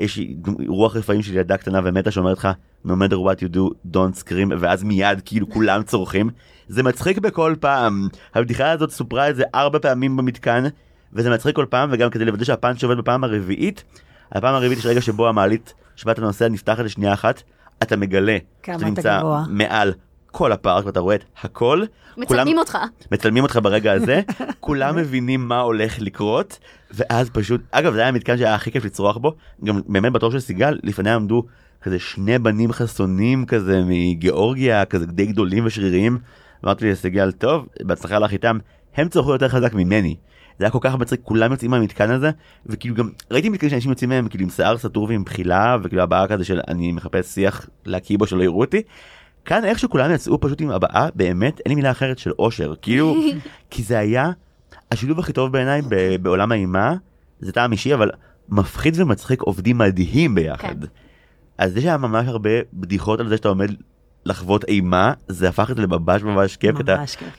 יש 0.01 0.21
רוח 0.69 0.97
רפאים 0.97 1.23
של 1.23 1.35
ילדה 1.35 1.57
קטנה 1.57 1.81
ומתה 1.85 2.11
שאומרת 2.11 2.39
לך 2.39 2.49
no 2.87 2.91
matter 2.91 3.15
what 3.15 3.41
you 3.41 3.55
do 3.55 3.91
don't 3.95 4.25
scream 4.25 4.53
ואז 4.59 4.83
מיד 4.83 5.21
כאילו 5.25 5.51
כולם 5.51 5.83
צורכים. 5.83 6.31
זה 6.69 6.83
מצחיק 6.83 7.19
בכל 7.19 7.55
פעם. 7.61 8.09
הבדיחה 8.35 8.71
הזאת 8.71 8.91
סופרה 8.91 9.27
איזה 9.27 9.45
ארבע 9.55 9.79
פעמים 9.79 10.17
במתקן 10.17 10.65
וזה 11.13 11.31
מצחיק 11.31 11.57
כל 11.57 11.67
פעם 11.71 11.89
וגם 11.93 12.11
כדי 12.11 12.25
לוודא 12.25 12.45
שהפאנץ' 12.45 12.85
עובד 12.85 12.97
בפעם 12.97 13.25
הרביעית 13.25 13.85
הפעם 14.33 14.55
הרביעית 14.55 14.79
יש 14.79 14.87
רגע 14.87 15.01
שבו 15.01 15.29
המעלית 15.29 15.75
שבת 15.97 16.19
הנוסע 16.19 16.49
נפתחת 16.49 16.79
לשנייה 16.85 17.13
אחת 17.13 17.43
אתה 17.83 17.97
מגלה 17.97 18.39
כמה 18.63 18.75
שאתה 18.75 18.87
אתה 18.87 18.91
נמצא 18.91 19.19
גבוה. 19.19 19.45
מעל 19.49 19.93
כל 20.31 20.53
הפארק 20.53 20.87
ואתה 20.87 21.01
רואה 21.01 21.15
את 21.15 21.25
הכל 21.43 21.83
מצלמים 22.17 22.59
אותך. 22.59 22.79
מצלמים 23.13 23.43
אותך 23.43 23.59
ברגע 23.63 23.93
הזה, 23.93 24.21
כולם 24.61 24.97
מבינים 24.97 25.49
מה 25.49 25.61
הולך 25.61 26.01
לקרות, 26.01 26.59
ואז 26.91 27.31
פשוט, 27.31 27.61
אגב 27.71 27.93
זה 27.93 27.99
היה 28.01 28.09
המתקן 28.09 28.37
שהיה 28.37 28.55
הכי 28.55 28.73
כיף 28.73 28.85
לצרוח 28.85 29.17
בו, 29.17 29.35
גם 29.65 29.81
באמת 29.87 30.13
בתור 30.13 30.31
של 30.31 30.41
סיגל, 30.41 30.79
לפניה 30.83 31.15
עמדו 31.15 31.45
כזה 31.83 31.99
שני 31.99 32.39
בנים 32.39 32.73
חסונים 32.73 33.47
כזה 33.47 33.83
מגיאורגיה, 33.87 34.85
כזה 34.85 35.07
די 35.07 35.27
גדולים 35.27 35.67
ושריריים, 35.67 36.19
אמרתי 36.65 36.91
לסיגל, 36.91 37.33
טוב, 37.33 37.67
בהצלחה 37.83 38.19
לך 38.19 38.33
איתם, 38.33 38.59
הם 38.97 39.09
צרכו 39.09 39.33
יותר 39.33 39.49
חזק 39.49 39.75
ממני. 39.75 40.17
זה 40.59 40.65
היה 40.65 40.71
כל 40.71 40.79
כך 40.81 40.95
מצחיק, 40.95 41.21
כולם 41.23 41.53
יוצאים 41.53 41.71
מהמתקן 41.71 42.11
הזה, 42.11 42.31
וכאילו 42.67 42.95
גם 42.95 43.11
ראיתי 43.31 43.49
מתקנים 43.49 43.71
שאנשים 43.71 43.91
יוצאים 43.91 44.11
מהם 44.11 44.29
כאילו 44.29 44.45
עם 44.45 44.51
שיער 44.51 44.79
סטור 44.79 45.05
ועם 45.09 45.25
בחילה, 45.25 45.77
וכאילו 45.83 46.03
הבעה 46.03 46.29
כזה 46.29 46.45
של 46.45 46.61
אני 46.69 46.93
מחפש 46.93 47.27
שיח 47.27 47.69
להקיא 47.85 48.19
בו 48.19 48.27
שלא 48.27 48.43
יראו 48.43 48.61
אותי. 48.61 48.83
כאן 49.45 49.65
איך 49.65 49.79
שכולם 49.79 50.11
יצאו 50.15 50.41
פשוט 50.41 50.61
עם 50.61 50.71
הבעה 50.71 51.09
באמת 51.15 51.61
אין 51.61 51.71
לי 51.71 51.75
מילה 51.75 51.91
אחרת 51.91 52.19
של 52.19 52.31
אושר 52.39 52.75
כאילו 52.83 53.17
כי 53.71 53.83
זה 53.83 53.99
היה 53.99 54.31
השילוב 54.93 55.19
הכי 55.19 55.33
טוב 55.33 55.53
בעיניי 55.53 55.83
ב- 55.89 56.17
בעולם 56.23 56.53
האימה 56.53 56.95
זה 57.41 57.53
טעם 57.53 57.73
אישי 57.73 57.95
אבל 57.95 58.11
מפחיד 58.49 59.01
ומצחיק 59.01 59.43
עובדים 59.43 59.79
מדהים 59.79 60.35
ביחד. 60.35 60.81
כן. 60.81 60.87
אז 61.59 61.73
זה 61.73 61.81
שהיה 61.81 61.97
ממש 61.97 62.27
הרבה 62.29 62.51
בדיחות 62.75 63.21
על 63.21 63.29
זה 63.29 63.37
שאתה 63.37 63.49
עומד 63.49 63.71
לחוות 64.25 64.65
אימה 64.65 65.13
זה 65.29 65.49
הפך 65.49 65.71
את 65.71 65.77
זה 65.77 65.83
לממש 65.83 66.23
ממש 66.23 66.57
כיף 66.57 66.77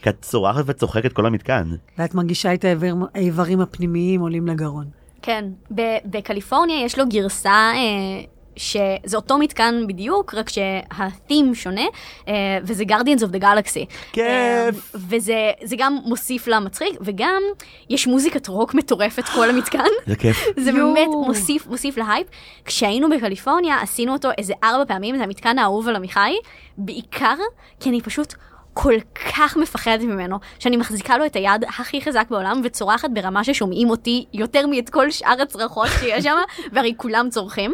כי 0.01 0.09
את 0.09 0.21
צורחת 0.21 0.63
וצוחקת 0.67 1.13
כל 1.13 1.25
המתקן. 1.25 1.69
ואת 1.97 2.15
מרגישה 2.15 2.53
את 2.53 2.63
האיבר- 2.65 3.05
האיברים 3.15 3.61
הפנימיים 3.61 4.21
עולים 4.21 4.47
לגרון. 4.47 4.85
כן, 5.21 5.45
ב- 5.75 5.81
בקליפורניה 6.05 6.85
יש 6.85 6.99
לו 6.99 7.05
גרסה 7.09 7.49
אה, 7.51 8.23
שזה 8.55 9.15
אותו 9.17 9.37
מתקן 9.37 9.83
בדיוק, 9.87 10.33
רק 10.33 10.49
שה-theme 10.49 11.53
שונה, 11.53 11.85
אה, 12.27 12.33
וזה 12.63 12.83
Guardians 12.83 13.21
of 13.21 13.35
the 13.35 13.41
Galaxy. 13.41 13.85
כיף. 14.11 14.25
אה, 14.25 14.69
וזה 14.95 15.51
זה 15.63 15.75
גם 15.79 15.99
מוסיף 16.05 16.47
לה 16.47 16.59
מצחיק, 16.59 16.93
וגם 17.01 17.41
יש 17.89 18.07
מוזיקת 18.07 18.47
רוק 18.47 18.73
מטורפת 18.73 19.23
כל 19.23 19.49
המתקן. 19.49 19.79
זה 20.07 20.15
כיף. 20.15 20.45
זה. 20.57 20.71
באמת 20.71 21.07
מוסיף, 21.27 21.67
מוסיף 21.67 21.97
להייפ. 21.97 22.27
כשהיינו 22.65 23.09
בקליפורניה 23.09 23.81
עשינו 23.81 24.13
אותו 24.13 24.29
איזה 24.37 24.53
ארבע 24.63 24.85
פעמים, 24.85 25.17
זה 25.17 25.23
המתקן 25.23 25.59
האהוב 25.59 25.87
על 25.87 25.95
עמיחי, 25.95 26.35
בעיקר 26.77 27.35
כי 27.79 27.89
אני 27.89 28.01
פשוט 28.01 28.33
כל 28.73 28.93
כך 29.35 29.57
מפחדת 29.57 30.01
ממנו, 30.01 30.37
שאני 30.59 30.77
מחזיקה 30.77 31.17
לו 31.17 31.25
את 31.25 31.35
היד 31.35 31.63
הכי 31.67 32.01
חזק 32.01 32.27
בעולם 32.29 32.61
וצורחת 32.63 33.09
ברמה 33.13 33.43
ששומעים 33.43 33.89
אותי 33.89 34.25
יותר 34.33 34.67
מאת 34.67 34.89
כל 34.89 35.11
שאר 35.11 35.41
הצרחות 35.41 35.87
שיש 35.99 36.23
שם, 36.23 36.35
והרי 36.73 36.93
כולם 36.97 37.29
צורכים. 37.29 37.73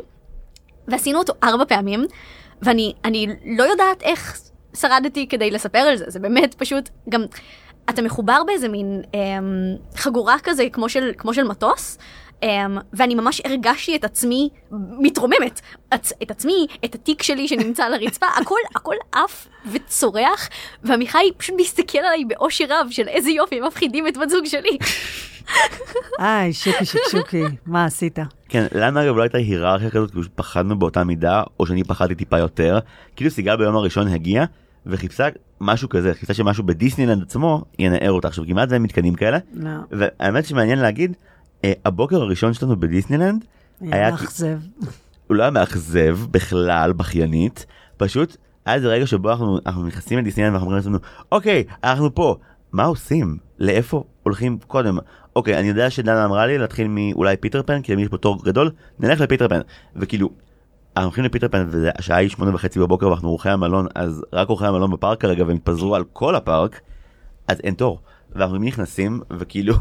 ועשינו 0.88 1.20
אותו 1.20 1.34
ארבע 1.44 1.66
פעמים, 1.66 2.06
ואני 2.62 2.94
אני 3.06 3.28
לא 3.58 3.64
יודעת 3.64 4.02
איך 4.02 4.40
שרדתי 4.74 5.28
כדי 5.28 5.52
לספר 5.52 5.78
על 5.80 5.98
זה, 5.98 6.06
זה 6.08 6.20
באמת 6.20 6.54
פשוט 6.54 6.90
גם, 7.10 7.26
אתה 7.90 8.02
מחובר 8.02 8.42
באיזה 8.48 8.70
מין 8.70 9.02
אמ, 9.14 9.20
חגורה 9.96 10.36
כזה 10.44 10.64
כמו 10.74 10.90
של, 10.90 11.12
כמו 11.18 11.34
של 11.34 11.44
מטוס, 11.44 11.98
ואני 12.94 13.16
ממש 13.16 13.42
הרגשתי 13.46 13.96
את 13.96 14.04
עצמי 14.04 14.50
מתרוממת, 15.00 15.62
את, 15.94 16.08
את 16.24 16.32
עצמי, 16.32 16.68
את 16.86 16.96
התיק 16.96 17.24
שלי 17.24 17.48
שנמצא 17.48 17.84
על 17.84 17.94
הרצפה, 17.94 18.26
הכל, 18.42 18.60
הכל 18.76 18.96
עף 19.12 19.48
וצורח, 19.72 20.50
ועמיחי 20.84 21.32
פשוט 21.38 21.56
מסתכל 21.60 21.98
עליי 21.98 22.26
באושר 22.26 22.66
רב 22.70 22.88
של 22.92 23.08
איזה 23.08 23.30
יופי, 23.30 23.58
הם 23.58 23.64
מפחידים 23.64 24.08
את 24.08 24.18
בת 24.18 24.30
זוג 24.30 24.46
שלי. 24.46 24.78
היי, 26.20 26.54
שוקי 26.54 26.86
שקשוקי, 26.86 27.44
מה 27.66 27.86
עשית? 27.86 28.20
כן, 28.50 28.66
לנו 28.72 29.04
אגב 29.04 29.16
לא 29.16 29.22
הייתה 29.22 29.38
היררכיה 29.38 29.90
כזאת, 29.90 30.12
כי 30.12 30.20
פשוט 30.20 30.32
פחדנו 30.36 30.80
באותה 30.80 31.04
מידה, 31.04 31.44
או 31.60 31.68
שאני 31.68 31.84
פחדתי 31.84 32.16
טיפה 32.16 32.40
יותר. 32.40 32.80
כאילו 33.16 33.32
סיגל 33.32 33.56
ביום 33.56 33.76
הראשון 33.76 34.08
הגיעה, 34.08 34.46
וחיפשה 34.86 35.28
משהו 35.62 35.90
כזה, 35.90 36.14
חיפשה 36.14 36.34
שמשהו 36.34 36.64
בדיסנילנד 36.64 37.24
עצמו 37.24 37.64
ינער 37.80 38.12
אותה. 38.12 38.28
עכשיו 38.28 38.46
כמעט 38.48 38.70
ואין 38.72 38.82
מתקנים 38.82 39.16
כאלה, 39.16 39.38
לא, 39.54 39.70
והאמת 39.92 40.46
שמעניין 40.46 40.80
להגיד, 40.80 41.16
הבוקר 41.66 42.22
הראשון 42.22 42.54
שלנו 42.54 42.80
בדיסנילנד, 42.80 43.46
היה 43.82 43.96
היה- 43.96 44.12
מאכזב. 44.12 44.60
הוא 45.28 45.36
לא 45.36 45.44
היה 45.44 45.52
מאכזב 45.52 46.18
בכלל, 46.32 46.94
בכיינית, 46.94 47.66
פשוט 47.98 48.38
היה 48.66 48.76
איזה 48.76 48.88
רגע 48.88 49.08
שבו 49.08 49.32
אנחנו, 49.32 49.60
אנחנו 49.66 49.86
נכנסים 49.86 50.20
לדיסנילנד 50.20 50.52
ואנחנו 50.54 50.66
אומרים 50.68 50.78
לעצמנו, 50.78 50.98
אוקיי, 51.32 51.64
אנחנו 51.84 52.16
פה, 52.16 52.36
מה 52.72 52.84
עושים? 52.86 53.38
לאיפה 53.60 54.04
הולכים 54.24 54.58
קודם? 54.68 54.98
אוקיי, 55.36 55.60
אני 55.60 55.68
יודע 55.68 55.90
שדנה 55.90 56.26
אמרה 56.26 56.48
לי 56.48 56.58
להתחיל 56.58 56.88
מאולי 56.90 57.38
פיטר 57.38 57.62
פן, 57.64 57.82
כי 57.82 57.94
יש 57.94 58.08
פה 58.08 58.18
תור 58.18 58.44
גדול, 58.46 58.72
נלך 59.00 59.22
לפיטר 59.22 59.48
פן. 59.48 59.60
וכאילו, 59.96 60.30
אנחנו 60.98 61.08
הולכים 61.08 61.24
לפיטר 61.24 61.48
פן 61.48 61.68
והשעה 61.72 62.18
היא 62.18 62.30
שמונה 62.30 62.56
וחצי 62.56 62.80
בבוקר 62.80 63.08
ואנחנו 63.08 63.30
אורחי 63.30 63.50
המלון, 63.50 63.88
אז 63.96 64.24
רק 64.34 64.50
אורחי 64.50 64.66
המלון 64.66 64.92
בפארק 64.92 65.22
כרגע 65.22 65.44
והם 65.46 65.56
התפזרו 65.56 65.96
על 65.96 66.04
כל 66.14 66.36
הפארק, 66.36 66.80
אז 67.48 67.58
אין 67.64 67.74
תור. 67.74 68.00
ואנחנו 68.36 68.58
נכנסים 68.58 69.22
וכאילו 69.40 69.74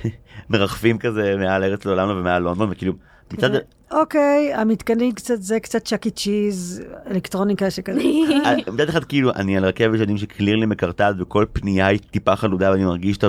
מרחפים 0.50 0.98
כזה 0.98 1.34
מעל 1.38 1.64
ארץ 1.64 1.84
לעולם 1.84 2.08
ומעל 2.10 2.42
לונדון 2.42 2.68
וכאילו 2.70 2.92
מצד 3.32 3.50
אוקיי, 3.90 4.54
המתקנים 4.54 5.12
קצת 5.12 5.42
זה, 5.42 5.60
קצת 5.60 5.84
צ'אקי 5.84 6.10
צ'יז, 6.10 6.82
אלקטרוניקה 7.10 7.70
שכזה. 7.70 8.00
אה, 8.44 8.54
מצד 8.72 8.88
אחד 8.88 9.04
כאילו 9.04 9.30
אני 9.34 9.56
על 9.56 9.64
רכבת 9.64 9.96
שיודעים 9.96 10.18
שקלירלי 10.18 10.66
מקרטעת 10.66 11.16
וכל 11.18 11.44
פנייה 11.52 11.86
היא 11.86 11.98
טיפה 12.10 12.36
חלודה 12.36 12.70
ואני 12.70 12.84
מרגיש 12.84 13.16
את 13.16 13.24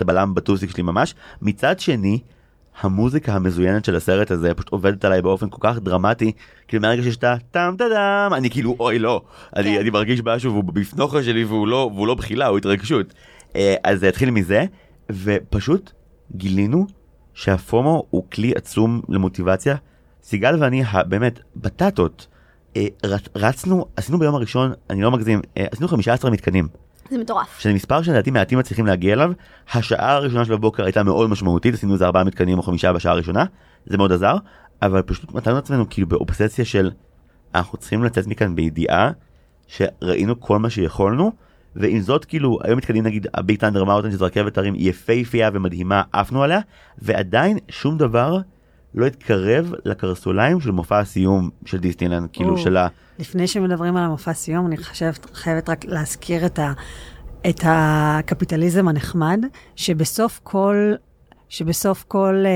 הבלם, 0.00 0.34
בטוסיק 0.34 0.70
שלי 0.70 0.82
ממש. 0.82 1.14
מצד 1.42 1.80
שני, 1.80 2.18
המוזיקה 2.80 3.34
המזוינת 3.34 3.84
של 3.84 3.96
הסרט 3.96 4.30
הזה 4.30 4.54
פשוט 4.54 4.68
עובדת 4.68 5.04
עליי 5.04 5.22
באופן 5.22 5.48
כל 5.48 5.58
כך 5.60 5.78
דרמטי, 5.78 6.32
כאילו 6.68 6.82
מהרגע 6.82 7.02
שיש 7.02 7.16
את 7.16 7.24
הטאם 7.24 7.76
טה 7.76 7.84
דם, 7.88 8.30
אני 8.34 8.50
כאילו 8.50 8.76
אוי 8.80 8.98
לא, 8.98 9.22
אני, 9.56 9.74
כן. 9.74 9.80
אני 9.80 9.90
מרגיש 9.90 10.20
משהו 10.24 10.52
והוא 10.52 10.64
בפנוכה 10.64 11.22
שלי 11.22 11.44
והוא 11.44 11.68
לא, 11.68 11.90
והוא 11.94 12.06
לא 12.06 12.14
בחילה, 12.14 12.46
הוא 12.46 12.58
התרגשות. 12.58 13.14
אה, 13.56 13.74
אז 13.84 14.00
זה 14.00 14.08
התחיל 14.08 14.30
מזה, 14.30 14.64
ופשוט 15.12 15.92
גילינו 16.36 16.86
שהפומו 17.34 18.04
הוא 18.10 18.24
כלי 18.32 18.52
עצום 18.56 19.00
למוטיבציה. 19.08 19.76
סיגל 20.22 20.56
ואני, 20.62 20.82
באמת, 21.08 21.40
בטטות, 21.56 22.26
אה, 22.76 22.86
רצ- 23.06 23.28
רצנו, 23.36 23.86
עשינו 23.96 24.18
ביום 24.18 24.34
הראשון, 24.34 24.72
אני 24.90 25.02
לא 25.02 25.10
מגזים, 25.10 25.40
אה, 25.56 25.66
עשינו 25.72 25.88
15 25.88 26.30
מתקנים, 26.30 26.68
זה 27.10 27.18
מטורף. 27.18 27.58
שזה 27.58 27.72
מספר 27.74 28.02
שלדעתי 28.02 28.30
מעטים 28.30 28.58
מצליחים 28.58 28.86
להגיע 28.86 29.12
אליו. 29.12 29.32
השעה 29.72 30.12
הראשונה 30.12 30.44
של 30.44 30.52
הבוקר 30.52 30.84
הייתה 30.84 31.02
מאוד 31.02 31.30
משמעותית, 31.30 31.74
עשינו 31.74 31.92
איזה 31.92 32.06
ארבעה 32.06 32.24
מתקנים 32.24 32.58
או 32.58 32.62
חמישה 32.62 32.92
בשעה 32.92 33.12
הראשונה, 33.12 33.44
זה 33.86 33.96
מאוד 33.96 34.12
עזר, 34.12 34.36
אבל 34.82 35.02
פשוט 35.02 35.32
מצאנו 35.34 35.58
את 35.58 35.62
עצמנו 35.62 35.84
כאילו 35.90 36.08
באובססיה 36.08 36.64
של 36.64 36.90
אנחנו 37.54 37.78
צריכים 37.78 38.04
לצאת 38.04 38.26
מכאן 38.26 38.54
בידיעה 38.54 39.10
שראינו 39.66 40.40
כל 40.40 40.58
מה 40.58 40.70
שיכולנו, 40.70 41.32
ועם 41.76 42.00
זאת 42.00 42.24
כאילו 42.24 42.58
היום 42.62 42.78
מתקנים 42.78 43.04
נגיד 43.04 43.26
הביג 43.34 43.58
טנדר 43.58 43.84
מאוטן 43.84 44.10
שזו 44.10 44.24
רכבת 44.24 44.58
הרים 44.58 44.74
יפהפייה 44.76 45.50
ומדהימה 45.52 46.02
עפנו 46.12 46.42
עליה, 46.42 46.60
ועדיין 46.98 47.58
שום 47.68 47.98
דבר 47.98 48.38
לא 48.94 49.06
התקרב 49.06 49.72
לקרסוליים 49.84 50.60
של 50.60 50.70
מופע 50.70 50.98
הסיום 50.98 51.50
של 51.64 51.78
דיסטינלנד, 51.78 52.28
כאילו 52.32 52.50
או. 52.50 52.58
של 52.58 52.76
ה... 52.76 52.88
לפני 53.18 53.46
שמדברים 53.46 53.96
על 53.96 54.04
המופע 54.04 54.32
סיום, 54.32 54.66
אני 54.66 54.76
חושבת, 54.76 55.26
חייבת 55.34 55.68
רק 55.68 55.84
להזכיר 55.84 56.46
את, 56.46 56.58
ה, 56.58 56.72
את 57.48 57.60
הקפיטליזם 57.62 58.88
הנחמד, 58.88 59.44
שבסוף 59.76 60.40
כל, 60.42 60.92
שבסוף 61.58 62.04
כל 62.08 62.34
אה, 62.46 62.50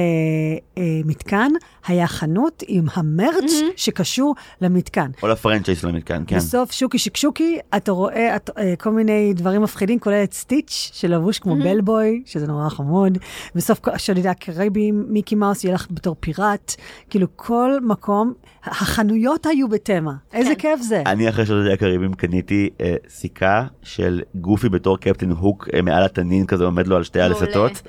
אה, 0.83 1.01
מתקן 1.05 1.51
היה 1.87 2.07
חנות 2.07 2.63
עם 2.67 2.87
המרץ' 2.95 3.51
שקשור 3.77 4.35
למתקן. 4.61 5.11
או 5.23 5.29
לפרנצ'ייס 5.29 5.81
של 5.81 5.89
המתקן, 5.89 6.23
כן. 6.27 6.37
בסוף 6.37 6.73
שוקי 6.73 6.99
שקשוקי, 6.99 7.59
אתה 7.77 7.93
רואה 7.93 8.37
את, 8.37 8.51
אה, 8.59 8.75
כל 8.79 8.91
מיני 8.91 9.33
דברים 9.35 9.63
מפחידים, 9.63 9.99
כולל 9.99 10.23
את 10.25 10.33
סטיץ' 10.33 10.91
שלבוש 10.95 11.39
כמו 11.39 11.57
בלבוי, 11.57 12.23
שזה 12.27 12.47
נורא 12.47 12.69
חמוד. 12.69 13.19
בסוף 13.55 13.79
כל- 13.79 13.99
שודדי 13.99 14.29
הקריבים, 14.29 15.05
מיקי 15.09 15.35
מאוס 15.35 15.65
ילך 15.65 15.87
בתור 15.91 16.17
פיראט. 16.21 16.75
כאילו 17.11 17.27
כל 17.37 17.73
מקום, 17.83 18.33
החנויות 18.65 19.47
היו 19.47 19.69
בתמה. 19.69 20.13
איזה 20.33 20.55
כן. 20.55 20.61
כיף 20.77 20.81
זה. 20.83 21.03
אני 21.07 21.29
אחרי 21.29 21.47
שלושה 21.47 21.73
הקריבים 21.73 22.15
קניתי 22.15 22.69
אה, 22.81 22.95
סיכה 23.09 23.67
של 23.83 24.23
גופי 24.35 24.69
בתור 24.69 24.99
קפטן 24.99 25.31
הוק 25.31 25.69
אה, 25.75 25.83
מעל 25.83 26.05
התנין 26.05 26.47
כזה 26.47 26.65
עומד 26.65 26.87
לו 26.87 26.97
על 26.97 27.03
שתי 27.05 27.19
מעולה. 27.19 27.35
הלסתות. 27.41 27.83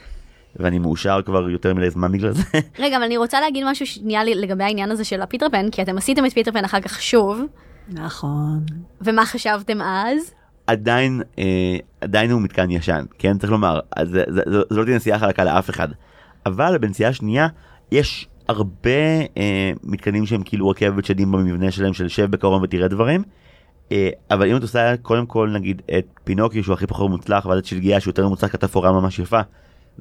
ואני 0.59 0.79
מאושר 0.79 1.19
כבר 1.25 1.49
יותר 1.49 1.73
מדי 1.73 1.89
זמן 1.89 2.11
בגלל 2.11 2.31
זה. 2.31 2.43
רגע, 2.79 2.97
אבל 2.97 3.05
אני 3.05 3.17
רוצה 3.17 3.41
להגיד 3.41 3.63
משהו 3.67 3.85
שנייה 3.85 4.23
לי 4.23 4.35
לגבי 4.35 4.63
העניין 4.63 4.91
הזה 4.91 5.03
של 5.03 5.21
הפיטר 5.21 5.47
פן, 5.51 5.69
כי 5.71 5.81
אתם 5.81 5.97
עשיתם 5.97 6.25
את 6.25 6.33
פיטר 6.33 6.51
פן 6.51 6.65
אחר 6.65 6.81
כך 6.81 7.01
שוב, 7.01 7.41
נכון. 7.93 8.59
ומה 9.01 9.25
חשבתם 9.25 9.81
אז? 9.81 10.33
עדיין 10.67 11.21
אה, 11.39 11.77
עדיין 12.01 12.31
הוא 12.31 12.41
מתקן 12.41 12.71
ישן 12.71 13.05
כן 13.17 13.37
צריך 13.37 13.51
לומר 13.51 13.79
אז 13.95 14.09
זה, 14.09 14.23
זה, 14.27 14.41
זה, 14.45 14.61
זה 14.69 14.75
לא 14.75 14.83
תהיה 14.83 14.95
נסיעה 14.95 15.19
חלקה 15.19 15.43
לאף 15.43 15.69
אחד 15.69 15.87
אבל 16.45 16.77
בנסיעה 16.77 17.13
שנייה 17.13 17.47
יש 17.91 18.27
הרבה 18.47 19.19
אה, 19.37 19.71
מתקנים 19.83 20.25
שהם 20.25 20.43
כאילו 20.45 20.69
רכבת 20.69 21.05
שדים 21.05 21.31
במבנה 21.31 21.71
שלהם 21.71 21.93
של 21.93 22.07
שב 22.07 22.31
בקרוב 22.31 22.63
ותראה 22.63 22.87
דברים. 22.87 23.23
אה, 23.91 24.09
אבל 24.31 24.51
אם 24.51 24.57
את 24.57 24.61
עושה 24.61 24.97
קודם 24.97 25.25
כל 25.25 25.49
נגיד 25.53 25.81
את 25.97 26.05
פינוקי 26.23 26.63
שהוא 26.63 26.73
הכי 26.73 26.87
פחות 26.87 27.09
מוצלח 27.09 27.45
ואז 27.45 27.59
את 27.59 27.65
שלגיה 27.65 27.99
שהוא 27.99 28.11
יותר 28.11 28.27
מוצלח 28.27 28.51
כתפאורה 28.51 28.91
ממש 28.91 29.19
יפה. 29.19 29.41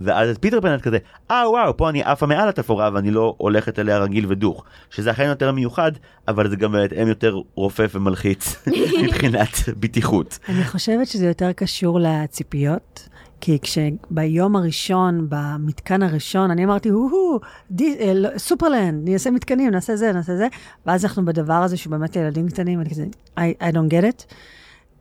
ואז 0.00 0.30
את 0.30 0.38
פיטר 0.40 0.60
פן 0.60 0.74
את 0.74 0.82
כזה 0.82 0.98
אה 1.30 1.50
וואו 1.50 1.76
פה 1.76 1.88
אני 1.88 2.02
עפה 2.02 2.26
מעל 2.26 2.48
התפאורה 2.48 2.90
ואני 2.92 3.10
לא 3.10 3.34
הולכת 3.38 3.78
אליה 3.78 3.98
רגיל 3.98 4.26
ודוך 4.28 4.64
שזה 4.90 5.10
אכן 5.10 5.26
יותר 5.26 5.52
מיוחד 5.52 5.92
אבל 6.28 6.50
זה 6.50 6.56
גם 6.56 6.72
בהתאם 6.72 7.08
יותר 7.08 7.40
רופף 7.54 7.90
ומלחיץ 7.94 8.56
מבחינת 9.02 9.48
בטיחות. 9.80 10.38
אני 10.48 10.64
חושבת 10.64 11.06
שזה 11.06 11.26
יותר 11.26 11.52
קשור 11.52 12.00
לציפיות, 12.00 13.08
כי 13.40 13.58
כשביום 13.62 14.56
הראשון, 14.56 15.26
במתקן 15.28 16.02
הראשון, 16.02 16.50
אני 16.50 16.64
אמרתי, 16.64 16.88
הו-הו, 16.88 17.40
אה, 17.80 18.14
לא, 18.14 18.28
סופרלנד, 18.38 19.08
נעשה 19.08 19.30
מתקנים, 19.30 19.70
נעשה 19.70 19.96
זה, 19.96 20.12
נעשה 20.12 20.36
זה, 20.36 20.46
ואז 20.86 21.04
אנחנו 21.04 21.24
בדבר 21.24 21.54
הזה 21.54 21.76
שהוא 21.76 21.90
באמת 21.90 22.16
לילדים 22.16 22.48
קטנים, 22.48 22.80
אני 22.80 22.90
כזה, 22.90 23.04
I, 23.36 23.40
I 23.60 23.72
don't 23.72 23.92
get 23.92 24.04
it. 24.04 24.34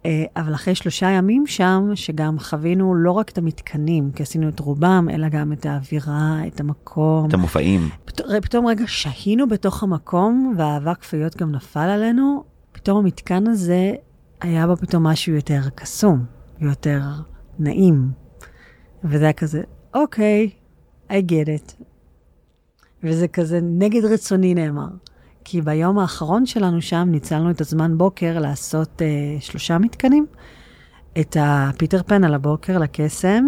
אה, 0.08 0.26
אבל 0.36 0.54
אחרי 0.56 0.76
שלושה 0.76 1.10
ימים 1.10 1.48
שם, 1.48 1.92
שגם 1.96 2.40
חווינו 2.40 2.96
לא 2.96 3.12
רק 3.12 3.30
את 3.30 3.38
המתקנים, 3.38 4.12
כי 4.12 4.24
עשינו 4.24 4.50
את 4.50 4.60
רובם, 4.60 5.08
אלא 5.14 5.30
גם 5.30 5.54
את 5.54 5.66
האווירה, 5.66 6.40
את 6.48 6.60
המקום. 6.60 7.28
את 7.30 7.34
המופעים. 7.34 7.90
פת- 8.06 8.22
פתאום 8.42 8.68
רגע 8.68 8.84
שהינו 8.88 9.48
בתוך 9.50 9.84
המקום, 9.84 10.54
והאבק 10.58 10.98
כפיות 11.02 11.38
גם 11.38 11.52
נפל 11.52 11.80
עלינו, 11.80 12.44
פתאום 12.72 12.98
המתקן 12.98 13.48
הזה, 13.48 13.92
היה 14.42 14.68
בו 14.68 14.76
פתאום 14.78 15.04
משהו 15.04 15.34
יותר 15.36 15.62
קסום, 15.76 16.26
יותר 16.60 17.02
נעים. 17.60 18.12
וזה 19.04 19.24
היה 19.24 19.34
כזה, 19.34 19.62
אוקיי, 19.94 20.50
I 21.10 21.14
get 21.14 21.48
it. 21.48 21.84
וזה 23.04 23.28
כזה 23.28 23.60
נגד 23.64 24.06
רצוני 24.06 24.54
נאמר. 24.54 24.88
כי 25.50 25.62
ביום 25.62 26.00
האחרון 26.00 26.46
שלנו 26.46 26.82
שם 26.82 27.08
ניצלנו 27.12 27.52
את 27.52 27.62
הזמן 27.62 27.98
בוקר 27.98 28.40
לעשות 28.40 29.02
אה, 29.02 29.08
שלושה 29.40 29.78
מתקנים. 29.78 30.26
את 31.20 31.38
הפיטר 31.40 32.04
פן 32.04 32.24
על 32.24 32.34
הבוקר 32.34 32.78
לקסם, 32.78 33.44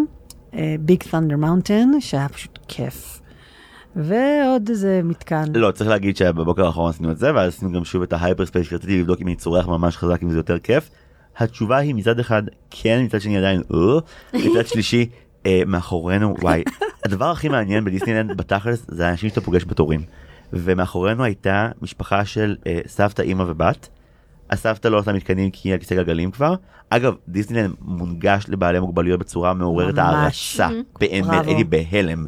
Big 0.80 1.04
Thunder 1.04 1.38
Mountain, 1.38 1.90
שהיה 2.00 2.30
פשוט 2.30 2.60
כיף. 2.68 3.22
ועוד 3.96 4.70
איזה 4.70 5.02
מתקן. 5.04 5.44
לא, 5.54 5.72
צריך 5.72 5.90
להגיד 5.90 6.18
שבבוקר 6.18 6.66
האחרון 6.66 6.90
עשינו 6.90 7.12
את 7.12 7.18
זה, 7.18 7.36
ואז 7.36 7.54
עשינו 7.54 7.72
גם 7.72 7.86
שוב 7.86 8.02
את 8.02 8.14
ה 8.14 8.46
Hyperspace, 8.46 8.68
כי 8.68 8.76
רציתי 8.76 9.00
לבדוק 9.00 9.22
אם 9.22 9.28
אני 9.28 9.36
צורח 9.36 9.68
ממש 9.68 9.98
חזק, 9.98 10.24
אם 10.24 10.32
זה 10.32 10.38
יותר 10.38 10.60
כיף. 10.60 10.90
התשובה 11.38 11.78
היא 11.78 11.96
מצד 11.96 12.20
אחד 12.20 12.44
כן, 12.70 13.02
מצד 13.04 13.22
שני 13.22 13.38
עדיין 13.38 13.62
אה, 13.74 14.00
מצד 14.34 14.68
שלישי 14.72 15.10
אה, 15.46 15.62
מאחורינו, 15.68 16.36
וואי, 16.42 16.64
הדבר 17.06 17.32
הכי 17.32 17.50
מעניין 17.50 17.86
בדיסנילנד 17.86 18.38
בתכלס 18.38 18.86
זה 18.88 19.08
האנשים 19.08 19.30
שאתה 19.30 19.42
פוגש 19.42 19.66
בתורים. 19.66 20.02
ומאחורינו 20.54 21.24
הייתה 21.24 21.70
משפחה 21.82 22.26
של 22.26 22.56
אה, 22.68 22.80
סבתא, 22.88 23.22
אימא 23.22 23.44
ובת. 23.48 23.90
הסבתא 24.50 24.88
לא 24.88 25.00
עושה 25.00 25.14
מתקנים 25.14 25.52
כי 25.52 25.70
היא 25.70 25.74
על 25.74 25.80
כיסא 25.80 25.96
גלגלים 25.96 26.32
כבר. 26.32 26.56
אגב, 26.90 27.14
דיסנילנד 27.28 27.76
מונגש 27.82 28.46
לבעלי 28.48 28.80
מוגבלויות 28.80 29.20
בצורה 29.20 29.54
מעוררת. 29.54 29.98
הערצה. 29.98 30.68
באמת. 31.00 31.48
הייתי 31.48 31.64
בהלם. 31.64 32.26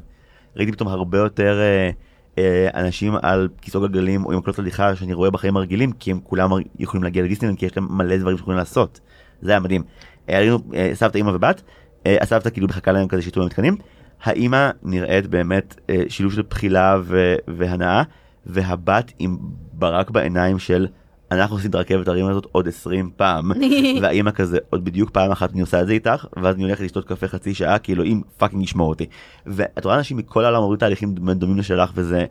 ראיתי 0.56 0.72
פתאום 0.72 0.90
הרבה 0.90 1.18
יותר 1.18 1.60
אה, 1.60 1.90
אה, 2.38 2.70
אנשים 2.74 3.14
על 3.22 3.48
כיסאות 3.62 3.92
גלגלים 3.92 4.26
או 4.26 4.32
עם 4.32 4.38
מקלות 4.38 4.60
הליכה 4.60 4.96
שאני 4.96 5.14
רואה 5.14 5.32
בחיים 5.32 5.58
הרגילים, 5.58 5.92
כי 5.92 6.12
הם 6.12 6.20
כולם 6.24 6.50
יכולים 6.80 7.04
להגיע 7.04 7.24
לדיסנילנד, 7.24 7.58
כי 7.58 7.66
יש 7.66 7.78
להם 7.78 7.88
מלא 7.98 8.18
דברים 8.18 8.38
שיכולים 8.38 8.58
לעשות. 8.58 9.00
זה 9.42 9.52
היה 9.52 9.60
מדהים. 9.60 9.84
אה, 10.30 10.38
היינו 10.38 10.60
אה, 10.76 10.92
סבתא, 10.94 11.18
אימא 11.18 11.30
ובת, 11.30 11.62
אה, 12.06 12.18
הסבתא 12.22 12.50
כאילו 12.50 12.68
מחכה 12.68 12.92
להם 12.92 13.08
כזה 13.08 13.22
שיתנו 13.22 13.44
למתקנים. 13.44 13.78
האימא 14.24 14.70
נראית 14.84 15.28
באמת 15.28 15.76
אה, 15.90 16.04
שילוב 16.10 16.34
של 16.34 16.42
בחילה 16.50 16.98
ו- 17.04 17.36
והנאה, 17.48 18.04
והבת 18.46 19.12
עם 19.20 19.38
ברק 19.74 20.10
בעיניים 20.10 20.60
של 20.60 20.88
אנחנו 21.32 21.56
עושים 21.56 21.70
את 21.70 21.76
הרכבת 21.76 22.08
הרים 22.08 22.28
הזאת 22.28 22.48
עוד 22.52 22.68
20 22.68 23.10
פעם, 23.16 23.52
והאימא 24.02 24.32
כזה 24.32 24.58
עוד 24.70 24.86
בדיוק 24.86 25.10
פעם 25.10 25.32
אחת 25.32 25.52
אני 25.52 25.62
עושה 25.62 25.82
את 25.82 25.88
זה 25.88 25.94
איתך, 25.94 26.26
ואז 26.44 26.56
אני 26.56 26.64
הולך 26.64 26.82
לשתות 26.82 27.08
קפה 27.08 27.28
חצי 27.28 27.54
שעה, 27.54 27.80
כאילו 27.80 28.04
אם 28.04 28.22
fucking 28.38 28.64
ישמור 28.64 28.90
אותי. 28.90 29.06
ואת 29.46 29.86
רואה 29.86 29.98
אנשים 29.98 30.18
מכל 30.18 30.46
העולם 30.46 30.62
עוברים 30.62 30.80
תהליכים 30.80 31.16
דומים 31.16 31.58
לשלך, 31.58 31.92
וזה 31.96 32.26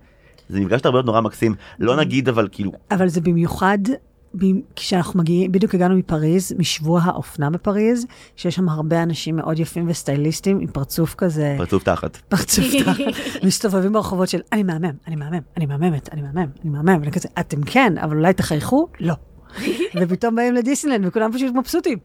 זה 0.48 0.60
מפגש 0.60 0.80
הרבה 0.84 0.98
יותר 0.98 1.06
נורא 1.06 1.20
מקסים, 1.20 1.54
לא 1.78 1.96
נגיד 1.96 2.28
אבל 2.28 2.48
כאילו, 2.52 2.72
אבל 2.90 3.08
זה 3.08 3.20
במיוחד 3.20 3.78
כשאנחנו 4.76 5.20
מגיעים, 5.20 5.52
בדיוק 5.52 5.74
הגענו 5.74 5.96
מפריז, 5.96 6.54
משבוע 6.58 7.00
האופנה 7.04 7.50
בפריז, 7.50 8.06
שיש 8.36 8.54
שם 8.54 8.68
הרבה 8.68 9.02
אנשים 9.02 9.36
מאוד 9.36 9.58
יפים 9.58 9.88
וסטייליסטים 9.88 10.60
עם 10.60 10.66
פרצוף 10.66 11.14
כזה, 11.14 11.54
פרצוף 11.58 11.82
תחת. 11.82 12.16
פרצוף 12.16 12.64
תחת, 12.84 13.04
מסתובבים 13.42 13.92
ברחובות 13.92 14.28
של 14.28 14.40
אני 14.52 14.62
מהמם, 14.62 14.92
אני 15.06 15.16
מהמם, 15.16 15.40
אני 15.56 15.66
מהממת, 15.66 16.08
אני 16.12 16.22
מהמם, 16.22 16.50
אני 16.62 16.70
מהמם, 16.70 17.00
ואני 17.00 17.12
כזה, 17.12 17.28
אתם 17.40 17.62
כן, 17.62 17.98
אבל 17.98 18.16
אולי 18.16 18.32
תחייכו? 18.32 18.88
לא. 19.00 19.14
ופתאום 20.00 20.34
באים 20.34 20.54
לדיסנלנד 20.54 21.06
וכולם 21.06 21.32
פשוט 21.32 21.54
מבסוטים. 21.54 21.98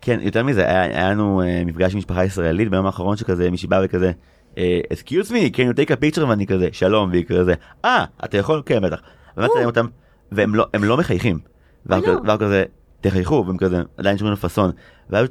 כן, 0.00 0.18
יותר 0.22 0.44
מזה, 0.44 0.66
היה, 0.66 0.82
היה 0.82 1.10
לנו 1.10 1.42
uh, 1.42 1.66
מפגש 1.66 1.92
עם 1.92 1.98
משפחה 1.98 2.24
ישראלית 2.24 2.70
ביום 2.70 2.86
האחרון 2.86 3.16
שכזה 3.16 3.50
מישהי 3.50 3.68
באה 3.68 3.80
וכזה, 3.84 4.12
אה, 4.58 4.80
excuse 4.92 5.28
me, 5.28 5.54
can 5.54 5.58
you 5.58 5.76
take 5.76 5.90
a 5.90 6.16
picture? 6.16 6.24
ואני 6.28 6.46
כזה, 6.46 6.68
שלום, 6.72 7.10
והיא 7.10 7.24
כזה, 7.24 7.54
אה, 7.84 8.04
אתה 8.24 8.38
יכול? 8.38 8.62
כן, 8.66 8.82
בטח. 8.82 9.00
ואני 9.36 9.48
מצלם 9.48 9.66
אותם, 9.66 9.86
והם 10.32 10.54
לא, 10.54 10.66
לא 10.82 10.96
מחייכים. 10.96 11.38
ואז 11.86 12.02
לא. 12.24 12.36
כזה- 12.40 12.64
תחייכו, 13.00 13.44
והם 13.46 13.56
כזה, 13.56 13.82
עדיין 13.96 14.18
שומעים 14.18 14.32
לפאסון. 14.32 14.70
ואז 15.10 15.28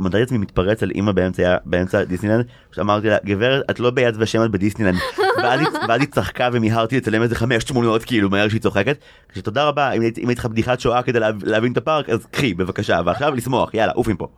מודד 0.00 0.22
עצמי 0.22 0.38
מתפרץ 0.38 0.82
על 0.82 0.90
אימא 0.90 1.12
באמצע, 1.12 1.56
באמצע 1.64 2.04
דיסנילנד, 2.04 2.44
שאמרתי 2.72 3.08
לה, 3.08 3.16
גברת, 3.24 3.62
את 3.70 3.80
לא 3.80 3.90
ביד 3.90 4.14
ושם, 4.18 4.44
את 4.44 4.50
בדיסנילנד. 4.50 4.98
ואז 5.42 5.60
היא- 5.60 5.68
ואז 5.88 6.00
היא 6.00 6.08
צחקה 6.08 6.48
ומיהרתי 6.52 6.96
לצלם 6.96 7.22
איזה 7.22 7.34
חמש 7.34 7.64
תמונות 7.64 8.04
כאילו 8.04 8.30
מהר 8.30 8.48
שהיא 8.48 8.60
צוחקת. 8.60 8.98
כשתודה 9.32 9.64
רבה, 9.64 9.90
אם 9.92 10.00
היית 10.00 10.18
אם 10.18 10.28
היית 10.28 10.38
לך 10.38 10.46
בדיחת 10.46 10.80
שואה 10.80 11.02
כדי 11.02 11.20
לה- 11.20 11.30
להבין 11.42 11.72
את 11.72 11.76
הפארק, 11.76 12.08
אז 12.10 12.26
קחי 12.26 12.54
בבקשה, 12.54 13.00
ועכשיו 13.06 13.34
לשמוח, 13.34 13.74
יאללה, 13.74 13.92
עוף 13.92 14.08
מפה. 14.08 14.28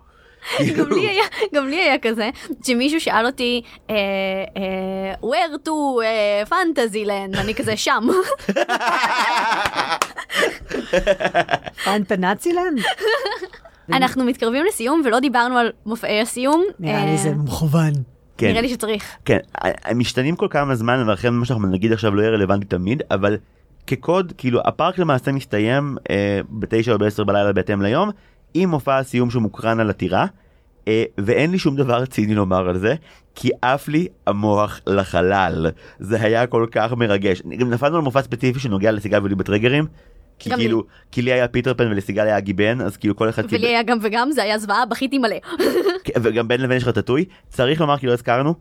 גם 0.77 0.93
לי 0.93 1.09
היה, 1.09 1.25
גם 1.55 1.69
לי 1.69 1.77
היה 1.77 1.99
כזה, 1.99 2.31
שמישהו 2.67 3.01
שאל 3.01 3.27
אותי, 3.27 3.63
אה, 3.91 3.95
אה, 4.57 5.15
where 5.31 5.69
to 5.69 5.71
אה, 6.03 6.43
fantasy 6.49 7.07
land, 7.07 7.41
אני 7.41 7.55
כזה 7.55 7.77
שם. 7.77 8.09
פאנטה 11.85 12.17
נאצילנד? 12.17 12.79
אנחנו 13.93 14.25
מתקרבים 14.25 14.65
לסיום 14.69 15.03
ולא 15.05 15.21
דיברנו 15.21 15.59
על 15.59 15.71
מופעי 15.87 16.21
הסיום. 16.21 16.65
נראה 16.81 17.01
אה, 17.01 17.07
לי 17.07 17.19
זה 17.19 17.31
מכוון. 17.35 17.93
כן. 18.39 18.49
נראה 18.49 18.61
לי 18.61 18.69
שצריך. 18.69 19.17
כן, 19.25 19.39
הם 19.85 19.99
משתנים 19.99 20.37
כל 20.37 20.47
כמה 20.51 20.75
זמן 20.75 21.09
ולכן 21.09 21.35
מה 21.35 21.45
שאנחנו 21.45 21.69
נגיד 21.69 21.93
עכשיו 21.93 22.15
לא 22.15 22.23
יהיה 22.23 22.31
רלוונטי 22.31 22.67
תמיד, 22.67 23.03
אבל 23.11 23.37
כקוד, 23.87 24.33
כאילו 24.39 24.61
הפארק 24.65 24.99
למעשה 24.99 25.33
מסתיים 25.33 25.97
אה, 26.11 26.41
בתשע 26.51 26.93
או 26.93 26.99
בעשר 26.99 27.25
בלילה 27.25 27.53
בהתאם 27.53 27.83
ליום, 27.83 28.11
עם 28.55 28.69
מופע 28.69 28.99
הסיום 28.99 29.31
שמוקרן 29.31 29.81
על 29.81 29.91
הטירה, 29.91 30.27
אה, 30.89 31.05
ואין 31.19 31.51
לי 31.51 31.59
שום 31.59 31.77
דבר 31.77 32.07
ציני 32.07 32.35
לומר 32.35 32.69
על 32.69 32.79
זה, 32.79 32.95
כי 33.35 33.51
עף 33.63 33.89
לי 33.89 34.09
המוח 34.27 34.81
לחלל. 34.87 35.67
זה 35.99 36.23
היה 36.23 36.47
כל 36.47 36.67
כך 36.71 36.93
מרגש. 36.93 37.43
גם 37.59 37.71
נפלנו 37.71 37.97
על 37.97 38.03
מופע 38.03 38.23
ספציפי 38.23 38.61
שנוגע 38.61 38.93
לסיגל 38.93 39.23
ולי 39.23 39.35
בטריגרים. 39.35 39.87
כי 40.39 40.51
גם 40.51 40.59
לי. 40.59 40.65
כאילו, 40.65 40.85
כי 41.13 41.23
לי 41.23 41.33
היה 41.33 41.49
פיטר 41.49 41.75
פן 41.75 41.87
ולסיגל 41.91 42.23
היה 42.23 42.41
גיבן, 42.41 42.81
אז 42.81 42.97
כאילו 42.97 43.17
כל 43.17 43.29
אחד 43.29 43.43
ולי 43.51 43.67
היה 43.67 43.83
גם 43.83 43.99
וגם, 44.03 44.33
זה 44.33 44.43
היה 44.43 44.59
זוועה, 44.59 44.87
בכיתי 44.87 45.19
מלא. 45.19 45.37
כן, 46.05 46.21
וגם 46.23 46.49
בין 46.49 46.61
לבין 46.61 46.77
יש 46.77 46.85
רטטוי 46.85 47.25
צריך 47.49 47.81
לומר 47.81 47.99
כי 47.99 48.07
לא 48.07 48.13
הזכרנו 48.13 48.55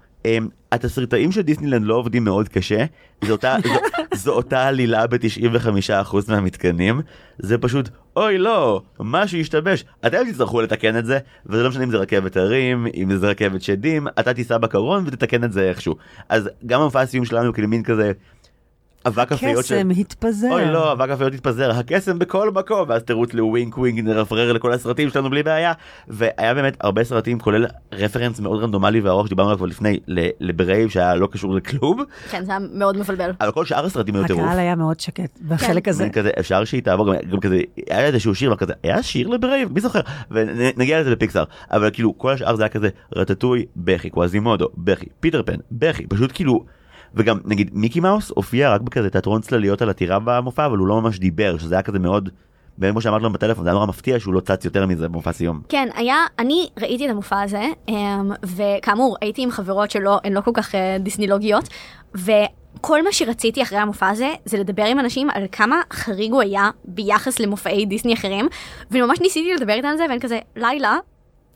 התסריטאים 0.72 1.32
של 1.32 1.42
דיסנילנד 1.42 1.86
לא 1.86 1.96
עובדים 1.96 2.24
מאוד 2.24 2.50
קשה 2.50 2.86
זו 3.26 3.32
אותה, 3.32 3.56
זו, 3.64 3.74
זו 4.16 4.32
אותה 4.34 4.68
עלילה 4.68 5.08
ב-95% 5.08 6.16
מהמתקנים 6.28 7.02
זה 7.40 7.58
פשוט 7.58 7.90
אוי 8.16 8.38
לא 8.38 8.82
משהו 9.00 9.40
השתבש. 9.40 9.86
אתם 10.08 10.18
תצטרכו 10.32 10.62
לתקן 10.62 10.98
את 10.98 11.06
זה 11.06 11.20
וזה 11.46 11.64
לא 11.64 11.70
משנה 11.70 11.84
אם 11.84 11.92
זה 11.92 11.98
רכבת 11.98 12.38
הרים 12.38 12.88
אם 12.96 13.16
זה 13.16 13.28
רכבת 13.28 13.62
שדים 13.62 14.08
אתה 14.08 14.34
תיסע 14.34 14.58
בקרון 14.58 15.04
ותתקן 15.08 15.44
את 15.44 15.52
זה 15.52 15.70
איכשהו. 15.70 15.96
אז 16.30 16.50
גם 16.66 16.82
המופע 16.82 17.02
הסיום 17.02 17.26
שלנו 17.26 17.54
כאילו 17.54 17.68
מין 17.68 17.84
כזה 17.84 18.12
אבק 19.08 19.32
הפיות 19.32 19.66
של... 19.66 19.76
קסם 19.76 19.90
התפזר. 19.90 20.48
אוי 20.52 20.66
לא, 20.66 20.92
אבק 20.92 21.10
הפיות 21.10 21.34
התפזר, 21.34 21.72
הקסם 21.72 22.20
בכל 22.20 22.52
מקום, 22.52 22.90
ואז 22.90 23.04
תירוץ 23.04 23.34
ל 23.34 23.43
wink 23.43 23.78
wink 23.78 24.04
נרפרר 24.04 24.54
לכל 24.54 24.74
הסרטים 24.74 25.10
שלנו 25.10 25.30
בלי 25.30 25.44
בעיה. 25.44 25.74
והיה 26.08 26.54
באמת 26.54 26.78
הרבה 26.82 27.04
סרטים 27.04 27.40
כולל 27.40 27.66
רפרנס 27.92 28.40
מאוד 28.40 28.64
רנדומלי 28.64 29.00
וארוך 29.02 29.28
שדיברנו 29.28 29.50
עליו 29.50 29.58
כבר 29.58 29.68
לפני, 29.68 30.00
ל 30.40 30.48
Brave 30.48 30.90
שהיה 30.90 31.16
לא 31.16 31.28
קשור 31.32 31.56
לכלום, 31.56 32.04
כן, 32.32 32.46
זה 32.46 32.52
היה 32.52 32.60
מאוד 32.74 32.98
מבלבל. 32.98 33.32
אבל 33.42 33.52
כל 33.52 33.66
שאר 33.66 33.86
הסרטים 33.86 34.16
היו 34.16 34.28
טירוף. 34.28 34.44
הקהל 34.44 34.60
היה 34.60 34.76
מאוד 34.76 35.00
שקט 35.00 35.40
בחלק 35.48 35.88
הזה. 35.88 36.04
מין 36.04 36.12
כזה 36.14 36.30
אפשר 36.40 36.64
שהיא 36.64 36.82
תעבור 36.84 37.08
גם, 37.08 37.30
גם 37.32 37.40
כזה 37.40 37.62
היה 37.90 38.06
איזשהו 38.06 38.36
שיר 38.36 38.54
וכזה 38.54 38.74
היה 38.84 39.04
שיר 39.04 39.28
ל 39.28 39.36
Brave 39.36 39.74
מי 39.74 39.82
זוכר 39.82 40.00
ונגיע 40.32 41.02
לזה 41.02 41.12
בפיקסאר 41.12 41.44
אבל 41.72 41.90
כאילו 41.94 42.18
כל 42.18 42.32
השאר 42.32 42.56
זה 42.56 42.64
היה 42.64 42.70
כזה 42.70 42.90
רטטוי 43.16 43.66
בכי 43.76 44.10
קוואזימודו 44.10 44.68
בכי 44.78 45.06
פיטר 45.20 45.44
פן 45.44 45.56
בכי 45.72 46.08
פשוט 46.08 46.32
כאילו 46.34 46.66
וגם 47.14 47.38
נגיד 47.46 47.70
מיקי 47.74 48.00
מאוס 48.00 48.32
הופיע 48.36 48.74
רק 48.74 48.82
בכזה 48.82 49.10
תיאטרון 49.10 49.42
צלליות 49.42 49.82
על 49.82 49.90
הטירה 49.90 50.20
במופע 50.24 50.66
אבל 50.66 50.78
הוא 50.78 50.88
לא 50.88 51.02
ממש 51.02 51.20
דיבר 51.20 51.58
שזה 51.58 51.76
היה 51.76 51.82
כזה 51.82 52.00
מאוד. 52.00 52.30
באמת 52.78 52.92
כמו 52.92 53.02
שאמרת 53.02 53.22
לו 53.22 53.34
בטלפון 53.34 53.64
זה 53.64 53.70
היה 53.70 53.74
נורא 53.74 53.86
מפתיע 53.86 54.20
שהוא 54.20 54.34
לא 54.34 54.40
צץ 54.40 54.66
יותר 54.66 54.86
מזה 54.86 55.08
במופע 55.08 55.32
סיום. 55.32 55.62
כן, 55.70 55.90
היה, 55.96 56.16
אני 56.40 56.70
ראיתי 56.80 57.06
את 57.06 57.12
המופע 57.12 57.42
הזה, 57.42 57.64
אמ, 57.88 58.32
וכאמור, 58.44 59.18
הייתי 59.22 59.42
עם 59.42 59.52
חברות 59.52 59.92
שלא, 59.92 60.20
הן 60.24 60.34
לא 60.34 60.42
כל 60.42 60.52
כך 60.54 60.76
אה, 60.76 60.98
דיסנילוגיות, 61.00 61.70
וכל 62.16 63.04
מה 63.04 63.12
שרציתי 63.12 63.62
אחרי 63.62 63.78
המופע 63.78 64.10
הזה, 64.10 64.34
זה 64.46 64.58
לדבר 64.58 64.86
עם 64.86 65.00
אנשים 65.00 65.30
על 65.30 65.46
כמה 65.52 65.82
חריג 65.94 66.32
הוא 66.32 66.42
היה 66.42 66.70
ביחס 66.86 67.40
למופעי 67.40 67.86
דיסני 67.86 68.14
אחרים, 68.14 68.48
וממש 68.92 69.22
ניסיתי 69.22 69.54
לדבר 69.54 69.74
איתן 69.74 69.88
על 69.88 69.98
זה, 69.98 70.06
והן 70.10 70.20
כזה, 70.20 70.40
לילה, 70.56 70.98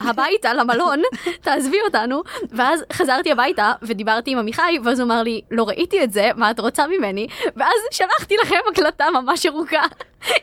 הביתה 0.03 0.53
למלון, 0.53 1.01
תעזבי 1.41 1.77
אותנו, 1.85 2.21
ואז 2.51 2.83
חזרתי 2.93 3.31
הביתה 3.31 3.73
ודיברתי 3.81 4.31
עם 4.31 4.37
עמיחי, 4.37 4.77
ואז 4.83 4.99
הוא 4.99 5.05
אמר 5.05 5.23
לי, 5.23 5.41
לא 5.51 5.63
ראיתי 5.63 6.03
את 6.03 6.11
זה, 6.11 6.29
מה 6.35 6.51
את 6.51 6.59
רוצה 6.59 6.87
ממני? 6.87 7.27
ואז 7.55 7.79
שלחתי 7.91 8.35
לכם 8.41 8.55
הקלטה 8.71 9.05
ממש 9.13 9.45
ארוכה, 9.45 9.81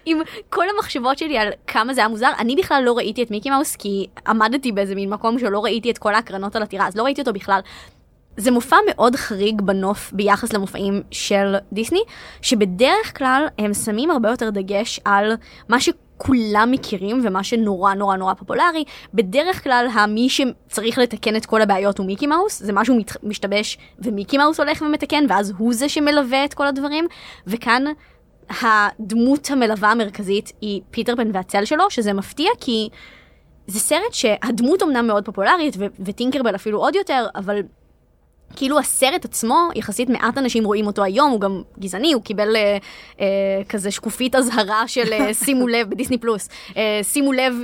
עם 0.06 0.20
כל 0.50 0.64
המחשבות 0.68 1.18
שלי 1.18 1.38
על 1.38 1.48
כמה 1.66 1.94
זה 1.94 2.00
היה 2.00 2.08
מוזר. 2.08 2.30
אני 2.38 2.56
בכלל 2.56 2.82
לא 2.86 2.96
ראיתי 2.96 3.22
את 3.22 3.30
מיקי 3.30 3.50
מאוס, 3.50 3.76
כי 3.76 4.06
עמדתי 4.26 4.72
באיזה 4.72 4.94
מין 4.94 5.10
מקום 5.10 5.38
שלא 5.38 5.64
ראיתי 5.64 5.90
את 5.90 5.98
כל 5.98 6.14
ההקרנות 6.14 6.56
על 6.56 6.62
הטירה, 6.62 6.86
אז 6.86 6.96
לא 6.96 7.02
ראיתי 7.02 7.20
אותו 7.20 7.32
בכלל. 7.32 7.60
זה 8.36 8.50
מופע 8.50 8.76
מאוד 8.88 9.16
חריג 9.16 9.60
בנוף 9.60 10.12
ביחס 10.12 10.52
למופעים 10.52 11.02
של 11.10 11.54
דיסני, 11.72 12.02
שבדרך 12.42 13.18
כלל 13.18 13.46
הם 13.58 13.74
שמים 13.74 14.10
הרבה 14.10 14.30
יותר 14.30 14.50
דגש 14.50 15.00
על 15.04 15.36
מה 15.68 15.80
כולם 16.18 16.68
מכירים 16.70 17.20
ומה 17.24 17.44
שנורא 17.44 17.94
נורא 17.94 18.16
נורא 18.16 18.34
פופולרי, 18.34 18.84
בדרך 19.14 19.64
כלל 19.64 19.86
המי 19.92 20.28
שצריך 20.28 20.98
לתקן 20.98 21.36
את 21.36 21.46
כל 21.46 21.62
הבעיות 21.62 21.98
הוא 21.98 22.06
מיקי 22.06 22.26
מאוס, 22.26 22.62
זה 22.62 22.72
משהו 22.72 22.96
מת, 22.96 23.24
משתבש 23.24 23.78
ומיקי 23.98 24.38
מאוס 24.38 24.60
הולך 24.60 24.82
ומתקן 24.82 25.24
ואז 25.28 25.52
הוא 25.58 25.74
זה 25.74 25.88
שמלווה 25.88 26.44
את 26.44 26.54
כל 26.54 26.66
הדברים, 26.66 27.06
וכאן 27.46 27.84
הדמות 28.50 29.50
המלווה 29.50 29.90
המרכזית 29.90 30.52
היא 30.60 30.80
פיטר 30.90 31.16
פן 31.16 31.30
והצל 31.34 31.64
שלו, 31.64 31.90
שזה 31.90 32.12
מפתיע 32.12 32.50
כי 32.60 32.88
זה 33.66 33.80
סרט 33.80 34.12
שהדמות 34.12 34.82
אמנם 34.82 35.06
מאוד 35.06 35.24
פופולרית 35.24 35.76
ו- 35.78 35.86
וטינקרבל 36.04 36.54
אפילו 36.54 36.78
עוד 36.78 36.94
יותר, 36.94 37.26
אבל 37.34 37.60
כאילו 38.56 38.78
הסרט 38.78 39.24
עצמו, 39.24 39.68
יחסית 39.74 40.08
מעט 40.08 40.38
אנשים 40.38 40.64
רואים 40.64 40.86
אותו 40.86 41.04
היום, 41.04 41.30
הוא 41.30 41.40
גם 41.40 41.62
גזעני, 41.78 42.12
הוא 42.12 42.22
קיבל 42.22 42.56
אה, 42.56 42.76
אה, 43.20 43.26
כזה 43.68 43.90
שקופית 43.90 44.34
אזהרה 44.34 44.88
של 44.88 45.12
אה, 45.12 45.34
שימו 45.44 45.68
לב 45.68 45.90
בדיסני 45.90 46.18
פלוס, 46.18 46.48
אה, 46.76 47.00
שימו 47.02 47.32
לב. 47.32 47.54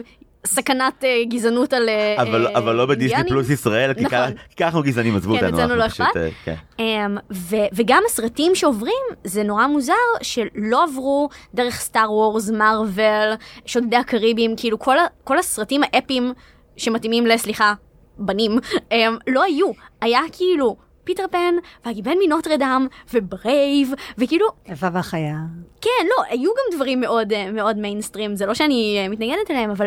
סכנת 0.46 1.04
אה, 1.04 1.22
גזענות 1.28 1.72
על 1.72 1.88
אה, 1.88 2.22
אבל, 2.22 2.46
אה, 2.46 2.58
אבל 2.58 2.74
לא 2.74 2.86
בדיסני. 2.86 3.28
פלוס 3.28 3.50
ישראל, 3.50 3.94
כי 3.94 4.00
נכון. 4.00 4.18
ככה- 4.56 4.64
אנחנו 4.66 4.82
גזענים, 4.82 5.16
עזבו 5.16 5.32
כן, 5.38 5.44
אותנו. 5.44 5.48
אצלנו 5.58 5.62
אנחנו 5.82 6.02
לא 6.04 6.06
אכפת. 6.06 6.16
אה, 6.16 6.28
כן. 6.44 6.54
Um, 6.78 7.20
ו- 7.32 7.56
וגם 7.72 8.02
הסרטים 8.06 8.54
שעוברים, 8.54 8.92
זה 9.24 9.42
נורא 9.42 9.66
מוזר 9.66 9.92
שלא 10.22 10.84
עברו 10.84 11.28
דרך 11.54 11.74
סטאר 11.80 12.12
וורס, 12.12 12.50
מארוול, 12.50 13.32
שודדי 13.66 13.96
הקריבים, 13.96 14.54
כאילו 14.56 14.78
כל, 14.78 14.96
כל 15.24 15.38
הסרטים 15.38 15.80
האפיים 15.82 16.32
שמתאימים 16.76 17.26
לסליחה, 17.26 17.74
בנים, 18.18 18.58
אמ, 18.76 18.94
לא 19.26 19.42
היו. 19.42 19.70
היה 20.00 20.20
כאילו 20.32 20.76
פיטר 21.04 21.24
פן, 21.30 21.54
והגיבן 21.84 22.14
מנוטרדם, 22.24 22.86
ו 23.14 23.25
Brave, 23.25 23.92
וכאילו, 24.18 24.46
היפה 24.66 24.86
והחיה. 24.92 25.36
כן, 25.80 25.90
לא, 26.04 26.24
היו 26.28 26.50
גם 26.50 26.76
דברים 26.76 27.00
מאוד, 27.00 27.32
אה, 27.32 27.52
מאוד 27.52 27.76
מיינסטרים, 27.76 28.36
זה 28.36 28.46
לא 28.46 28.54
שאני 28.54 28.98
אה, 28.98 29.08
מתנגדת 29.08 29.50
אליהם, 29.50 29.70
אבל 29.70 29.86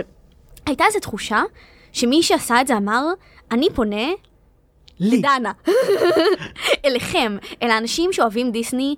הייתה 0.66 0.86
איזו 0.86 1.00
תחושה 1.00 1.44
שמי 1.92 2.24
שעשה 2.24 2.62
את 2.62 2.68
זה 2.68 2.78
אמר, 2.78 3.04
אני 3.52 3.68
פונה 3.76 4.08
לי. 5.00 5.22
דנה. 5.22 5.52
אליכם, 6.86 7.38
אל 7.62 7.70
האנשים 7.70 8.14
שאוהבים 8.14 8.52
דיסני 8.52 8.96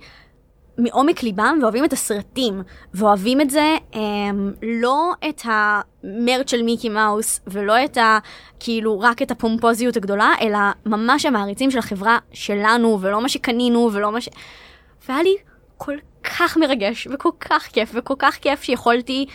מעומק 0.79 1.23
ליבם 1.23 1.57
ואוהבים 1.61 1.85
את 1.85 1.93
הסרטים, 1.93 2.61
ואוהבים 2.93 3.41
את 3.41 3.49
זה, 3.49 3.77
הם, 3.93 4.53
לא 4.61 5.11
את 5.29 5.41
המרץ 5.43 6.51
של 6.51 6.61
מיקי 6.61 6.89
מאוס, 6.89 7.41
ולא 7.47 7.85
את 7.85 7.97
ה... 7.97 8.19
כאילו, 8.59 8.99
רק 8.99 9.21
את 9.21 9.31
הפומפוזיות 9.31 9.97
הגדולה, 9.97 10.33
אלא 10.41 10.57
ממש 10.85 11.25
המעריצים 11.25 11.71
של 11.71 11.79
החברה 11.79 12.17
שלנו, 12.33 12.97
ולא 13.01 13.21
מה 13.21 13.29
שקנינו, 13.29 13.89
ולא 13.93 14.11
מה 14.11 14.21
ש... 14.21 14.29
והיה 15.07 15.23
לי 15.23 15.35
כל 15.77 15.95
כך 16.23 16.57
מרגש, 16.57 17.07
וכל 17.11 17.29
כך 17.39 17.67
כיף, 17.73 17.91
וכל 17.93 18.15
כך 18.19 18.35
כיף 18.35 18.63
שיכולתי 18.63 19.25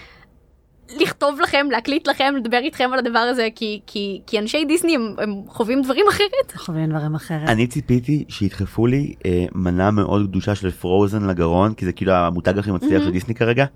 לכתוב 1.00 1.40
לכם, 1.40 1.66
להקליט 1.70 2.08
לכם, 2.08 2.34
לדבר 2.36 2.58
איתכם 2.58 2.90
על 2.92 2.98
הדבר 2.98 3.18
הזה, 3.18 3.48
כי, 3.54 3.80
כי, 3.86 4.20
כי 4.26 4.38
אנשי 4.38 4.64
דיסני 4.64 4.94
הם, 4.94 5.14
הם 5.18 5.42
חווים 5.48 5.82
דברים 5.82 6.06
אחרת. 6.08 6.52
חווים 6.56 6.90
דברים 6.90 7.14
אחרת. 7.14 7.48
אני 7.48 7.66
ציפיתי 7.66 8.24
שידחפו 8.28 8.86
לי 8.86 9.14
אה, 9.26 9.44
מנה 9.54 9.90
מאוד 9.90 10.30
גדושה 10.30 10.54
של 10.54 10.70
פרוזן 10.70 11.26
לגרון 11.26 11.74
כי 11.74 11.84
זה 11.84 11.92
כאילו 11.92 12.12
המותג 12.12 12.58
הכי 12.58 12.70
מצליח 12.70 13.02
של 13.02 13.10
דיסני 13.10 13.34
כרגע. 13.34 13.66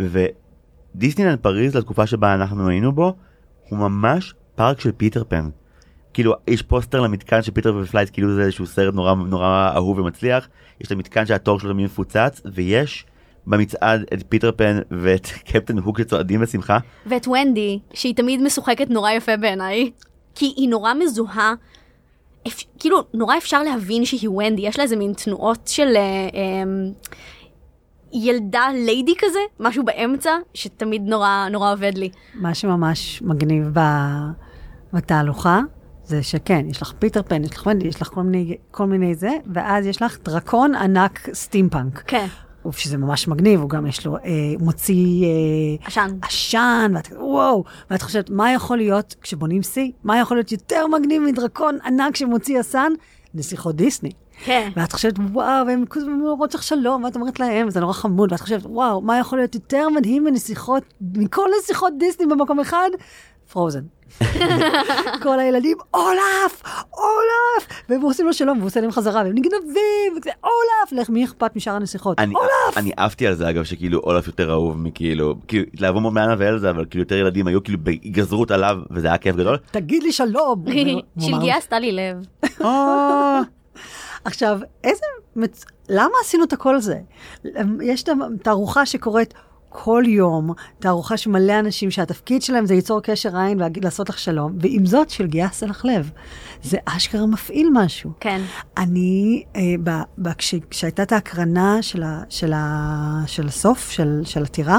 ודיסנילנד 0.00 1.38
פריז 1.38 1.76
לתקופה 1.76 2.06
שבה 2.06 2.34
אנחנו 2.34 2.68
היינו 2.68 2.92
בו 2.92 3.14
הוא 3.68 3.78
ממש 3.78 4.34
פארק 4.54 4.80
של 4.80 4.92
פיטר 4.92 5.24
פן. 5.24 5.48
כאילו 6.14 6.34
יש 6.48 6.62
פוסטר 6.62 7.00
למתקן 7.00 7.42
של 7.42 7.52
Peter 7.52 7.76
Pan's 7.76 7.91
Flight 7.91 8.10
כאילו 8.12 8.34
זה 8.34 8.42
איזשהו 8.42 8.66
סרט 8.66 8.94
נורא 8.94 9.14
נורא 9.14 9.70
אהוב 9.74 9.98
ומצליח 9.98 10.48
יש 10.80 10.86
את 10.86 10.92
המתקן 10.92 11.26
שהתור 11.26 11.60
שלו 11.60 11.72
תמיד 11.72 11.86
מפוצץ 11.86 12.42
ויש 12.44 13.06
במצעד 13.46 14.04
את 14.14 14.24
פיטר 14.28 14.52
פן 14.56 14.78
ואת 14.90 15.26
קפטן 15.48 15.78
הוק 15.78 15.98
שצועדים 15.98 16.40
בשמחה. 16.40 16.78
ואת 17.06 17.28
ונדי, 17.28 17.78
שהיא 17.94 18.14
תמיד 18.14 18.42
משוחקת 18.42 18.90
נורא 18.90 19.10
יפה 19.10 19.36
בעיניי, 19.36 19.90
כי 20.34 20.52
היא 20.56 20.68
נורא 20.68 20.94
מזוהה. 20.94 21.54
אפ... 22.46 22.62
כאילו, 22.78 23.04
נורא 23.14 23.36
אפשר 23.36 23.62
להבין 23.62 24.04
שהיא 24.04 24.30
ונדי, 24.30 24.62
יש 24.62 24.78
לה 24.78 24.82
איזה 24.82 24.96
מין 24.96 25.12
תנועות 25.12 25.60
של 25.66 25.92
אה, 25.96 26.02
אה, 26.34 26.62
ילדה 28.12 28.68
ליידי 28.74 29.14
כזה, 29.18 29.40
משהו 29.60 29.84
באמצע, 29.84 30.30
שתמיד 30.54 31.02
נורא 31.02 31.48
נורא 31.50 31.72
עובד 31.72 31.98
לי. 31.98 32.10
מה 32.34 32.54
שממש 32.54 33.22
מגניב 33.22 33.70
ב... 33.72 33.80
בתהלוכה, 34.92 35.60
זה 36.04 36.22
שכן, 36.22 36.66
יש 36.70 36.82
לך 36.82 36.92
פיטר 36.98 37.22
פן, 37.22 37.44
יש 37.44 37.50
לך 37.50 37.66
ונדי, 37.66 37.88
יש 37.88 38.02
לך 38.02 38.08
כל 38.08 38.22
מיני, 38.22 38.56
כל 38.70 38.86
מיני 38.86 39.14
זה, 39.14 39.30
ואז 39.52 39.86
יש 39.86 40.02
לך 40.02 40.18
דרקון 40.24 40.74
ענק 40.74 41.28
סטימפאנק. 41.32 42.02
כן, 42.06 42.26
שזה 42.70 42.98
ממש 42.98 43.28
מגניב, 43.28 43.60
הוא 43.60 43.70
גם 43.70 43.86
יש 43.86 44.06
לו, 44.06 44.16
אה, 44.16 44.20
מוציא 44.58 45.24
אה, 45.24 45.86
עשן. 45.86 46.08
עשן, 46.22 46.92
ואת 46.94 47.08
וואו, 47.20 47.64
ואת 47.90 48.02
חושבת, 48.02 48.30
מה 48.30 48.52
יכול 48.52 48.76
להיות, 48.76 49.14
כשבונים 49.22 49.62
שיא, 49.62 49.90
מה 50.04 50.18
יכול 50.18 50.36
להיות 50.36 50.52
יותר 50.52 50.86
מגניב 50.86 51.22
מדרקון 51.22 51.78
ענק 51.84 52.16
שמוציא 52.16 52.60
עשן? 52.60 52.92
נסיכות 53.34 53.76
דיסני. 53.76 54.10
כן. 54.44 54.70
ואת 54.76 54.92
חושבת, 54.92 55.14
וואו, 55.32 55.66
כל 55.88 56.00
הזמן 56.00 56.12
אומרות 56.12 56.54
לך 56.54 56.62
שלום, 56.62 57.04
ואת 57.04 57.16
אומרת 57.16 57.40
להם, 57.40 57.70
זה 57.70 57.80
נורא 57.80 57.92
חמוד, 57.92 58.32
ואת 58.32 58.40
חושבת, 58.40 58.66
וואו, 58.66 59.00
מה 59.00 59.18
יכול 59.18 59.38
להיות 59.38 59.54
יותר 59.54 59.88
מדהים 59.88 60.24
מנסיכות, 60.24 60.82
מכל 61.00 61.48
נסיכות 61.58 61.92
דיסני 61.98 62.26
במקום 62.26 62.60
אחד? 62.60 62.90
פרוזן. 63.52 63.82
כל 65.22 65.40
הילדים, 65.40 65.76
אולף, 65.94 66.62
אולף, 66.92 67.82
והם 67.88 68.00
עושים 68.00 68.26
לו 68.26 68.32
שלום, 68.32 68.58
והוא 68.58 68.66
עושה 68.66 68.80
להם 68.80 68.90
חזרה, 68.90 69.22
והם 69.22 69.34
נגנבים, 69.34 70.12
וכזה, 70.16 70.30
אולף, 70.44 71.02
לך, 71.02 71.10
מי 71.10 71.24
אכפת 71.24 71.56
משאר 71.56 71.72
הנסיכות? 71.72 72.18
אני, 72.18 72.34
אולף! 72.34 72.76
אני 72.76 72.92
עפתי 72.96 73.26
על 73.26 73.34
זה 73.34 73.50
אגב 73.50 73.64
שכאילו 73.64 73.98
אולף 73.98 74.26
יותר 74.26 74.50
אהוב 74.50 74.78
מכאילו 74.78 75.34
כאילו 75.48 75.64
התלהבו 75.74 76.00
מאוד 76.00 76.12
מאנה 76.12 76.34
ואלזה 76.38 76.70
אבל 76.70 76.84
כאילו 76.90 77.02
יותר 77.02 77.14
ילדים 77.14 77.46
היו 77.46 77.62
כאילו 77.62 77.78
בהיגזרות 77.82 78.50
עליו 78.50 78.76
וזה 78.90 79.06
היה 79.06 79.18
כיף 79.18 79.36
גדול. 79.36 79.58
תגיד 79.70 80.02
לי 80.02 80.12
שלום. 80.12 80.64
שלגיה 81.20 81.56
עשתה 81.56 81.78
לי 81.78 81.92
לב. 81.92 82.26
אה, 82.64 83.40
עכשיו, 84.24 84.58
איזה... 84.84 85.06
למה 85.88 86.14
עשינו 86.22 86.44
את 86.44 86.52
הכל 86.52 86.76
הזה? 86.76 86.98
יש 87.82 88.02
את 88.02 88.08
התערוכה 88.08 88.86
שקורית 88.86 89.34
כל 89.72 90.02
יום, 90.06 90.52
תערוכה 90.78 91.16
שמלא 91.16 91.58
אנשים 91.58 91.90
שהתפקיד 91.90 92.42
שלהם 92.42 92.66
זה 92.66 92.74
ליצור 92.74 93.00
קשר 93.00 93.36
עין 93.36 93.60
ולעשות 93.76 94.08
לך 94.08 94.18
שלום, 94.18 94.52
ועם 94.60 94.86
זאת 94.86 95.10
שלגיה 95.10 95.46
עשה 95.46 95.66
לך 95.66 95.84
לב. 95.84 96.10
זה 96.62 96.78
אשכרה 96.84 97.26
מפעיל 97.26 97.68
משהו. 97.72 98.10
כן. 98.20 98.40
אני, 98.76 99.42
אה, 99.56 99.60
ב, 99.84 99.90
ב, 100.18 100.32
כש, 100.32 100.54
כשהייתה 100.70 101.02
את 101.02 101.12
ההקרנה 101.12 101.82
של, 101.82 102.02
ה, 102.02 102.22
של, 102.28 102.52
ה, 102.52 103.22
של 103.26 103.46
הסוף, 103.46 103.90
של, 103.90 104.20
של 104.24 104.42
הטירה, 104.42 104.78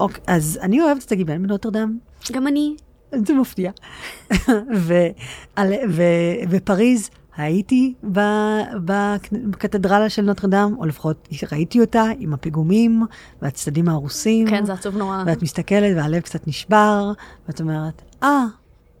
אוק, 0.00 0.12
אז 0.26 0.58
אני 0.62 0.82
אוהבת 0.82 1.04
את 1.04 1.12
הגיבן 1.12 1.42
מנוטרדם, 1.42 1.98
גם 2.32 2.46
אני. 2.46 2.76
זה 3.26 3.34
מפתיע. 3.34 3.70
ו- 4.76 5.08
על- 5.56 5.72
ו- 5.88 6.48
בפריז 6.50 7.10
הייתי 7.36 7.94
בקתדרלה 9.50 10.08
של 10.10 10.22
נוטרדם, 10.22 10.74
או 10.78 10.86
לפחות 10.86 11.28
ראיתי 11.52 11.80
אותה 11.80 12.04
עם 12.18 12.32
הפיגומים 12.34 13.02
והצדדים 13.42 13.88
ההרוסים. 13.88 14.46
כן, 14.48 14.64
זה 14.66 14.72
עצוב 14.72 14.96
נורא. 14.96 15.22
ואת 15.26 15.42
מסתכלת 15.42 15.96
והלב 15.96 16.20
קצת 16.20 16.46
נשבר, 16.48 17.12
ואת 17.48 17.60
אומרת, 17.60 18.02
אה, 18.22 18.44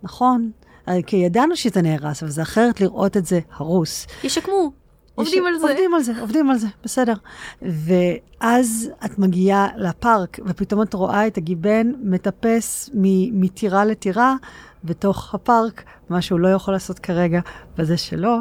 נכון. 0.02 0.50
אה, 0.88 1.02
כי 1.06 1.16
ידענו 1.16 1.56
שזה 1.56 1.82
נהרס, 1.82 2.22
אבל 2.22 2.32
זה 2.32 2.42
אחרת 2.42 2.80
לראות 2.80 3.16
את 3.16 3.26
זה 3.26 3.40
הרוס. 3.56 4.06
ישקמו. 4.24 4.72
עובדים 5.14 5.42
יש- 5.42 5.48
על 5.54 5.58
זה. 5.60 5.66
עובדים 5.68 5.94
על 5.94 6.02
זה, 6.02 6.12
עובדים 6.20 6.50
על 6.50 6.58
זה, 6.58 6.66
בסדר. 6.84 7.14
ואז 7.62 8.90
את 9.04 9.18
מגיעה 9.18 9.68
לפארק, 9.76 10.38
ופתאום 10.46 10.82
את 10.82 10.94
רואה 10.94 11.26
את 11.26 11.36
הגיבן 11.36 11.92
מטפס 12.02 12.90
מטירה 13.32 13.84
לטירה 13.84 14.36
בתוך 14.84 15.34
הפארק, 15.34 15.84
מה 16.08 16.22
שהוא 16.22 16.40
לא 16.40 16.48
יכול 16.48 16.74
לעשות 16.74 16.98
כרגע, 16.98 17.40
וזה 17.78 17.96
שלו, 17.96 18.36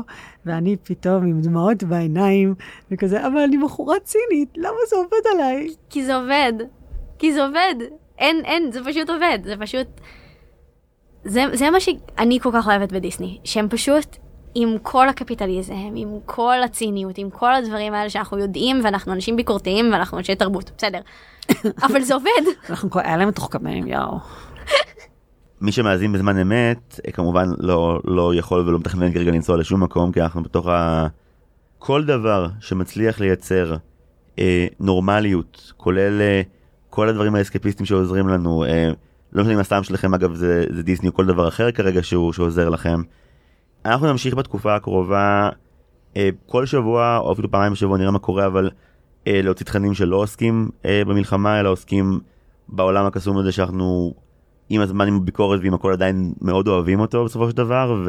ואני 0.46 0.78
פתאום 0.84 1.26
עם 1.26 1.42
דמעות 1.42 1.84
בעיניים, 1.84 2.56
וכזה, 2.92 3.28
אבל 3.28 3.38
אני 3.38 3.58
בחורה 3.58 4.00
צינית, 4.00 4.50
למה 4.58 4.78
זה 4.90 4.96
עובד 4.96 5.28
עליי? 5.34 5.68
כי 5.90 6.06
זה 6.06 6.16
עובד. 6.16 6.54
כי 7.20 7.34
זה 7.34 7.46
עובד. 7.46 7.76
אין, 8.20 8.42
אין, 8.46 8.72
זה 8.72 8.80
פשוט 8.86 9.10
עובד. 9.10 9.40
זה 9.44 9.56
פשוט... 9.60 9.88
זה, 11.26 11.44
זה 11.54 11.70
מה 11.70 11.80
שאני 11.80 12.40
כל 12.40 12.50
כך 12.54 12.68
אוהבת 12.68 12.92
בדיסני. 12.92 13.40
שהם 13.44 13.70
פשוט, 13.70 14.18
עם 14.56 14.78
כל 14.82 15.10
הקפיטליזם, 15.10 15.94
עם 15.96 16.20
כל 16.26 16.64
הציניות, 16.64 17.18
עם 17.18 17.30
כל 17.30 17.56
הדברים 17.56 17.94
האלה 17.94 18.10
שאנחנו 18.10 18.40
יודעים, 18.40 18.82
ואנחנו 18.84 19.14
אנשים 19.14 19.36
ביקורתיים, 19.36 19.94
ואנחנו 19.94 20.18
אנשי 20.18 20.36
תרבות, 20.36 20.72
בסדר. 20.78 21.00
אבל 21.86 22.02
זה 22.02 22.14
עובד. 22.14 22.30
אנחנו 22.70 22.90
כבר, 22.90 23.02
היה 23.02 23.18
להם 23.18 23.28
מתוחכמים, 23.28 23.88
יואו. 23.88 24.18
מי 25.64 25.72
שמאזין 25.72 26.12
בזמן 26.14 26.38
אמת 26.38 27.00
אה, 27.08 27.12
כמובן 27.12 27.50
לא 27.60 28.00
לא 28.06 28.36
יכול 28.36 28.60
ולא 28.60 28.80
מתכנן 28.80 29.12
כרגע 29.12 29.32
לנסוע 29.32 29.58
לשום 29.58 29.84
מקום 29.84 30.12
כי 30.12 30.22
אנחנו 30.22 30.44
בתוך 30.44 30.68
ה... 30.68 31.08
כל 31.80 32.06
דבר 32.06 32.48
שמצליח 32.60 33.20
לייצר 33.20 33.76
אה, 34.40 34.68
נורמליות 34.80 35.74
כולל 35.78 36.22
אה, 36.22 36.42
כל 36.90 37.10
הדברים 37.10 37.36
האסקפיסטים 37.36 37.86
שעוזרים 37.86 38.28
לנו 38.28 38.64
אה, 38.64 38.92
לא 39.34 39.42
משנה 39.42 39.54
אם 39.54 39.60
הסתם 39.60 39.84
שלכם 39.84 40.14
אגב 40.14 40.34
זה, 40.34 40.66
זה 40.70 40.84
דיסני 40.84 41.10
או 41.10 41.14
כל 41.14 41.26
דבר 41.26 41.48
אחר 41.48 41.72
כרגע 41.72 42.04
שהוא 42.04 42.34
שעוזר 42.34 42.70
לכם. 42.70 43.02
אנחנו 43.86 44.08
נמשיך 44.08 44.34
בתקופה 44.34 44.76
הקרובה 44.76 45.50
אה, 46.18 46.30
כל 46.46 46.66
שבוע 46.66 47.18
או 47.18 47.34
אפילו 47.34 47.52
פעמיים 47.52 47.74
בשבוע 47.74 47.98
נראה 47.98 48.12
מה 48.12 48.20
קורה 48.20 48.46
אבל 48.46 48.70
אה, 49.28 49.42
להוציא 49.44 49.66
תכנים 49.66 49.94
שלא 49.94 50.16
עוסקים 50.16 50.70
אה, 50.86 51.02
במלחמה 51.08 51.60
אלא 51.60 51.70
עוסקים 51.70 52.20
בעולם 52.70 53.06
הקסום 53.06 53.38
הזה 53.38 53.52
שאנחנו 53.52 54.14
עם 54.74 54.82
הזמן 54.82 55.08
עם 55.08 55.26
ביקורת 55.26 55.60
ועם 55.64 55.74
הכל 55.74 55.92
עדיין 55.94 56.34
מאוד 56.42 56.68
אוהבים 56.68 57.00
אותו 57.00 57.26
בסופו 57.26 57.50
של 57.50 57.56
דבר 57.58 58.04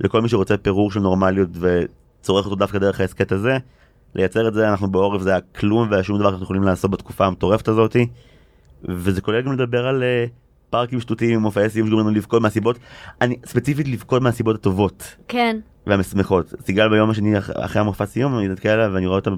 ולכל 0.00 0.20
מי 0.22 0.28
שרוצה 0.28 0.56
פירור 0.56 0.90
של 0.90 1.00
נורמליות 1.00 1.48
וצורך 1.60 2.44
אותו 2.44 2.56
דווקא 2.56 2.78
דרך 2.78 3.00
ההסכת 3.00 3.32
הזה 3.32 3.56
לייצר 4.14 4.48
את 4.48 4.54
זה 4.54 4.68
אנחנו 4.68 4.90
בעורף 4.92 5.22
זה 5.22 5.36
הכלום 5.36 5.88
והשום 5.90 6.18
דבר 6.18 6.28
שאנחנו 6.28 6.44
יכולים 6.44 6.62
לעשות 6.62 6.90
בתקופה 6.90 7.26
המטורפת 7.26 7.68
הזאתי 7.68 8.06
וזה 8.84 9.20
כולל 9.20 9.40
גם 9.42 9.52
לדבר 9.52 9.86
על 9.86 10.02
אה, 10.02 10.24
פארקים 10.70 11.00
שטותיים 11.00 11.40
מופעי 11.40 11.70
סיום 11.70 11.86
שגורמים 11.86 12.08
לנו 12.08 12.16
לבכות 12.16 12.42
מהסיבות 12.42 12.78
אני 13.20 13.36
ספציפית 13.46 13.88
לבכות 13.88 14.22
מהסיבות 14.22 14.56
הטובות. 14.56 15.16
כן. 15.28 15.56
והמשמחות. 15.86 16.54
סיגל 16.66 16.88
ביום 16.88 17.10
השני 17.10 17.38
אח- 17.38 17.50
אחרי 17.54 17.80
המופע 17.80 18.06
סיום 18.06 18.38
אני 18.38 18.48
מסתכל 18.48 18.68
עליה 18.68 18.88
ואני 18.92 19.06
רואה 19.06 19.18
אותה 19.18 19.30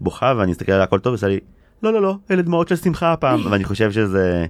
בוכה 0.00 0.34
ואני 0.38 0.50
מסתכל 0.50 0.72
עליה 0.72 0.84
הכל 0.84 0.98
טוב 0.98 1.10
ועושה 1.10 1.28
לי 1.28 1.38
לא 1.82 1.92
לא 1.92 2.02
לא 2.02 2.16
אלה 2.30 2.42
דמעות 2.42 2.68
של 2.68 2.76
שמחה 2.76 3.12
הפעם. 3.12 3.40
ואני 3.50 3.64
חושב 3.64 3.92
שזה 3.92 4.46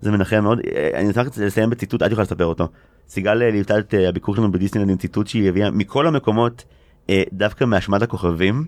זה 0.00 0.10
מנחם 0.10 0.42
מאוד 0.42 0.60
אני 0.94 1.10
אשמח 1.10 1.26
לסיים 1.38 1.70
בציטוט 1.70 2.02
את 2.02 2.10
יכולה 2.10 2.22
לספר 2.22 2.44
אותו 2.44 2.68
סיגל 3.08 3.34
ליוותה 3.34 3.78
את 3.78 3.94
אה, 3.94 4.08
הביקור 4.08 4.34
שלנו 4.36 4.52
בדיסנילנד 4.52 4.90
עם 4.90 4.96
ציטוט 4.96 5.26
שהיא 5.26 5.48
הביאה 5.48 5.70
מכל 5.70 6.06
המקומות 6.06 6.64
אה, 7.10 7.22
דווקא 7.32 7.64
מאשמת 7.64 8.02
הכוכבים. 8.02 8.64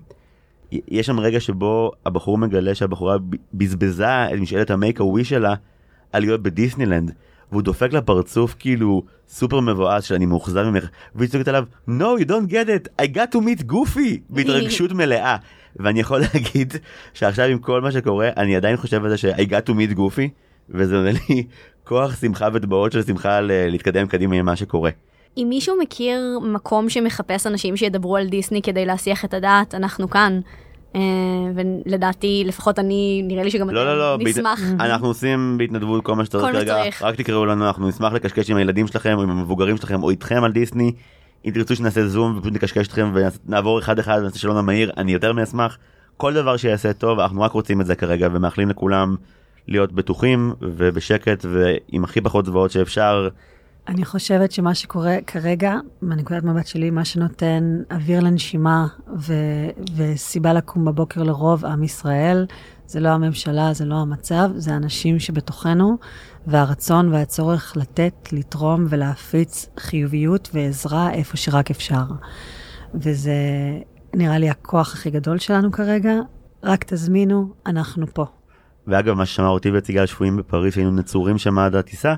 יש 0.89 1.07
שם 1.07 1.21
רגע 1.21 1.41
שבו 1.41 1.91
הבחור 2.07 2.39
מגלה 2.39 2.75
שהבחורה 2.75 3.17
בזבזה 3.55 4.25
את 4.35 4.39
משאלת 4.39 4.71
המייק 4.71 5.01
הווי 5.01 5.25
שלה 5.25 5.55
על 6.13 6.23
להיות 6.23 6.43
בדיסנילנד 6.43 7.13
והוא 7.53 7.63
דופק 7.63 7.93
לה 7.93 8.01
פרצוף 8.01 8.57
כאילו 8.59 9.03
סופר 9.29 9.61
מבואס 9.61 10.05
שאני 10.05 10.27
מאוכזב 10.27 10.63
ממך 10.63 10.89
והיא 11.15 11.31
צועקת 11.31 11.49
עליו 11.49 11.65
no 11.89 12.23
you 12.23 12.25
don't 12.25 12.51
get 12.51 12.67
it 12.69 13.05
I 13.05 13.09
got 13.17 13.35
to 13.37 13.39
meet 13.39 13.71
goofy 13.73 14.19
בהתרגשות 14.31 14.93
מלאה 14.93 15.37
ואני 15.77 16.01
יכול 16.01 16.21
להגיד 16.35 16.73
שעכשיו 17.15 17.47
עם 17.47 17.59
כל 17.59 17.81
מה 17.81 17.93
שקורה 17.93 18.29
אני 18.37 18.57
עדיין 18.57 18.77
חושב 18.77 19.05
על 19.05 19.11
זה 19.11 19.17
ש- 19.17 19.25
I 19.25 19.41
got 19.49 19.69
to 19.71 19.73
meet 19.73 19.97
goofy 19.97 20.29
וזה 20.71 20.97
נותן 20.97 21.17
לי 21.29 21.45
כוח 21.85 22.17
שמחה 22.21 22.49
ודמעות 22.53 22.93
של 22.93 23.03
שמחה 23.03 23.41
להתקדם 23.41 24.07
קדימה 24.07 24.35
עם 24.37 24.45
מה 24.47 24.57
שקורה. 24.57 24.91
אם 25.37 25.47
מישהו 25.49 25.75
מכיר 25.83 26.39
מקום 26.43 26.89
שמחפש 26.89 27.47
אנשים 27.47 27.77
שידברו 27.77 28.17
על 28.17 28.29
דיסני 28.29 28.63
כדי 28.63 28.87
להסיח 28.87 29.25
את 29.25 29.35
הדעת, 29.35 29.75
אנחנו 29.75 30.11
כאן. 30.11 30.41
אה, 30.97 31.01
ולדעתי, 31.55 32.43
לפחות 32.47 32.79
אני, 32.79 33.23
נראה 33.25 33.43
לי 33.45 33.51
שגם 33.51 33.71
לא 33.71 33.85
לא 33.85 33.99
לא, 33.99 34.15
אתם 34.15 34.25
בהת- 34.25 34.37
נשמח. 34.37 34.61
אנחנו 34.81 35.07
עושים 35.07 35.55
בהתנדבות 35.59 36.05
כל 36.05 36.15
מה 36.15 36.25
שצריך 36.25 36.45
כרגע. 36.53 36.83
רק 37.03 37.15
תקראו 37.15 37.47
לנו 37.47 37.67
אנחנו 37.67 37.89
נשמח 37.89 38.13
לקשקש 38.13 38.51
עם 38.51 38.57
הילדים 38.57 38.87
שלכם 38.87 39.15
או 39.17 39.23
עם 39.23 39.31
המבוגרים 39.31 39.77
שלכם 39.77 40.03
או 40.03 40.11
איתכם 40.11 40.45
על 40.45 40.53
דיסני. 40.53 40.93
אם 41.45 41.51
תרצו 41.51 41.77
שנעשה 41.77 42.07
זום 42.09 42.37
ופשוט 42.39 42.53
נקשקש 42.55 42.87
אתכם 42.87 43.13
ונעבור 43.15 43.79
אחד 43.79 43.99
אחד 43.99 44.19
ונעשה 44.21 44.39
שלום 44.39 44.57
המהיר 44.57 44.91
אני 44.97 45.13
יותר 45.13 45.33
מאשמח. 45.33 45.79
כל 46.17 46.35
דבר 46.35 46.57
שיעשה 46.57 46.93
טוב 46.93 47.21
אנחנו 47.21 47.41
רק 47.43 47.53
רוצים 47.53 47.81
את 47.81 47.87
זה 47.87 47.95
כרגע 47.95 48.29
ומאחלים 48.33 48.69
לכולם 48.69 49.17
להיות 49.69 49.93
בטוחים 49.93 50.55
ובשקט 50.61 51.45
ועם 51.49 52.05
הכי 52.05 52.21
פחות 52.21 52.47
זוועות 52.47 52.71
שאפשר. 52.71 53.29
אני 53.89 54.05
חושבת 54.05 54.53
שמה 54.53 54.75
שקורה 54.75 55.17
כרגע, 55.27 55.75
מנקודת 56.03 56.43
מבט 56.45 56.67
שלי, 56.67 56.91
מה 56.91 57.05
שנותן 57.05 57.83
אוויר 57.91 58.21
לנשימה 58.21 58.87
ו- 59.19 59.71
וסיבה 59.97 60.53
לקום 60.53 60.85
בבוקר 60.85 61.23
לרוב 61.23 61.65
עם 61.65 61.83
ישראל, 61.83 62.47
זה 62.87 63.01
לא 63.01 63.09
הממשלה, 63.09 63.73
זה 63.73 63.85
לא 63.85 63.95
המצב, 63.95 64.51
זה 64.57 64.73
האנשים 64.73 65.19
שבתוכנו, 65.19 65.99
והרצון 66.47 67.13
והצורך 67.13 67.77
לתת, 67.77 68.29
לתרום 68.33 68.87
ולהפיץ 68.89 69.69
חיוביות 69.79 70.51
ועזרה 70.55 71.13
איפה 71.13 71.37
שרק 71.37 71.71
אפשר. 71.71 72.05
וזה 72.95 73.33
נראה 74.15 74.39
לי 74.39 74.51
הכוח 74.51 74.95
הכי 74.95 75.11
גדול 75.11 75.39
שלנו 75.39 75.73
כרגע. 75.73 76.15
רק 76.65 76.85
תזמינו, 76.85 77.53
אנחנו 77.67 78.07
פה. 78.07 78.25
ואגב 78.87 79.15
מה 79.15 79.27
ששמע 79.27 79.49
אותי 79.49 79.71
ואת 79.71 79.87
סיגל 79.87 80.07
שפויים 80.07 80.37
בפריז 80.37 80.75
שהיינו 80.75 80.91
נצורים 80.91 81.39
שם 81.39 81.59
עד 81.59 81.75
הטיסה. 81.75 82.15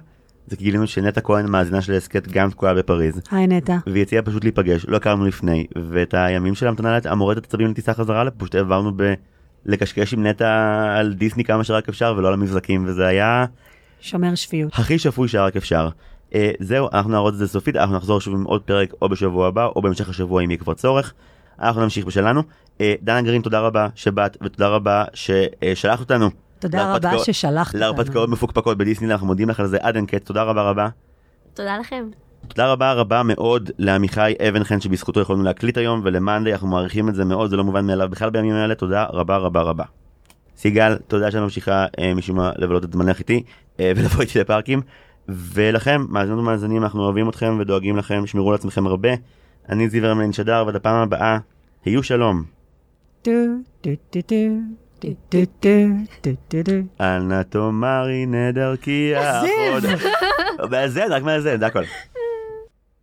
זה 0.46 0.56
כי 0.56 0.64
גילינו 0.64 0.86
שנטע 0.86 1.20
כהן 1.20 1.46
מאזינה 1.46 1.82
של 1.82 1.92
ההסכת 1.92 2.28
גם 2.28 2.50
תקועה 2.50 2.74
בפריז. 2.74 3.20
היי 3.30 3.46
נטע. 3.46 3.76
והיא 3.86 4.02
הציעה 4.02 4.22
פשוט 4.22 4.44
להיפגש, 4.44 4.86
לא 4.88 4.96
הכרנו 4.96 5.26
לפני, 5.26 5.66
ואת 5.90 6.14
הימים 6.14 6.54
של 6.54 6.66
ההמתנה 6.66 6.98
המורדת 7.04 7.44
עצבים 7.44 7.70
לטיסה 7.70 7.94
חזרה 7.94 8.30
פשוט 8.30 8.54
העברנו 8.54 8.92
ב... 8.96 9.14
לקשקש 9.66 10.14
עם 10.14 10.26
נטע 10.26 10.74
על 10.98 11.12
דיסני 11.12 11.44
כמה 11.44 11.64
שרק 11.64 11.88
אפשר 11.88 12.14
ולא 12.16 12.28
על 12.28 12.34
המבזקים, 12.34 12.84
וזה 12.86 13.06
היה 13.06 13.44
שומר 14.00 14.34
שפיות. 14.34 14.72
הכי 14.74 14.98
שפוי 14.98 15.28
שרק 15.28 15.56
אפשר. 15.56 15.88
Uh, 16.30 16.36
זהו, 16.60 16.88
אנחנו 16.92 17.10
נערוד 17.10 17.32
את 17.32 17.38
זה 17.38 17.48
סופית, 17.48 17.76
אנחנו 17.76 17.96
נחזור 17.96 18.20
שוב 18.20 18.34
עם 18.34 18.44
עוד 18.44 18.62
פרק 18.62 18.92
או 19.02 19.08
בשבוע 19.08 19.48
הבא 19.48 19.66
או 19.66 19.82
בהמשך 19.82 20.08
השבוע 20.08 20.44
אם 20.44 20.50
יהיה 20.50 20.58
כבר 20.58 20.74
צורך. 20.74 21.14
אנחנו 21.60 21.82
נמשיך 21.82 22.06
בשלנו. 22.06 22.42
Uh, 22.78 22.82
דנה 23.02 23.22
גרין, 23.22 23.42
תודה 23.42 23.60
רבה 23.60 23.88
שבאת 23.94 24.36
ותודה 24.42 24.68
רבה 24.68 25.04
ששלחת 25.14 26.00
אותנו. 26.00 26.30
תודה 26.64 26.94
רבה 26.94 27.18
ששלחת 27.24 27.74
אותנו. 27.74 27.80
להרפתקאות 27.80 28.28
מפוקפקות 28.28 28.78
בדיסני, 28.78 29.12
אנחנו 29.12 29.26
מודים 29.26 29.48
לך 29.48 29.60
על 29.60 29.66
זה 29.66 29.78
עד 29.80 29.96
אין 29.96 30.06
קץ, 30.06 30.24
תודה 30.24 30.42
רבה 30.42 30.62
רבה. 30.62 30.88
תודה 31.54 31.78
לכם. 31.78 32.08
תודה 32.48 32.72
רבה 32.72 32.92
רבה 32.92 33.22
מאוד 33.22 33.70
לעמיחי 33.78 34.34
אבן 34.48 34.64
חן 34.64 34.80
שבזכותו 34.80 35.20
יכולנו 35.20 35.42
להקליט 35.42 35.78
היום 35.78 36.00
ולמאנדי 36.04 36.52
אנחנו 36.52 36.68
מעריכים 36.68 37.08
את 37.08 37.14
זה 37.14 37.24
מאוד 37.24 37.50
זה 37.50 37.56
לא 37.56 37.64
מובן 37.64 37.86
מאליו 37.86 38.08
בכלל 38.10 38.30
בימים 38.30 38.54
האלה 38.54 38.74
תודה 38.74 39.06
רבה 39.12 39.36
רבה 39.36 39.62
רבה. 39.62 39.84
סיגל 40.56 40.96
תודה 41.08 41.30
שאת 41.30 41.40
ממשיכה 41.40 41.86
אה, 41.98 42.14
משום 42.14 42.36
מה 42.36 42.50
לבלות 42.56 42.84
את 42.84 42.92
זמנך 42.92 43.18
איתי 43.18 43.42
אה, 43.80 43.92
ולבוא 43.96 44.20
איתי 44.20 44.38
לפארקים 44.38 44.80
ולכם 45.28 46.04
מאזינות 46.08 46.38
ומאזינים 46.38 46.82
אנחנו 46.82 47.02
אוהבים 47.02 47.28
אתכם 47.28 47.56
ודואגים 47.60 47.96
לכם 47.96 48.26
שמרו 48.26 48.48
על 48.48 48.54
עצמכם 48.54 48.86
הרבה. 48.86 49.10
אני 49.68 49.88
זיו 49.88 50.06
הרמלין 50.06 50.32
שדר 50.32 50.62
ועד 50.66 50.76
הפעם 50.76 50.96
הבאה 50.96 51.38
היו 51.84 52.02
שלום. 52.02 52.42
טו, 53.22 53.30
טו, 53.80 53.90
טו, 54.10 54.22
טו, 54.22 54.34
אנה 57.00 57.42
תאמרי 57.42 58.26
נדר 58.26 58.76
כי 58.76 59.12
יעבוד. 59.12 59.84
מאזן, 60.70 61.12
רק 61.12 61.22
מאזן, 61.22 61.58
זה 61.58 61.66
הכל. 61.66 61.82